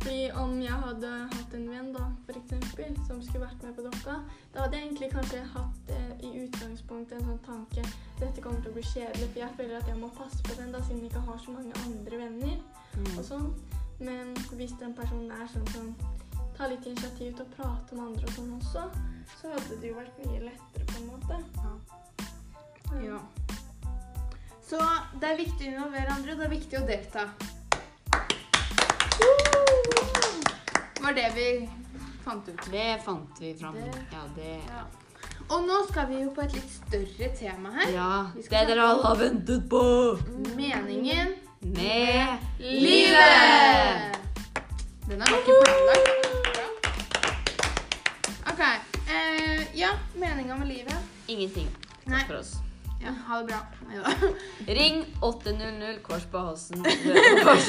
Fordi 0.01 0.31
om 0.41 0.55
jeg 0.61 0.77
hadde 0.83 1.09
hatt 1.29 1.51
en 1.53 1.67
venn 1.69 1.91
da, 1.93 2.07
for 2.25 2.37
eksempel, 2.39 2.95
som 3.07 3.19
skulle 3.21 3.45
vært 3.45 3.65
med 3.65 3.75
på 3.77 3.83
dokka, 3.85 4.15
da 4.53 4.63
hadde 4.63 4.77
jeg 4.79 4.87
egentlig 4.87 5.09
kanskje 5.13 5.41
hatt 5.53 5.91
eh, 5.93 6.13
i 6.25 6.31
utgangspunktet 6.41 7.19
en 7.19 7.27
sånn 7.29 7.43
tanke 7.45 7.83
dette 8.19 8.41
kommer 8.41 8.63
til 8.63 8.71
å 8.71 8.77
bli 8.79 8.85
kjedelig, 8.85 9.27
for 9.29 9.39
jeg 9.43 9.57
føler 9.59 9.77
at 9.77 9.91
jeg 9.91 9.99
må 10.01 10.09
passe 10.17 10.41
på 10.47 10.57
den 10.57 10.73
da, 10.73 10.81
siden 10.87 11.03
jeg 11.03 11.11
ikke 11.11 11.25
har 11.29 11.37
så 11.45 11.53
mange 11.57 11.73
andre 11.85 12.23
venner 12.25 12.57
Mm. 12.91 13.17
og 13.17 13.23
sånn. 13.23 13.45
Men 14.03 14.33
hvis 14.57 14.73
den 14.81 14.93
personen 14.97 15.31
er 15.31 15.47
sånn 15.47 15.67
som 15.71 15.91
tar 16.57 16.67
litt 16.73 16.85
initiativ 16.89 17.35
til 17.37 17.45
å 17.45 17.53
prate 17.55 17.95
med 17.95 18.03
andre 18.09 18.25
og 18.27 18.33
sånn 18.35 18.49
også, 18.57 18.83
så 19.39 19.53
hadde 19.53 19.77
det 19.79 19.91
jo 19.91 19.95
vært 19.95 20.17
mye 20.25 20.41
lettere 20.49 20.87
på 20.89 20.97
en 20.99 21.07
måte. 21.07 21.37
Ja. 21.61 21.71
Ja. 23.05 23.19
Så 24.67 24.79
det 25.21 25.29
er 25.29 25.39
viktig 25.39 25.69
å 25.69 25.71
involvere 25.71 26.17
andre, 26.17 26.33
og 26.33 26.41
det 26.41 26.47
er 26.49 26.55
viktig 26.57 26.79
å 26.81 26.85
delta. 26.89 27.25
Var 31.01 31.13
det 31.13 31.27
vi 31.35 31.69
fant 32.25 32.47
ut. 32.49 32.65
Det 32.71 32.87
fant 33.05 33.39
vi 33.41 33.53
fram. 33.59 33.73
Det- 33.73 34.05
Ja, 34.11 34.23
det 34.35 34.59
Ja. 34.69 34.83
Og 35.49 35.65
nå 35.67 35.77
skal 35.89 36.07
vi 36.07 36.21
jo 36.23 36.29
på 36.31 36.41
et 36.41 36.53
litt 36.53 36.69
større 36.71 37.27
tema 37.35 37.71
her. 37.75 37.89
Ja, 37.91 38.25
det 38.35 38.67
dere 38.67 38.81
alle 38.87 39.03
har 39.03 39.15
ventet 39.19 39.65
på! 39.69 39.81
Meningen 40.55 41.33
Med 41.61 42.37
livet! 42.59 44.17
Den 45.09 45.21
er 45.21 45.25
ikke 45.25 45.57
planlagt. 45.63 46.07
OK. 48.51 48.61
Eh, 49.09 49.79
ja, 49.79 49.89
meninga 50.15 50.55
med 50.57 50.67
livet. 50.67 50.95
Ingenting. 51.27 51.67
Nei. 52.05 52.17
Takk 52.19 52.27
for 52.27 52.37
oss. 52.39 52.55
Ja, 53.03 53.11
ha 53.27 53.37
det 53.41 53.45
bra. 53.47 53.59
Neida. 53.87 54.11
Ring 54.67 55.05
800 55.21 55.93
Kors 56.03 56.23
på 56.31 56.37
halsen. 56.37 56.85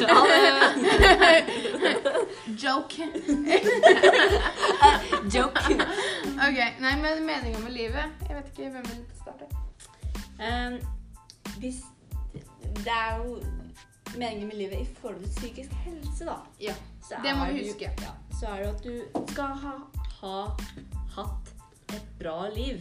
Ha 0.09 0.27
det! 0.29 1.45
Joke. 2.63 3.09
Joke. 5.35 5.61
OK. 6.37 6.59
Nei, 6.81 6.97
men 7.03 7.25
meninga 7.27 7.59
med 7.59 7.73
livet 7.73 8.29
Jeg 8.29 8.37
vet 8.37 8.53
ikke 8.53 8.71
hvem 8.77 8.87
vil 8.91 9.03
starte. 9.21 9.49
Um, 10.43 10.79
hvis 11.63 11.83
Det 12.83 12.93
er 12.93 13.17
jo 13.23 13.41
meningen 14.17 14.49
med 14.49 14.57
livet 14.57 14.81
i 14.81 14.89
forhold 15.01 15.23
til 15.23 15.33
psykisk 15.37 15.71
helse, 15.85 16.25
da. 16.25 16.37
Ja, 16.61 16.75
Så 17.03 17.15
det 17.25 17.37
må 17.39 17.47
vi 17.53 17.67
huske. 17.69 17.91
Ja, 18.01 18.13
så 18.41 18.47
er 18.47 18.63
det 18.63 18.75
at 18.75 18.85
du 18.85 19.23
skal 19.33 19.55
ha, 19.65 19.77
ha 20.21 20.41
hatt 21.17 21.55
et 21.93 22.09
bra 22.21 22.49
liv. 22.53 22.81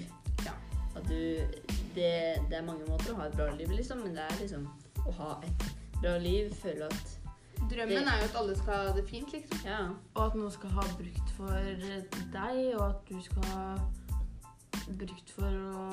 At 1.01 1.09
du 1.09 1.71
det, 1.95 2.11
det 2.49 2.57
er 2.57 2.63
mange 2.63 2.85
måter 2.87 3.11
å 3.11 3.17
ha 3.19 3.27
et 3.27 3.35
bra 3.35 3.49
liv, 3.55 3.71
liksom, 3.75 4.05
men 4.05 4.13
det 4.15 4.23
er 4.23 4.37
liksom 4.39 4.69
å 5.01 5.15
ha 5.17 5.31
et 5.43 5.65
bra 5.97 6.13
liv, 6.21 6.53
føle 6.61 6.87
at 6.87 7.17
Drømmen 7.71 8.07
er 8.09 8.17
jo 8.17 8.25
at 8.25 8.35
alle 8.39 8.55
skal 8.57 8.73
ha 8.73 8.93
det 8.95 9.03
fint, 9.07 9.33
liksom. 9.33 9.59
Ja. 9.65 9.81
Og 10.15 10.23
at 10.25 10.35
noen 10.35 10.51
skal 10.51 10.71
ha 10.75 10.85
brukt 10.97 11.33
for 11.35 11.51
deg, 12.33 12.61
og 12.73 12.81
at 12.87 13.03
du 13.09 13.19
skal 13.21 13.45
ha 13.51 13.65
brukt 14.99 15.35
for 15.35 15.59
å 15.61 15.85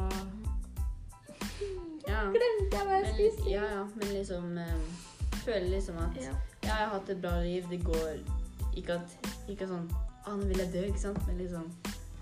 ja. 2.08 2.22
Glemte 2.32 2.78
jeg 2.78 2.86
hva 2.88 2.96
jeg 2.96 3.04
Men, 3.04 3.12
skulle 3.12 3.30
si? 3.36 3.52
ja, 3.52 3.64
ja, 3.68 3.84
men 3.94 4.12
liksom 4.14 4.58
eh, 4.58 5.04
Føle 5.44 5.68
liksom 5.74 5.98
at 6.02 6.16
Ja. 6.22 6.32
Ja, 6.62 6.68
jeg 6.68 6.86
har 6.86 6.92
hatt 6.92 7.10
et 7.10 7.20
bra 7.22 7.34
liv. 7.40 7.68
Det 7.70 7.78
går 7.84 8.18
ikke 8.76 8.96
at 8.98 9.28
Ikke 9.48 9.68
sånn 9.68 9.86
Å, 10.26 10.34
nå 10.36 10.48
vil 10.48 10.60
jeg 10.64 10.72
dø, 10.72 10.82
ikke 10.88 11.02
sant? 11.04 11.20
Men 11.28 11.38
liksom 11.40 11.68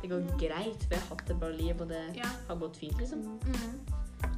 Det 0.06 0.14
går 0.14 0.38
greit, 0.38 0.82
for 0.86 0.94
jeg 0.94 1.00
har 1.02 1.08
hatt 1.16 1.30
et 1.30 1.40
bra 1.40 1.48
liv, 1.50 1.80
og 1.80 1.88
det 1.88 2.02
Ja. 2.16 2.28
har 2.48 2.56
gått 2.56 2.76
fint, 2.76 2.98
liksom. 2.98 3.18
Mm. 3.18 3.80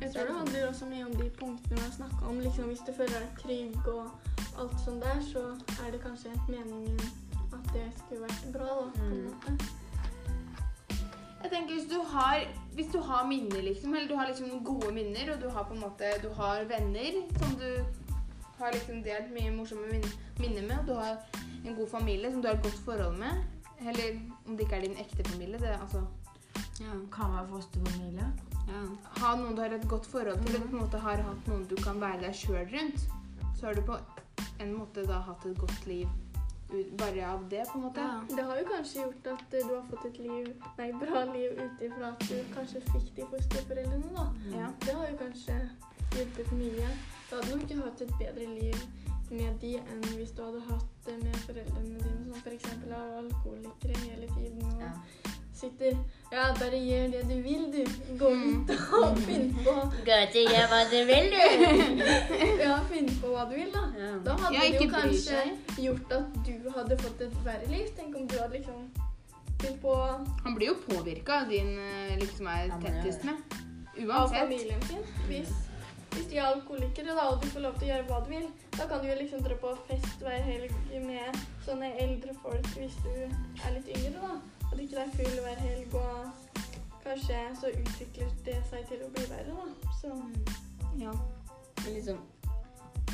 Jeg 0.00 0.12
tror 0.14 0.24
det 0.26 0.34
handler 0.36 0.68
også 0.68 0.86
mye 0.86 1.04
om 1.04 1.12
de 1.14 1.30
punktene 1.30 1.76
vi 1.76 1.82
har 1.84 1.90
snakka 1.92 2.26
om. 2.28 2.40
Liksom, 2.40 2.64
hvis 2.64 2.80
du 2.86 2.92
føler 2.92 3.18
deg 3.20 3.38
trygg 3.42 3.88
og 3.88 4.10
alt 4.58 4.80
sånt 4.84 5.02
der, 5.02 5.20
så 5.32 5.42
er 5.86 5.90
det 5.90 6.00
kanskje 6.00 6.30
meningen 6.48 7.00
at 7.52 7.72
det 7.74 7.84
skulle 7.98 8.22
vært 8.22 8.52
bra, 8.52 8.64
da. 8.64 8.90
På 8.94 9.04
en 9.04 9.10
Mm. 9.12 9.24
måte. 9.28 9.58
Jeg 11.42 11.50
tenker 11.52 11.74
hvis 11.74 11.88
du 11.90 12.00
har, 12.02 12.40
hvis 12.74 12.90
du 12.92 12.98
har 13.00 13.26
minner, 13.26 13.62
liksom, 13.62 13.94
eller 13.94 14.08
du 14.08 14.16
har 14.16 14.26
liksom 14.26 14.64
gode 14.64 14.92
minner, 14.92 15.34
og 15.34 15.40
du 15.42 15.48
har 15.48 15.64
på 15.64 15.74
en 15.74 15.80
måte, 15.80 16.04
du 16.22 16.28
har 16.34 16.64
venner 16.64 17.12
som 17.38 17.54
du 17.60 17.84
har 18.58 18.72
liksom 18.72 19.02
delt 19.04 19.30
mye 19.32 19.50
morsomme 19.50 20.02
minner 20.40 20.62
med, 20.62 20.78
og 20.80 20.86
du 20.86 20.94
har 20.94 21.16
en 21.66 21.74
god 21.76 21.88
familie 21.88 22.32
som 22.32 22.42
du 22.42 22.48
har 22.48 22.54
et 22.56 22.62
godt 22.62 22.80
forhold 22.84 23.18
med, 23.18 23.44
eller 23.86 24.20
om 24.46 24.56
det 24.56 24.66
ikke 24.66 24.76
er 24.76 24.86
din 24.88 24.96
ekte 25.04 25.24
familie, 25.30 25.58
det 25.58 25.74
altså, 25.80 26.04
Ja. 26.80 26.92
kan 27.12 27.32
være 27.34 27.48
fosterfamilie. 27.48 28.26
ja. 28.68 28.82
ha 29.20 29.34
noen 29.36 29.54
du 29.56 29.62
har 29.62 29.70
et 29.74 29.88
godt 29.88 30.06
forhold 30.06 30.46
til, 30.46 30.56
og 30.56 30.68
på 30.70 30.76
en 30.76 30.82
måte 30.82 30.98
har 30.98 31.16
hatt 31.22 31.48
noen 31.48 31.66
du 31.70 31.76
kan 31.76 32.00
være 32.00 32.20
deg 32.22 32.34
sjøl 32.34 32.66
rundt, 32.74 33.08
så 33.56 33.66
har 33.66 33.74
du 33.74 33.82
på 33.82 33.96
en 34.60 34.72
måte 34.74 35.06
da 35.06 35.20
hatt 35.20 35.46
et 35.46 35.58
godt 35.58 35.86
liv 35.86 36.08
bare 36.98 37.24
av 37.26 37.48
det, 37.48 37.62
på 37.72 37.78
en 37.78 37.84
måte. 37.84 38.00
Ja. 38.00 38.20
Det 38.36 38.44
har 38.44 38.58
jo 38.58 38.64
kanskje 38.68 39.02
gjort 39.02 39.26
at 39.32 39.54
eh, 39.54 39.68
du 39.68 39.74
har 39.74 39.84
fått 39.90 40.04
et 40.10 40.18
liv, 40.18 40.48
nei, 40.78 40.88
bra 41.00 41.22
liv 41.32 41.50
ut 41.64 41.82
ifra 41.86 42.10
at 42.12 42.24
du 42.28 42.34
kanskje 42.54 42.82
fikk 42.92 43.06
de 43.16 43.24
fosterforeldrene, 43.30 44.10
da. 44.16 44.26
Ja. 44.52 44.66
Det 44.84 44.94
har 44.98 45.06
jo 45.08 45.16
kanskje 45.22 45.56
hjulpet 46.16 46.52
mye. 46.52 46.90
Da 47.30 47.36
hadde 47.40 47.54
du 47.56 47.64
ikke 47.64 47.80
hatt 47.82 48.00
et 48.04 48.12
bedre 48.20 48.46
liv 48.52 48.76
med 49.30 49.58
de 49.60 49.74
enn 49.78 50.04
hvis 50.16 50.30
du 50.36 50.42
hadde 50.44 50.60
hatt 50.68 50.86
det 51.06 51.16
med 51.24 51.34
foreldrene 51.46 51.98
dine, 52.02 52.24
som 52.24 52.38
f.eks. 52.44 52.64
er 52.86 53.18
alkoholikere 53.22 53.98
hele 54.06 54.28
tiden 54.36 54.62
og 54.64 54.80
Ja. 54.80 54.92
sitter 55.58 55.96
Ja, 56.32 56.42
bare 56.54 56.78
gjør 56.78 57.08
det 57.12 57.22
du 57.28 57.34
vil, 57.42 57.64
du. 57.72 57.84
Gå 58.20 58.28
ut 58.30 58.70
og 59.02 59.16
finn 59.26 59.48
på 59.64 59.72
Gå 60.06 60.18
til 60.32 60.46
gjør 60.52 60.68
hva 60.70 60.80
du 60.92 60.98
vil, 61.08 61.32
du. 61.34 62.02
Ja, 62.62 62.76
finn 62.92 63.08
på 63.20 63.32
hva 63.34 63.44
du 63.50 63.54
vil, 63.56 63.70
da. 63.74 63.84
Ja. 63.98 64.12
Da 64.28 64.36
hadde 64.44 64.60
det 64.60 64.80
jo 64.84 64.90
kanskje 64.92 65.42
gjort 65.82 66.12
at 66.20 66.38
du 66.46 66.70
hadde 66.76 66.98
fått 67.02 67.20
et 67.26 67.38
verre 67.44 67.66
liv. 67.72 67.88
Tenk 67.96 68.16
om 68.20 68.28
du 68.30 68.36
hadde 68.38 68.60
liksom 68.60 68.86
begynt 69.58 69.80
på 69.82 69.94
Han 70.44 70.54
blir 70.54 70.70
jo 70.70 70.76
påvirka 70.86 71.40
av 71.42 71.48
din 71.50 71.74
eh, 71.78 72.14
liksom 72.20 72.46
er 72.46 72.70
tettest 72.84 73.24
med. 73.26 73.42
av 74.14 74.28
familien 74.30 74.82
sin. 74.86 75.02
Hvis, 75.26 75.50
hvis 76.18 76.30
de 76.32 76.38
er 76.38 76.48
alkoholikere 76.50 77.14
da, 77.14 77.24
og 77.30 77.42
du 77.42 77.46
får 77.52 77.62
lov 77.62 77.74
til 77.78 77.86
å 77.86 77.90
gjøre 77.92 78.06
hva 78.08 78.16
du 78.24 78.30
vil, 78.32 78.46
da 78.74 78.86
kan 78.90 79.02
du 79.02 79.06
jo 79.06 79.16
liksom 79.20 79.42
dra 79.44 79.56
på 79.62 79.74
fest 79.86 80.24
hver 80.24 80.40
helg 80.42 80.72
med 81.04 81.36
sånne 81.66 81.90
eldre 82.02 82.34
folk 82.42 82.70
hvis 82.74 82.96
du 83.04 83.12
er 83.22 83.76
litt 83.76 83.90
yngre, 83.94 84.24
da. 84.24 84.32
Og 84.68 84.72
drikke 84.74 85.04
er 85.04 85.12
full 85.14 85.36
hver 85.44 85.62
helg, 85.62 85.94
og 85.94 86.64
kanskje 87.04 87.44
så 87.60 87.70
utvikler 87.70 88.34
det 88.48 88.56
seg 88.70 88.90
til 88.90 89.06
å 89.06 89.12
bli 89.14 89.28
verre, 89.30 89.54
da. 89.60 89.92
Så 90.00 90.10
Ja. 90.98 91.14
Men 91.84 91.94
liksom 91.94 92.18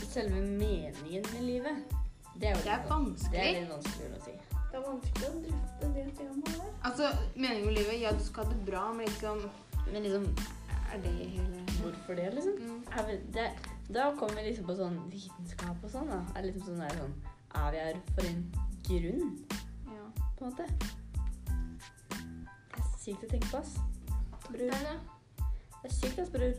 Selve 0.08 0.40
meningen 0.40 1.24
med 1.32 1.42
livet, 1.42 1.94
det 2.40 2.48
er 2.48 2.56
jo 2.56 2.62
Det 2.64 2.72
er 2.72 2.82
vanskelig. 2.88 3.32
Det 3.32 3.40
er 3.40 3.60
litt 3.60 3.70
vanskelig 3.70 4.16
å 4.16 4.24
si. 4.24 4.34
det 4.70 4.78
er 4.78 4.84
vanskelig 4.86 5.28
å 5.28 5.40
drøfte 5.44 5.88
det 5.94 6.04
temaet 6.18 6.58
der. 6.58 6.68
Altså, 6.84 7.08
meningen 7.34 7.66
med 7.66 7.74
livet, 7.78 8.00
ja, 8.00 8.12
du 8.12 8.24
skal 8.24 8.44
ha 8.44 8.52
det 8.52 8.60
bra, 8.66 8.92
men 8.92 9.06
liksom 9.06 9.50
Men 9.92 10.02
liksom 10.02 10.28
Er 10.92 11.00
det 11.02 11.12
hele 11.12 11.62
Hvorfor 11.80 12.14
det, 12.16 12.28
liksom? 12.34 12.52
mm. 12.60 12.82
Vi, 13.08 13.16
det, 13.34 13.46
da 13.94 14.10
kommer 14.18 14.34
vi 14.40 14.48
liksom 14.50 14.66
på 14.68 14.76
sånn 14.78 14.98
vitenskap 15.10 15.82
og 15.84 15.90
sånn, 15.90 16.08
da. 16.12 16.20
Er 16.38 16.46
liksom 16.46 16.66
sånn, 16.68 16.82
er, 16.86 16.94
sånn, 17.00 17.14
er 17.60 17.70
vi 17.74 17.82
her 17.82 17.98
for 18.14 18.28
en 18.30 18.44
grunn, 18.88 19.32
Ja. 19.90 20.04
på 20.38 20.44
en 20.44 20.52
måte? 20.52 20.66
Det 22.08 22.80
er 22.80 22.88
sykt 23.00 23.24
å 23.26 23.30
tenke 23.30 23.50
på, 23.50 23.58
ass. 23.60 23.74
Bror. 24.48 24.58
Det 24.58 24.70
er. 24.74 25.00
Det 25.82 25.90
er 25.90 25.94
sykt, 25.98 26.18
ass, 26.22 26.30
bror. 26.34 26.54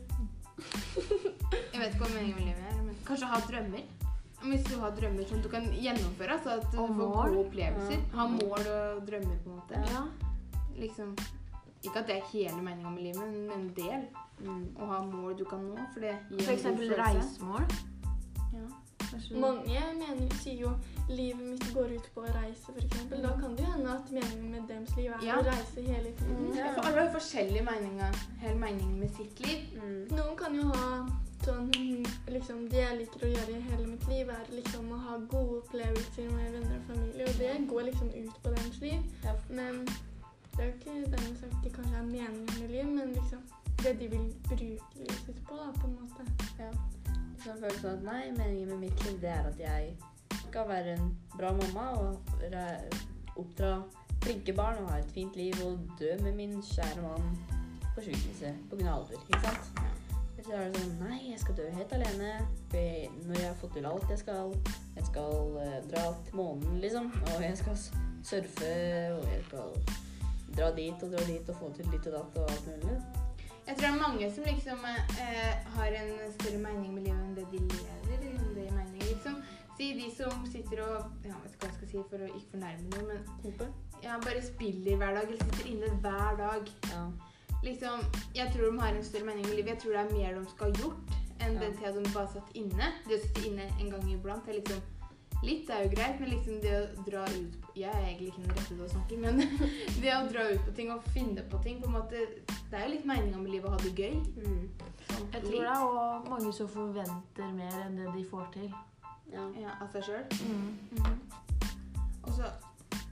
Jeg 1.74 1.80
vet 1.82 1.94
ikke 1.94 2.04
hva 2.06 2.12
meningen 2.14 2.38
med 2.38 2.46
livet 2.50 2.68
er, 2.72 2.82
men 2.86 3.00
kanskje 3.08 3.28
ha 3.32 3.40
drømmer. 3.50 3.86
Hvis 4.46 4.66
du 4.70 4.76
har 4.80 4.94
drømmer 4.96 5.26
som 5.30 5.42
du 5.42 5.48
kan 5.50 5.66
gjennomføre, 5.74 6.36
så 6.44 6.58
at 6.60 6.68
du 6.72 6.78
Og 6.80 6.90
får 6.92 6.94
mål. 7.00 7.16
gode 7.16 7.40
opplevelser. 7.48 7.98
Ja. 7.98 8.14
Ha 8.20 8.28
mål 8.36 8.70
og 8.76 9.02
drømmer, 9.08 9.40
på 9.44 9.50
en 9.50 9.56
måte. 9.58 9.82
Ja. 9.90 10.04
Liksom, 10.78 11.16
ikke 11.90 12.04
at 12.04 12.08
det 12.08 12.16
er 12.20 12.32
hele 12.32 12.62
meninga 12.62 12.90
med 12.90 13.04
livet, 13.04 13.28
men 13.34 13.52
en 13.60 13.68
del. 13.76 14.08
Mm. 14.40 14.64
Å 14.80 14.88
ha 14.90 15.02
mål 15.08 15.38
du 15.40 15.46
kan 15.48 15.62
nå, 15.64 15.76
for 15.94 16.04
det 16.04 16.16
gir 16.30 16.42
For 16.44 16.54
eksempel 16.58 16.96
reisemål. 17.00 17.70
Ja. 18.56 18.66
Mange 19.40 19.82
mener, 19.96 20.34
sier 20.42 20.62
jo 20.66 20.72
livet 21.08 21.44
mitt 21.46 21.66
går 21.74 21.94
ut 21.96 22.08
på 22.16 22.24
å 22.26 22.32
reise, 22.36 22.74
f.eks. 22.74 23.06
Da 23.12 23.32
kan 23.40 23.54
det 23.56 23.64
jo 23.64 23.72
hende 23.72 23.94
at 23.94 24.10
meningen 24.12 24.50
med 24.52 24.66
deres 24.68 24.96
liv 24.98 25.12
er 25.12 25.24
Ja. 25.24 25.38
å 25.40 25.46
reise 25.46 25.82
hele 25.86 26.12
tiden. 26.20 26.50
Ja, 26.58 26.74
for 26.74 26.82
alle 26.88 27.00
har 27.00 27.08
jo 27.08 27.14
forskjellige 27.20 27.64
meninger, 27.64 28.18
hele 28.42 28.60
meningen 28.60 29.00
med 29.00 29.14
sitt 29.16 29.40
liv. 29.46 29.70
Mm. 29.78 30.08
Noen 30.18 30.36
kan 30.38 30.56
jo 30.56 30.64
ha 30.64 31.06
sånn 31.46 31.70
liksom, 32.28 32.70
Det 32.70 32.82
jeg 32.82 32.98
liker 32.98 33.28
å 33.28 33.32
gjøre 33.36 33.58
i 33.58 33.62
hele 33.70 33.88
mitt 33.88 34.08
liv, 34.08 34.30
er 34.30 34.46
liksom 34.52 34.92
å 34.92 34.98
ha 34.98 35.18
gode 35.18 35.62
opplevelser 35.62 36.32
med 36.32 36.52
venner 36.58 36.76
og 36.80 36.88
familie, 36.90 37.28
og 37.30 37.40
det 37.40 37.70
går 37.70 37.82
liksom 37.92 38.10
ut 38.10 38.44
på 38.44 38.50
deres 38.56 38.82
liv. 38.82 39.00
Ja. 39.24 39.36
Men 39.50 39.86
det 40.56 40.64
er 40.64 40.70
jo 40.70 40.74
ikke 40.74 41.12
dermed 41.12 41.38
sagt 41.40 41.64
de 41.64 41.70
kanskje 41.70 41.98
er 41.98 42.10
meningen 42.10 42.50
med 42.62 42.68
livet, 42.68 42.92
men 42.96 43.14
liksom 43.14 43.42
det 43.84 44.00
de 44.00 44.08
vil 44.08 44.28
bruke 44.48 44.96
livet 44.96 45.22
sitt 45.26 45.42
på, 45.48 45.58
da, 45.60 45.72
på 45.80 45.88
en 45.88 45.98
måte. 46.00 46.70
Sånn 47.44 47.60
følelsen 47.60 47.90
av 47.90 47.98
at 47.98 48.06
nei, 48.08 48.22
meningen 48.38 48.72
med 48.72 48.86
mitt 48.88 49.04
liv 49.06 49.18
det 49.22 49.34
er 49.34 49.50
at 49.52 49.60
jeg 49.60 49.92
skal 50.46 50.70
være 50.70 50.96
en 50.96 51.12
bra 51.36 51.52
mamma 51.58 51.90
og 52.00 52.40
oppdra 53.36 53.74
flinke 54.24 54.56
barn 54.56 54.80
og 54.82 54.94
ha 54.94 55.02
et 55.02 55.12
fint 55.14 55.36
liv 55.36 55.60
og 55.66 55.84
dø 56.00 56.16
med 56.24 56.40
min 56.40 56.56
kjære 56.64 57.04
mann 57.04 57.36
på 57.96 58.06
sykehuset 58.08 58.64
på 58.70 58.80
grunn 58.80 58.90
av 58.90 59.04
alder. 59.04 59.20
Ikke 59.28 59.44
sant? 59.44 59.84
Så 60.46 60.54
er 60.54 60.70
det 60.70 60.82
sånn 60.82 60.98
nei, 61.02 61.20
jeg 61.32 61.42
skal 61.42 61.56
dø 61.58 61.68
helt 61.74 61.94
alene 61.98 62.32
jeg, 62.72 63.12
når 63.26 63.40
jeg 63.40 63.48
har 63.48 63.56
fått 63.60 63.72
til 63.78 63.88
alt 63.90 64.12
jeg 64.14 64.22
skal. 64.22 64.52
Jeg 64.96 65.08
skal 65.08 65.56
eh, 65.62 65.78
dra 65.90 66.04
til 66.28 66.38
månen, 66.38 66.80
liksom, 66.84 67.12
og 67.34 67.44
jeg 67.44 67.58
skal 67.60 67.80
surfe, 68.26 68.76
og 69.16 69.26
jeg 69.32 69.46
skal 69.48 70.04
dra 70.58 70.72
dit 70.72 71.04
og 71.04 71.12
dra 71.12 71.24
dit 71.28 71.50
og 71.50 71.56
få 71.60 71.70
til 71.78 71.90
ditt 71.92 72.08
og 72.08 72.14
datt 72.20 72.38
og 72.42 72.52
alt 72.52 72.68
mulig. 72.72 72.98
Jeg 73.66 73.78
tror 73.78 73.86
det 73.88 73.92
er 73.92 74.02
mange 74.02 74.28
som 74.36 74.44
liksom 74.46 74.84
eh, 74.86 75.54
har 75.76 75.96
en 76.00 76.12
større 76.40 76.60
mening 76.62 76.94
med 76.94 77.04
livet 77.08 77.22
enn 77.22 77.36
det 77.36 77.46
de 77.52 77.60
lever. 77.60 77.94
Enn 78.14 78.24
det 78.24 78.66
de 78.68 78.72
mening, 78.76 79.02
liksom. 79.10 79.40
Si 79.76 79.88
de 79.98 80.06
som 80.16 80.46
sitter 80.48 80.84
og 80.86 81.26
ja, 81.26 81.34
vet 81.44 81.56
ikke 81.56 81.66
hva 81.66 81.72
jeg 81.72 81.78
skal 81.80 81.90
si 81.90 82.04
for 82.12 82.22
å 82.24 82.30
ikke 82.30 82.52
fornærme 82.54 82.86
noen, 82.94 83.08
men 83.10 83.26
Hoppe. 83.44 83.68
ja, 84.06 84.20
bare 84.24 84.44
spiller 84.46 84.96
hver 85.02 85.18
dag, 85.18 85.26
eller 85.34 85.42
sitter 85.50 85.72
inne 85.74 85.90
hver 86.06 86.38
dag. 86.40 86.70
Ja. 86.94 87.02
Liksom, 87.66 88.06
jeg 88.38 88.54
tror 88.54 88.70
de 88.70 88.80
har 88.80 88.94
en 88.96 89.04
større 89.10 89.26
mening 89.32 89.48
med 89.50 89.56
livet. 89.58 89.74
Jeg 89.74 89.82
tror 89.82 89.98
det 89.98 90.04
er 90.06 90.14
mer 90.14 90.38
de 90.40 90.50
skal 90.54 90.72
ha 90.72 90.82
gjort 90.84 91.16
enn 91.42 91.58
Ja. 91.58 91.60
den 91.66 91.74
tida 91.76 91.92
de 91.98 92.14
bare 92.14 92.32
satt 92.32 92.54
inne. 92.56 92.92
Det 93.10 93.18
å 93.18 93.24
sitte 93.26 93.48
inne 93.50 93.66
en 93.82 93.90
gang 93.92 94.06
iblant 94.14 94.48
er 94.48 94.60
liksom 94.62 94.80
Litt 95.44 95.70
er 95.70 95.84
jo 95.84 95.90
greit, 95.92 96.20
men 96.20 96.30
liksom 96.32 96.62
det 96.64 96.72
å 96.74 97.04
dra 97.06 97.24
ut 97.30 97.58
på 97.62 97.74
Jeg 97.78 97.92
er 97.92 98.06
egentlig 98.08 98.28
ikke 98.32 98.42
den 98.42 98.52
rette 98.56 98.68
til 98.70 98.82
å 98.82 98.88
snakke, 98.90 99.18
men 99.20 99.42
det 100.02 100.14
å 100.16 100.22
dra 100.32 100.46
ut 100.54 100.62
på 100.66 100.74
ting 100.78 100.92
og 100.94 101.04
finne 101.14 101.44
på 101.52 101.60
ting 101.64 101.82
på 101.82 101.90
en 101.92 101.98
måte, 101.98 102.22
Det 102.72 102.80
er 102.80 102.86
jo 102.88 102.94
litt 102.96 103.06
meninga 103.06 103.38
med 103.38 103.52
livet 103.52 103.70
å 103.70 103.74
ha 103.76 103.80
det 103.84 103.94
gøy. 103.94 104.16
Mm. 104.42 104.70
Sånn, 105.10 105.28
Jeg 105.34 105.42
tror 105.42 105.52
litt. 105.52 105.62
det 105.62 105.72
er 105.74 105.86
òg 105.86 106.30
mange 106.30 106.54
som 106.54 106.68
forventer 106.72 107.52
mer 107.54 107.76
enn 107.86 108.00
det 108.00 108.14
de 108.16 108.24
får 108.32 108.48
til. 108.56 108.70
Ja. 109.34 109.44
Ja, 109.60 109.76
av 109.82 109.92
seg 109.94 110.08
sjøl. 110.08 110.24
Mm. 110.48 111.20
Og 112.26 112.32
så 112.40 112.54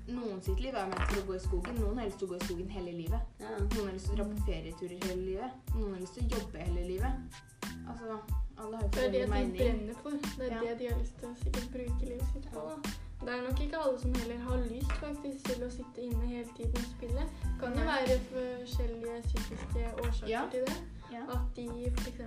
Noen 0.03 0.41
sitt 0.43 0.59
liv 0.59 0.75
er 0.75 0.89
ment 0.91 0.99
for 1.07 1.21
å 1.21 1.25
gå 1.29 1.35
i 1.37 1.39
skogen. 1.39 1.77
Noen 1.79 1.99
har 2.01 2.09
lyst 2.09 2.17
til 2.19 2.27
å 2.27 2.33
gå 2.33 2.35
i 2.35 2.43
skogen 2.43 2.67
hele 2.75 2.91
livet. 2.91 3.21
ja. 3.39 3.53
Noen 3.55 3.85
har 3.87 3.93
lyst 3.95 4.09
til 4.09 4.17
å 4.17 4.17
dra 4.17 4.25
på 4.33 4.41
ferieturer 4.49 4.97
hele 5.07 5.21
livet. 5.21 5.69
Noen 5.77 5.93
har 5.93 6.01
lyst 6.01 6.17
til 6.17 6.25
å 6.25 6.39
jobbe 6.41 6.59
hele 6.65 6.83
livet. 6.89 7.37
Altså, 8.63 8.65
alle 8.65 8.75
har 8.77 8.83
jo 8.83 8.89
Det 8.93 9.03
er 9.05 9.11
det 9.11 9.21
de 9.27 9.31
mening. 9.33 9.57
brenner 9.57 9.93
for. 10.03 10.09
Det 10.09 10.51
er 10.51 10.55
Ja. 10.55 10.59
det 10.69 10.79
de 10.79 10.85
har 10.91 10.99
lyst 10.99 11.15
til 11.19 11.27
å 11.29 11.35
sikkert 11.43 11.67
bruke 11.75 12.05
livet 12.11 12.27
sitt 12.33 12.47
på. 12.53 12.59
da. 12.69 12.75
Det 13.25 13.31
er 13.33 13.41
nok 13.49 13.59
ikke 13.65 13.77
alle 13.83 13.99
som 13.99 14.13
heller 14.15 14.39
har 14.47 14.57
lyst 14.75 14.91
faktisk 15.03 15.37
til 15.49 15.59
å 15.67 15.69
sitte 15.71 15.99
inne 16.07 16.25
hele 16.27 16.49
tiden 16.57 16.75
og 16.75 16.89
spille. 16.95 17.23
Kan 17.59 17.71
det 17.77 17.85
være 17.93 18.15
forskjellige 18.33 19.15
psykiske 19.27 19.81
årsaker 20.03 20.27
Ja. 20.35 20.41
til 20.51 20.61
det. 20.67 20.77
Ja. 21.11 21.23
At 21.35 21.45
de 21.55 21.65
f.eks. 21.95 22.21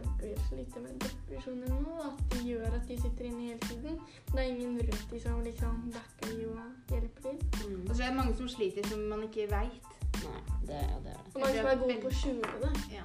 sliter 0.48 0.80
med 0.80 0.92
depresjon 1.04 1.62
eller 1.62 1.80
noe. 1.80 2.00
At 2.10 2.18
de 2.32 2.38
gjør 2.48 2.66
at 2.78 2.88
de 2.88 2.96
sitter 3.00 3.24
inne 3.24 3.40
hele 3.40 3.58
tiden. 3.58 4.00
Det 4.32 4.38
er 4.40 4.48
ingen 4.54 4.78
rundt 4.78 5.06
de 5.10 5.20
som 5.20 5.40
liksom 5.42 5.92
backer 5.92 6.36
de 6.38 6.46
og 6.48 6.58
hjelper 6.90 7.22
de. 7.22 7.68
Mm. 7.68 7.86
Og 7.90 7.96
så 7.96 8.02
er 8.02 8.06
det 8.06 8.16
mange 8.16 8.36
som 8.36 8.48
sliter 8.48 8.86
som 8.88 9.00
man 9.00 9.22
ikke 9.22 9.50
veit. 9.50 9.84
Nei, 10.24 10.40
det, 10.60 10.68
det 10.68 10.76
er 10.76 11.00
det. 11.04 11.16
Og 11.34 11.40
mange 11.40 11.56
som 11.56 11.66
er 11.66 11.76
gode 11.76 12.00
på 12.02 12.08
å 12.08 12.16
skjule 12.20 12.42
det. 12.62 12.72
Ja. 12.92 13.02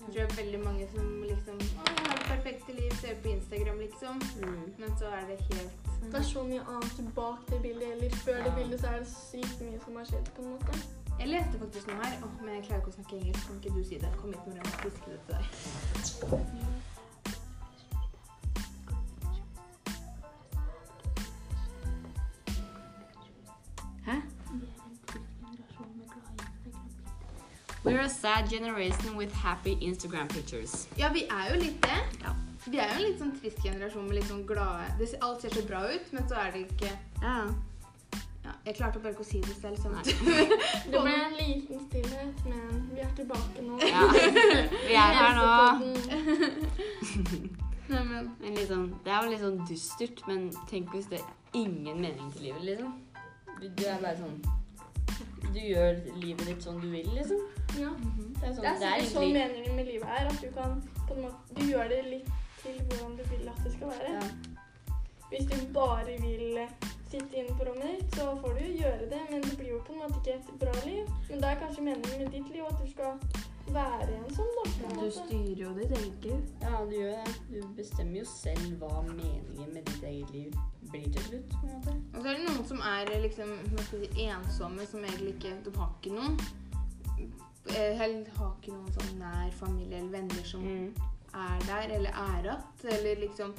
Jeg 0.00 0.12
tror 0.12 0.12
det 0.12 0.22
er 0.32 0.36
veldig 0.42 0.60
mange 0.64 0.86
som 0.94 1.08
liksom 1.22 1.58
Å, 1.60 1.82
jeg 1.88 2.06
har 2.06 2.20
det 2.20 2.28
perfekte 2.28 2.76
liv, 2.78 2.94
ser 3.02 3.18
på 3.22 3.28
Instagram, 3.34 3.82
liksom. 3.84 4.22
Mm. 4.40 4.62
Men 4.80 4.94
så 4.98 5.10
er 5.18 5.26
det 5.28 5.36
helt 5.50 5.90
Det 6.06 6.14
er 6.22 6.26
så 6.30 6.44
mye 6.46 6.62
annet 6.74 7.12
bak 7.18 7.44
det 7.50 7.60
bildet, 7.66 7.92
eller 7.92 8.16
før 8.24 8.40
det 8.46 8.54
bildet 8.56 8.80
så 8.80 8.94
er 8.94 9.04
det 9.04 9.10
sykt 9.12 9.60
mye 9.66 9.80
som 9.84 10.00
har 10.00 10.08
skjedd, 10.08 10.32
på 10.36 10.46
en 10.46 10.54
måte. 10.56 10.80
Jeg 11.20 11.28
leste 11.28 11.58
faktisk 11.60 11.90
noe 11.90 12.00
her, 12.00 12.14
oh, 12.24 12.36
men 12.40 12.54
jeg 12.54 12.64
klarer 12.70 12.80
ikke 12.80 12.94
å 12.94 12.96
snakke 12.96 13.18
engelsk. 13.20 13.48
Kan 13.50 13.60
ikke 13.60 13.74
du 13.76 13.82
si 13.84 14.00
det? 14.00 14.14
Kom 14.22 14.32
hit. 14.32 14.54
Jeg 14.56 14.72
skal 14.72 14.88
hviske 14.88 15.10
det 15.12 15.20
til 15.26 15.34
deg. 15.36 16.79
We're 27.84 28.00
a 28.00 28.08
sad 28.08 28.48
generation 28.50 29.16
with 29.16 29.32
happy 29.32 29.78
Instagram 29.80 30.28
pictures. 30.28 30.86
Ja, 30.98 31.08
vi 31.12 31.22
er 31.30 31.54
jo 31.54 31.60
litt 31.62 31.80
det. 31.82 32.00
Ja. 32.22 32.34
Vi 32.66 32.76
er 32.78 32.88
jo 32.92 32.94
en 32.98 33.02
litt 33.06 33.18
sånn 33.22 33.32
trist 33.40 33.62
generasjon 33.64 34.04
med 34.06 34.14
litt 34.18 34.26
sånn 34.28 34.42
glade 34.46 34.90
det, 34.98 35.06
ser- 35.08 35.22
Alt 35.24 35.40
ser 35.40 35.48
så 35.56 35.62
bra 35.66 35.80
ut, 35.88 36.10
men 36.12 36.26
så 36.28 36.34
er 36.36 36.50
det 36.52 36.60
ikke 36.66 36.90
Ja. 37.22 37.46
ja, 38.44 38.52
Jeg 38.66 38.74
klarte 38.76 38.98
bare 39.00 39.12
ikke 39.14 39.24
å 39.24 39.30
si 39.30 39.40
det 39.40 39.56
selv. 39.56 39.78
Sånn. 39.80 39.96
Det 40.04 41.00
ble 41.00 41.14
en 41.24 41.34
liten 41.38 41.80
stillhet, 41.88 42.44
men 42.44 42.90
vi 42.92 43.00
er 43.00 43.10
tilbake 43.16 43.64
nå. 43.64 43.80
ja. 43.80 44.04
Vi 44.12 44.94
er 44.94 45.12
her 45.22 45.34
nå. 45.40 45.48
Helsepodden. 45.80 47.56
Men 47.88 48.30
Men 48.40 48.54
liksom, 48.54 48.84
det 49.04 49.12
er 49.12 49.24
jo 49.24 49.30
litt 49.32 49.40
sånn 49.40 49.64
dystert, 49.66 50.20
men 50.28 50.50
tenk 50.70 50.92
hvis 50.94 51.08
det 51.10 51.18
er 51.24 51.28
ingen 51.58 51.96
mening 52.00 52.28
til 52.36 52.42
livet, 52.50 52.62
liksom. 52.74 52.92
Du, 53.60 53.68
du 53.68 53.84
er 53.88 53.98
bare 54.04 54.16
sånn 54.20 54.36
Du 55.54 55.58
gjør 55.58 55.98
livet 56.22 56.46
ditt 56.46 56.62
sånn 56.62 56.78
du 56.82 56.88
vil, 56.92 57.08
liksom. 57.16 57.40
Ja. 57.78 57.90
Det 57.90 58.46
er, 58.46 58.54
sånn, 58.54 58.62
Det 58.62 58.70
er 58.70 58.78
det 58.78 58.86
er 58.86 58.94
egentlig... 58.94 59.10
sånn 59.14 59.34
meningen 59.34 59.76
med 59.76 59.90
livet 59.90 60.14
er, 60.18 60.30
at 60.30 60.40
du 60.44 60.48
kan 60.54 60.78
på 61.08 61.16
en 61.16 61.26
måte 61.26 61.58
Du 61.58 61.64
gjør 61.66 61.90
det 61.90 62.00
litt 62.06 62.30
til 62.62 62.80
hvordan 62.86 63.16
du 63.18 63.22
vil 63.32 63.50
at 63.50 63.60
det 63.64 63.74
skal 63.74 63.94
være. 63.94 64.14
ja. 64.18 64.58
Hvis 65.30 65.46
du 65.46 65.56
bare 65.74 66.16
vil 66.18 66.56
eh, 66.58 66.72
sitte 67.10 67.36
inne 67.38 67.54
på 67.54 67.66
rommet 67.68 67.92
ditt, 68.00 68.16
så 68.18 68.32
får 68.42 68.56
du 68.56 68.64
jo 68.64 68.72
gjøre 68.80 69.06
det, 69.12 69.20
men 69.30 69.44
det 69.44 69.52
blir 69.58 69.70
jo 69.76 69.78
på 69.86 69.94
en 69.94 70.00
måte 70.02 70.18
ikke 70.18 70.38
et 70.38 70.56
bra 70.62 70.72
liv. 70.86 71.04
Men 71.28 71.42
det 71.42 71.50
er 71.50 71.60
kanskje 71.62 71.84
meningen 71.86 72.24
med 72.24 72.32
ditt 72.34 72.48
liv 72.50 72.66
at 72.66 72.80
du 72.82 72.90
skal 72.90 73.12
være 73.74 74.08
en 74.16 74.34
sånn, 74.34 74.50
da. 74.56 74.64
på 74.70 74.84
en 74.88 74.94
Du 74.94 75.00
måte. 75.00 75.10
styrer 75.24 75.60
jo 75.62 75.70
ditt 75.78 75.92
eget 75.98 76.24
liv. 76.24 76.42
ja, 76.62 76.84
du 76.86 76.94
gjør 76.96 77.24
det. 77.24 77.34
Du 77.50 77.68
bestemmer 77.76 78.18
jo 78.20 78.24
selv 78.24 78.78
hva 78.82 79.02
meningen 79.08 79.72
med 79.74 79.84
ditt 79.90 80.02
eget 80.02 80.30
liv 80.34 80.54
blir 80.90 81.06
til 81.12 81.22
slutt. 81.28 81.50
på 81.60 81.66
en 81.66 81.74
måte. 81.76 81.94
Og 82.14 82.22
så 82.22 82.28
er 82.28 82.34
det 82.40 82.48
noen 82.48 82.66
som 82.66 82.80
er 82.80 83.12
liksom 83.22 83.52
si, 83.90 84.10
ensomme, 84.26 84.86
som 84.86 85.04
egentlig 85.04 85.34
ikke 85.36 85.54
De 85.64 85.76
har 85.78 85.92
ikke 86.00 86.14
noen 86.16 86.38
eh, 87.70 88.00
Eller 88.02 88.30
har 88.38 88.54
ikke 88.60 88.72
noen 88.74 88.92
sånn 88.96 89.18
nær 89.20 89.50
familie 89.52 89.98
eller 89.98 90.10
venner 90.18 90.44
som 90.44 90.60
Mm. 90.64 90.94
er 91.34 91.58
der, 91.66 91.94
eller 91.96 92.10
er 92.10 92.48
att, 92.50 92.84
eller 92.84 93.16
liksom 93.20 93.54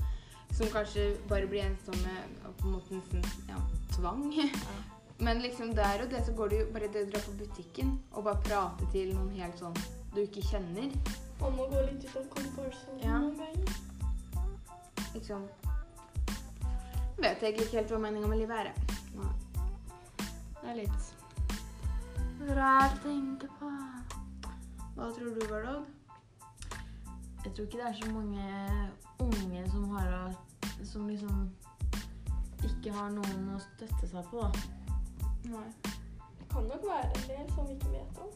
Som 0.52 0.68
kanskje 0.68 1.18
bare 1.30 1.48
blir 1.48 1.62
ensomme 1.64 2.16
og 2.46 2.58
på 2.58 2.68
en 2.68 2.74
måte 2.74 2.92
nesten 2.92 3.24
ja, 3.50 3.56
tvang. 3.96 4.34
Men 5.22 5.40
liksom 5.42 5.74
der 5.76 6.02
og 6.04 6.10
det 6.10 6.26
så 6.26 6.34
går 6.34 6.50
det 6.50 6.60
jo 6.60 6.66
bare 6.74 6.88
det 6.92 7.06
å 7.08 7.12
dra 7.12 7.20
på 7.20 7.32
butikken 7.40 8.00
og 8.12 8.24
bare 8.24 8.42
prate 8.44 8.86
til 8.92 9.14
noen 9.16 9.30
helt 9.38 9.58
sånn 9.60 9.74
du 10.16 10.22
ikke 10.22 10.44
kjenner. 10.50 10.92
Man 11.42 11.56
må 11.58 11.66
gå 11.72 11.82
litt 11.88 12.04
ut 12.06 12.18
av 12.20 12.28
komfortsonen 12.36 13.04
Ja. 13.04 13.20
noen 13.20 13.38
ganger. 13.38 13.78
Liksom 15.14 15.48
Vet 17.22 17.42
jeg 17.42 17.54
ikke 17.54 17.78
helt 17.78 17.92
hva 17.92 17.98
meninga 18.02 18.28
med 18.28 18.40
livet 18.40 18.58
er. 18.58 18.74
Nei. 19.16 19.34
Det 20.62 20.70
er 20.70 20.76
litt 20.76 21.14
Rart 22.58 22.96
å 22.98 23.02
tenke 23.04 23.48
på. 23.60 23.70
Hva 24.96 25.10
tror 25.14 25.36
du, 25.36 25.46
Vardog? 25.48 25.86
Jeg 27.44 27.54
tror 27.54 27.66
ikke 27.66 27.78
det 27.78 27.88
er 27.90 27.94
så 28.00 28.12
mange 28.12 28.46
unge 29.20 29.70
som 29.70 29.90
har 29.96 30.36
Som 30.84 31.08
liksom 31.08 31.52
ikke 32.66 32.92
har 32.94 33.10
noen 33.14 33.48
å 33.56 33.60
støtte 33.62 34.08
seg 34.10 34.26
på, 34.30 34.42
da. 34.42 34.52
Nei. 35.50 35.68
Det 36.40 36.48
kan 36.52 36.68
nok 36.70 36.84
være 36.86 37.08
en 37.10 37.28
del 37.30 37.54
som 37.56 37.68
vi 37.68 37.74
ikke 37.78 37.94
vet 37.94 38.20
om, 38.22 38.34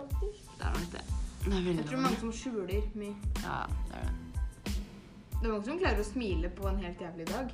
faktisk. 0.00 0.50
Det 0.58 0.66
er 0.66 0.72
nok 0.78 0.88
det. 0.92 1.04
Det 1.44 1.52
er 1.58 1.72
Jeg 1.72 1.86
tror 1.86 2.00
mange 2.00 2.16
som 2.16 2.32
skjuler 2.32 2.82
mye. 2.94 3.14
Ja, 3.44 3.58
det 3.88 4.00
er 4.00 4.08
det. 4.08 4.14
Det 5.40 5.46
er 5.46 5.52
mange 5.52 5.64
som 5.64 5.78
klarer 5.78 6.00
å 6.00 6.08
smile 6.12 6.48
på 6.60 6.68
en 6.68 6.80
helt 6.84 7.00
jævlig 7.00 7.28
dag. 7.28 7.52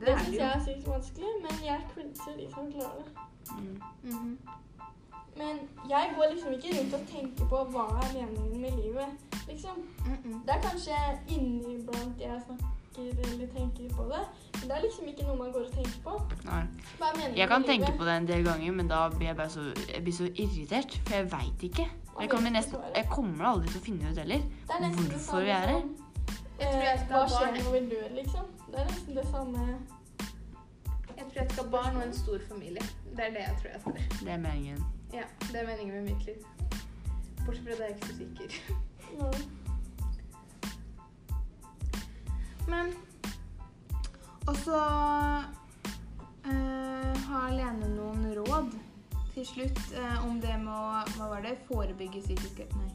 Det, 0.00 0.06
Det 0.06 0.18
syns 0.20 0.36
jeg 0.36 0.48
er 0.48 0.64
sykt 0.66 0.88
vanskelig, 0.88 1.32
men 1.44 1.64
jeg 1.64 1.80
crinser 1.94 2.36
de 2.38 2.46
som 2.54 2.72
klarer 2.72 3.02
det. 3.06 3.12
Mm. 3.58 3.82
Mhm. 4.02 4.38
Men 5.36 5.58
jeg 5.90 6.12
går 6.16 6.24
liksom 6.32 6.52
ikke 6.52 6.72
rundt 6.78 6.94
og 6.94 7.00
tenker 7.08 7.44
på 7.52 7.64
hva 7.74 7.84
er 8.02 8.08
meningen 8.14 8.60
med 8.60 8.72
livet, 8.82 9.08
liksom. 9.48 9.76
Mm 10.06 10.40
Det 10.46 10.54
er 10.56 10.60
kanskje 10.68 10.96
inniblant 11.28 12.20
jeg 12.20 12.42
snakker 12.46 12.81
snakker 12.92 13.32
eller 13.32 13.46
tenker 13.46 13.94
på 13.96 14.02
det. 14.08 14.22
Men 14.60 14.68
det 14.68 14.76
er 14.76 14.82
liksom 14.82 15.08
ikke 15.08 15.26
noe 15.26 15.36
man 15.36 15.52
går 15.52 15.64
og 15.66 15.72
tenker 15.72 15.98
på. 16.04 16.14
Nei. 16.44 16.62
Hva 16.98 17.08
er 17.08 17.16
meningen 17.16 17.38
Jeg 17.38 17.48
kan 17.48 17.60
med 17.60 17.68
tenke 17.68 17.86
livet? 17.86 17.98
på 17.98 18.04
det 18.04 18.12
en 18.16 18.26
del 18.28 18.44
ganger, 18.44 18.72
men 18.72 18.88
da 18.88 19.08
blir 19.08 19.26
jeg 19.26 19.36
bare 19.36 19.50
så, 19.50 19.60
jeg 19.94 20.02
blir 20.04 20.12
så 20.12 20.24
irritert. 20.34 20.98
For 21.06 21.14
jeg 21.16 21.32
veit 21.32 21.62
ikke. 21.62 21.86
Jeg 22.20 22.30
kommer, 22.30 22.50
nesten, 22.50 22.78
jeg 22.96 23.06
kommer 23.08 23.44
aldri 23.44 23.68
til 23.72 23.80
å 23.80 23.84
finne 23.84 24.10
ut 24.12 24.18
heller. 24.18 24.38
Det 24.68 24.76
er 24.76 24.80
nesten 24.84 25.04
det 25.04 25.12
hvorfor 25.12 25.26
samme 25.26 25.44
vi 25.44 25.50
er 25.50 25.66
her. 25.66 25.80
som, 25.80 25.96
Jeg 26.58 26.68
tror 26.68 26.82
jeg 26.82 26.94
eh, 26.94 27.04
skal 27.04 27.16
Hva 27.16 27.22
ha 27.22 27.28
skjer 27.28 27.46
barn. 27.46 27.64
når 27.64 27.72
vi 27.72 27.80
dør, 27.94 28.08
liksom? 28.20 28.46
Det 28.68 28.78
er 28.80 28.84
nesten 28.90 29.16
det 29.16 29.26
samme. 29.30 29.66
Jeg 31.16 31.24
tror 31.30 31.40
jeg 31.42 31.50
skal 31.50 31.64
ha 31.64 31.70
barn 31.70 31.96
og 31.96 32.02
en 32.06 32.14
stor 32.14 32.38
familie. 32.48 32.82
Det 33.16 33.24
er 33.26 33.30
det 33.36 33.42
jeg 33.48 33.56
tror 33.62 33.70
jeg 33.72 33.80
skal. 33.80 33.92
Det 34.20 34.32
er 34.36 34.38
meningen. 34.38 34.84
Ja, 35.12 35.24
det 35.52 35.56
er 35.62 35.66
meningen 35.66 35.94
med 35.94 36.02
mitt 36.12 36.26
liv. 36.26 36.44
Bortsett 37.46 37.64
fra 37.64 37.72
det 37.72 37.80
er 37.80 37.88
jeg 37.88 37.96
ikke 37.96 38.06
så 38.06 38.16
sikker. 38.16 38.48
Ja. 39.18 39.30
Men 42.68 42.92
Og 44.46 44.56
så 44.64 44.78
eh, 46.50 47.20
har 47.28 47.52
Lene 47.54 47.88
noen 47.94 48.26
råd 48.36 48.72
til 49.34 49.46
slutt 49.46 49.80
eh, 49.96 50.18
om 50.26 50.40
det 50.42 50.56
med 50.60 50.72
å 50.74 51.04
Hva 51.16 51.28
var 51.36 51.44
det? 51.46 51.56
Forebygge 51.68 52.22
psykisk 52.26 52.62
Nei. 52.76 52.90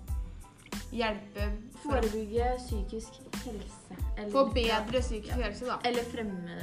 Hjelpe 0.91 1.49
for 1.81 1.97
Forebygge 1.97 2.53
psykisk 2.61 3.17
helse. 3.43 3.97
Eller, 4.17 4.51
bedre 4.53 5.01
psykisk 5.03 5.33
Ja. 5.35 5.41
helse, 5.43 5.65
da. 5.67 5.79
Eller 5.83 6.03
fremme 6.11 6.59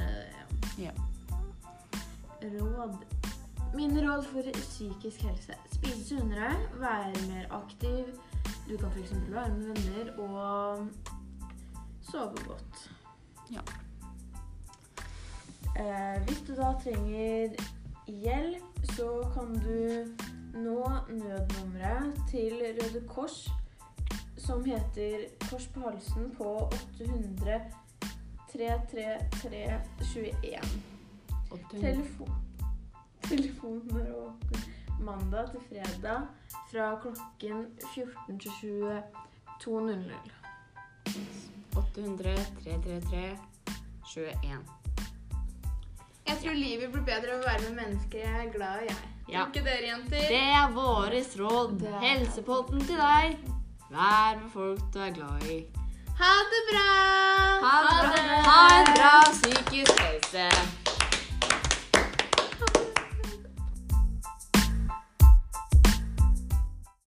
Ja. 0.81 0.91
Råd. 2.41 2.95
Mine 3.75 4.01
råd 4.05 4.25
for 4.31 4.49
psykisk 4.55 5.21
helse. 5.27 5.55
Spise 5.73 6.03
sunnere, 6.07 6.51
være 6.79 7.13
mer 7.27 7.47
aktiv. 7.51 8.09
Du 8.69 8.77
kan 8.77 8.89
f.eks. 8.91 9.11
være 9.29 9.49
med 9.53 9.65
venner 9.75 10.11
og 10.19 10.87
sove 12.11 12.37
godt. 12.47 12.91
Ja. 13.51 13.61
Eh, 15.75 16.21
hvis 16.25 16.43
du 16.47 16.55
da 16.55 16.73
trenger 16.83 17.55
hjelp, 18.07 18.85
så 18.95 19.09
kan 19.33 19.53
du 19.65 20.05
nå 20.59 20.83
nødnummeret 21.09 22.21
til 22.29 22.53
Røde 22.61 23.07
Kors, 23.07 23.49
som 24.37 24.65
heter 24.65 25.27
Kors 25.49 25.67
på 25.67 25.79
halsen 25.79 26.35
på 26.37 26.69
800 26.99 27.61
333 28.51 29.81
21. 30.01 30.61
Telefon. 31.81 32.31
Telefonen 33.21 33.97
er 33.97 34.13
åpen 34.15 34.59
mandag 34.99 35.49
til 35.51 35.59
fredag 35.69 36.21
fra 36.71 36.99
klokken 37.01 37.65
14 37.95 38.39
til 38.39 38.51
22.00. 39.63 40.45
800 41.77 42.35
333 42.63 43.37
21. 44.13 44.59
Jeg 46.25 46.37
tror 46.41 46.55
livet 46.57 46.91
blir 46.93 47.03
bedre 47.05 47.35
av 47.35 47.41
å 47.43 47.45
være 47.45 47.61
med 47.67 47.75
mennesker 47.83 48.23
jeg 48.23 48.45
er 48.45 48.51
glad 48.53 48.83
i, 48.85 48.87
jeg. 48.89 49.11
Ja. 49.29 49.43
Ikke 49.47 49.61
dere, 49.65 49.87
jenter? 49.89 50.25
Det 50.29 50.41
er 50.59 50.71
våres 50.73 51.35
råd. 51.39 51.79
Det 51.81 51.91
er- 51.91 51.99
Helsepotten 52.05 52.81
til 52.85 52.97
deg. 52.97 53.37
Vær 53.91 54.39
med 54.41 54.49
folk 54.53 54.81
du 54.93 54.99
er 55.01 55.11
glad 55.13 55.43
i. 55.49 55.59
Ha 56.19 56.33
det 56.51 56.61
bra! 56.71 56.89
Ha 57.65 57.75
det 57.85 58.23
bra. 58.25 58.41
Ha 58.49 58.59
en 58.79 58.91
bra 58.95 59.13
psykisk 59.31 59.99
helse. 59.99 60.49